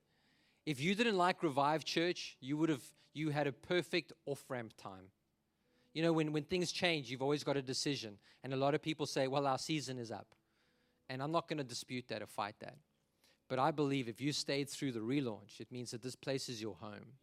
If 0.65 0.79
you 0.79 0.95
didn't 0.95 1.17
like 1.17 1.43
Revive 1.43 1.83
Church, 1.83 2.37
you 2.39 2.55
would 2.55 2.69
have 2.69 2.83
you 3.13 3.31
had 3.31 3.47
a 3.47 3.51
perfect 3.51 4.13
off-ramp 4.25 4.73
time. 4.77 5.09
You 5.95 6.03
know, 6.03 6.11
when, 6.11 6.33
when 6.33 6.43
things 6.43 6.73
change, 6.73 7.09
you've 7.09 7.21
always 7.21 7.45
got 7.45 7.55
a 7.55 7.61
decision. 7.61 8.17
And 8.43 8.53
a 8.53 8.57
lot 8.57 8.75
of 8.75 8.81
people 8.81 9.05
say, 9.05 9.29
well, 9.29 9.47
our 9.47 9.57
season 9.57 9.97
is 9.97 10.11
up. 10.11 10.27
And 11.09 11.23
I'm 11.23 11.31
not 11.31 11.47
going 11.47 11.57
to 11.57 11.63
dispute 11.63 12.09
that 12.09 12.21
or 12.21 12.27
fight 12.27 12.55
that. 12.59 12.75
But 13.47 13.59
I 13.59 13.71
believe 13.71 14.09
if 14.09 14.19
you 14.19 14.33
stayed 14.33 14.69
through 14.69 14.91
the 14.91 14.99
relaunch, 14.99 15.61
it 15.61 15.71
means 15.71 15.91
that 15.91 16.03
this 16.03 16.15
place 16.15 16.49
is 16.49 16.61
your 16.61 16.75
home. 16.75 17.13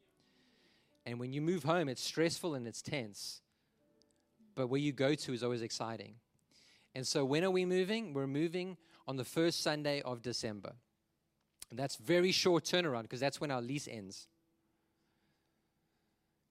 And 1.05 1.21
when 1.21 1.35
you 1.35 1.43
move 1.43 1.65
home, 1.65 1.89
it's 1.89 2.03
stressful 2.03 2.55
and 2.55 2.67
it's 2.67 2.81
tense. 2.81 3.43
But 4.55 4.69
where 4.69 4.81
you 4.81 4.93
go 4.93 5.15
to 5.15 5.35
is 5.35 5.43
always 5.43 5.63
exciting. 5.63 6.15
And 6.95 7.07
so, 7.07 7.25
when 7.25 7.45
are 7.45 7.51
we 7.51 7.67
moving? 7.67 8.15
We're 8.15 8.27
moving 8.27 8.77
on 9.07 9.17
the 9.17 9.25
first 9.25 9.63
Sunday 9.63 10.01
of 10.03 10.23
December. 10.23 10.73
And 11.71 11.79
that's 11.79 11.97
very 11.97 12.33
short 12.33 12.65
turnaround 12.65 13.03
because 13.03 13.21
that's 13.21 13.41
when 13.41 13.51
our 13.51 13.61
lease 13.61 13.89
ends. 13.91 14.29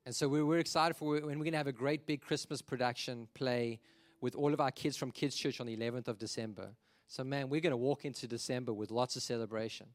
And 0.05 0.15
so 0.15 0.27
we're, 0.27 0.45
we're 0.45 0.59
excited 0.59 0.95
for 0.95 1.13
when 1.13 1.23
we're 1.23 1.45
going 1.45 1.51
to 1.51 1.57
have 1.57 1.67
a 1.67 1.71
great 1.71 2.07
big 2.07 2.21
Christmas 2.21 2.61
production 2.61 3.27
play 3.33 3.79
with 4.19 4.35
all 4.35 4.53
of 4.53 4.59
our 4.59 4.71
kids 4.71 4.97
from 4.97 5.11
Kids 5.11 5.35
Church 5.35 5.59
on 5.59 5.67
the 5.67 5.77
11th 5.77 6.07
of 6.07 6.17
December. 6.17 6.69
So, 7.07 7.23
man, 7.23 7.49
we're 7.49 7.61
going 7.61 7.71
to 7.71 7.77
walk 7.77 8.05
into 8.05 8.27
December 8.27 8.73
with 8.73 8.89
lots 8.89 9.15
of 9.15 9.21
celebration. 9.21 9.87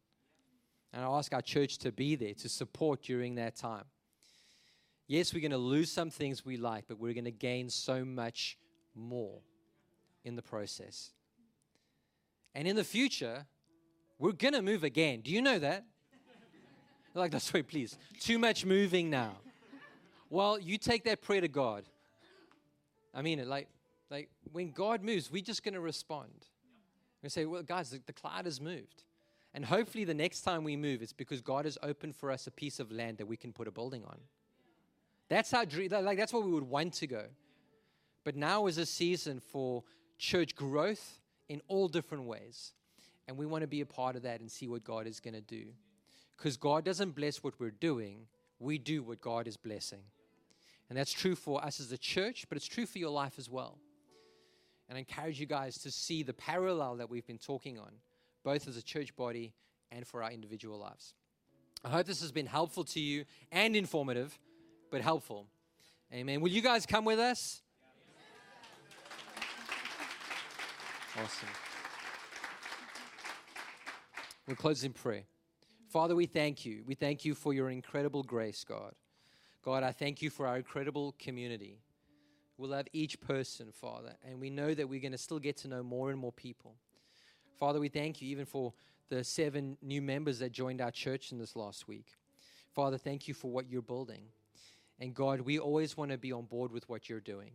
And 0.92 1.04
I 1.04 1.08
ask 1.08 1.32
our 1.32 1.42
church 1.42 1.78
to 1.78 1.92
be 1.92 2.14
there 2.14 2.34
to 2.34 2.48
support 2.48 3.02
during 3.02 3.34
that 3.36 3.56
time. 3.56 3.84
Yes, 5.08 5.32
we're 5.32 5.40
going 5.40 5.50
to 5.52 5.58
lose 5.58 5.90
some 5.90 6.10
things 6.10 6.44
we 6.44 6.56
like, 6.56 6.84
but 6.88 6.98
we're 6.98 7.14
going 7.14 7.24
to 7.24 7.30
gain 7.30 7.68
so 7.68 8.04
much 8.04 8.58
more 8.94 9.40
in 10.24 10.36
the 10.36 10.42
process. 10.42 11.12
And 12.54 12.66
in 12.66 12.76
the 12.76 12.84
future, 12.84 13.46
we're 14.18 14.32
going 14.32 14.54
to 14.54 14.62
move 14.62 14.84
again. 14.84 15.20
Do 15.20 15.30
you 15.30 15.42
know 15.42 15.58
that? 15.58 15.84
like, 17.14 17.30
that's 17.30 17.52
right, 17.54 17.66
please. 17.66 17.96
Too 18.20 18.38
much 18.38 18.64
moving 18.64 19.10
now. 19.10 19.36
Well, 20.28 20.58
you 20.58 20.78
take 20.78 21.04
that 21.04 21.22
prayer 21.22 21.40
to 21.40 21.48
God. 21.48 21.84
I 23.14 23.22
mean 23.22 23.38
it. 23.38 23.46
Like, 23.46 23.68
like 24.10 24.28
when 24.52 24.70
God 24.70 25.02
moves, 25.02 25.30
we're 25.30 25.42
just 25.42 25.62
going 25.62 25.74
to 25.74 25.80
respond. 25.80 26.46
We 27.22 27.28
say, 27.28 27.44
well, 27.44 27.62
guys, 27.62 27.90
the, 27.90 28.00
the 28.06 28.12
cloud 28.12 28.44
has 28.44 28.60
moved. 28.60 29.04
And 29.54 29.64
hopefully, 29.64 30.04
the 30.04 30.14
next 30.14 30.42
time 30.42 30.64
we 30.64 30.76
move, 30.76 31.00
it's 31.00 31.14
because 31.14 31.40
God 31.40 31.64
has 31.64 31.78
opened 31.82 32.14
for 32.14 32.30
us 32.30 32.46
a 32.46 32.50
piece 32.50 32.78
of 32.78 32.92
land 32.92 33.18
that 33.18 33.26
we 33.26 33.36
can 33.36 33.52
put 33.52 33.66
a 33.66 33.70
building 33.70 34.04
on. 34.04 34.18
That's 35.28 35.54
our 35.54 35.64
dream. 35.64 35.90
Like, 35.90 36.18
that's 36.18 36.32
where 36.32 36.42
we 36.42 36.52
would 36.52 36.68
want 36.68 36.92
to 36.94 37.06
go. 37.06 37.24
But 38.22 38.36
now 38.36 38.66
is 38.66 38.76
a 38.76 38.86
season 38.86 39.40
for 39.40 39.82
church 40.18 40.54
growth 40.54 41.20
in 41.48 41.62
all 41.68 41.88
different 41.88 42.24
ways. 42.24 42.72
And 43.26 43.36
we 43.36 43.46
want 43.46 43.62
to 43.62 43.66
be 43.66 43.80
a 43.80 43.86
part 43.86 44.14
of 44.14 44.22
that 44.22 44.40
and 44.40 44.50
see 44.50 44.68
what 44.68 44.84
God 44.84 45.06
is 45.06 45.20
going 45.20 45.34
to 45.34 45.40
do. 45.40 45.64
Because 46.36 46.56
God 46.56 46.84
doesn't 46.84 47.14
bless 47.14 47.42
what 47.42 47.54
we're 47.58 47.70
doing, 47.70 48.26
we 48.58 48.78
do 48.78 49.02
what 49.02 49.20
God 49.20 49.46
is 49.46 49.56
blessing. 49.56 50.00
And 50.88 50.98
that's 50.98 51.12
true 51.12 51.34
for 51.34 51.64
us 51.64 51.80
as 51.80 51.90
a 51.92 51.98
church, 51.98 52.46
but 52.48 52.56
it's 52.56 52.66
true 52.66 52.86
for 52.86 52.98
your 52.98 53.10
life 53.10 53.34
as 53.38 53.50
well. 53.50 53.78
And 54.88 54.96
I 54.96 55.00
encourage 55.00 55.40
you 55.40 55.46
guys 55.46 55.78
to 55.78 55.90
see 55.90 56.22
the 56.22 56.32
parallel 56.32 56.96
that 56.96 57.10
we've 57.10 57.26
been 57.26 57.38
talking 57.38 57.78
on, 57.78 57.90
both 58.44 58.68
as 58.68 58.76
a 58.76 58.82
church 58.82 59.14
body 59.16 59.52
and 59.90 60.06
for 60.06 60.22
our 60.22 60.30
individual 60.30 60.78
lives. 60.78 61.14
I 61.84 61.88
hope 61.88 62.06
this 62.06 62.20
has 62.20 62.32
been 62.32 62.46
helpful 62.46 62.84
to 62.84 63.00
you 63.00 63.24
and 63.50 63.74
informative, 63.74 64.38
but 64.90 65.00
helpful. 65.00 65.46
Amen. 66.12 66.40
Will 66.40 66.50
you 66.50 66.62
guys 66.62 66.86
come 66.86 67.04
with 67.04 67.18
us? 67.18 67.62
Awesome. 71.18 71.48
We'll 74.46 74.56
close 74.56 74.84
in 74.84 74.92
prayer. 74.92 75.24
Father, 75.88 76.16
we 76.16 76.26
thank 76.26 76.66
you. 76.66 76.82
We 76.84 76.94
thank 76.94 77.24
you 77.24 77.34
for 77.34 77.54
your 77.54 77.70
incredible 77.70 78.24
grace, 78.24 78.64
God. 78.64 78.92
God, 79.62 79.84
I 79.84 79.92
thank 79.92 80.20
you 80.20 80.30
for 80.30 80.46
our 80.46 80.56
incredible 80.56 81.14
community. 81.18 81.78
We'll 82.58 82.72
have 82.72 82.88
each 82.92 83.20
person, 83.20 83.70
Father, 83.70 84.14
and 84.24 84.40
we 84.40 84.50
know 84.50 84.74
that 84.74 84.88
we're 84.88 85.00
going 85.00 85.12
to 85.12 85.18
still 85.18 85.38
get 85.38 85.56
to 85.58 85.68
know 85.68 85.82
more 85.82 86.10
and 86.10 86.18
more 86.18 86.32
people. 86.32 86.74
Father, 87.58 87.78
we 87.78 87.88
thank 87.88 88.20
you 88.20 88.28
even 88.28 88.46
for 88.46 88.72
the 89.10 89.22
seven 89.22 89.76
new 89.80 90.02
members 90.02 90.40
that 90.40 90.50
joined 90.50 90.80
our 90.80 90.90
church 90.90 91.30
in 91.30 91.38
this 91.38 91.54
last 91.54 91.86
week. 91.86 92.06
Father, 92.74 92.98
thank 92.98 93.28
you 93.28 93.34
for 93.34 93.50
what 93.50 93.70
you're 93.70 93.80
building. 93.80 94.22
And 94.98 95.14
God, 95.14 95.40
we 95.42 95.58
always 95.58 95.96
want 95.96 96.10
to 96.10 96.18
be 96.18 96.32
on 96.32 96.46
board 96.46 96.72
with 96.72 96.88
what 96.88 97.08
you're 97.08 97.20
doing. 97.20 97.52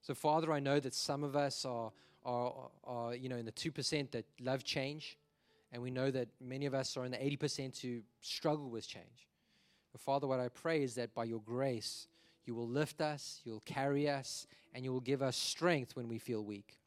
So, 0.00 0.14
Father, 0.14 0.52
I 0.52 0.60
know 0.60 0.80
that 0.80 0.94
some 0.94 1.22
of 1.22 1.36
us 1.36 1.64
are, 1.64 1.92
are, 2.24 2.70
are 2.84 3.14
you 3.14 3.28
know, 3.28 3.36
in 3.36 3.44
the 3.44 3.52
2% 3.52 4.10
that 4.12 4.24
love 4.40 4.64
change, 4.64 5.18
and 5.72 5.82
we 5.82 5.90
know 5.90 6.10
that 6.10 6.28
many 6.40 6.66
of 6.66 6.74
us 6.74 6.96
are 6.96 7.04
in 7.04 7.10
the 7.10 7.18
80% 7.18 7.80
who 7.80 8.00
struggle 8.20 8.70
with 8.70 8.88
change. 8.88 9.28
But 9.92 10.00
Father, 10.00 10.26
what 10.26 10.40
I 10.40 10.48
pray 10.48 10.82
is 10.82 10.94
that 10.94 11.14
by 11.14 11.24
your 11.24 11.40
grace, 11.40 12.06
you 12.44 12.54
will 12.54 12.68
lift 12.68 13.00
us, 13.00 13.40
you'll 13.44 13.60
carry 13.60 14.08
us, 14.08 14.46
and 14.74 14.84
you 14.84 14.92
will 14.92 15.00
give 15.00 15.22
us 15.22 15.36
strength 15.36 15.96
when 15.96 16.08
we 16.08 16.18
feel 16.18 16.42
weak. 16.42 16.78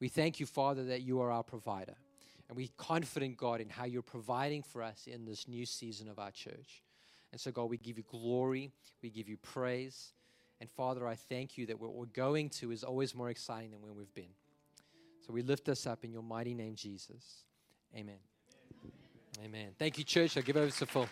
We 0.00 0.08
thank 0.08 0.40
you, 0.40 0.46
Father, 0.46 0.84
that 0.84 1.02
you 1.02 1.20
are 1.20 1.30
our 1.30 1.42
provider. 1.42 1.94
And 2.48 2.56
we're 2.56 2.68
confident, 2.76 3.36
God, 3.36 3.60
in 3.60 3.68
how 3.68 3.84
you're 3.84 4.02
providing 4.02 4.62
for 4.62 4.82
us 4.82 5.06
in 5.06 5.24
this 5.24 5.48
new 5.48 5.64
season 5.64 6.08
of 6.08 6.18
our 6.18 6.30
church. 6.30 6.82
And 7.32 7.40
so, 7.40 7.50
God, 7.50 7.70
we 7.70 7.78
give 7.78 7.96
you 7.96 8.04
glory, 8.10 8.70
we 9.02 9.10
give 9.10 9.28
you 9.28 9.36
praise. 9.36 10.12
And 10.60 10.70
Father, 10.70 11.06
I 11.06 11.14
thank 11.14 11.58
you 11.58 11.66
that 11.66 11.80
what 11.80 11.94
we're 11.94 12.06
going 12.06 12.48
to 12.50 12.70
is 12.70 12.84
always 12.84 13.14
more 13.14 13.30
exciting 13.30 13.70
than 13.70 13.82
where 13.82 13.92
we've 13.92 14.14
been. 14.14 14.32
So 15.26 15.32
we 15.32 15.42
lift 15.42 15.68
us 15.68 15.86
up 15.86 16.04
in 16.04 16.12
your 16.12 16.22
mighty 16.22 16.54
name, 16.54 16.74
Jesus. 16.74 17.44
Amen. 17.96 18.14
Amen. 19.38 19.44
Amen. 19.44 19.68
Thank 19.78 19.98
you, 19.98 20.04
church. 20.04 20.36
I'll 20.36 20.42
give 20.42 20.56
over 20.56 20.70
to 20.70 20.86
Phil. 20.86 21.08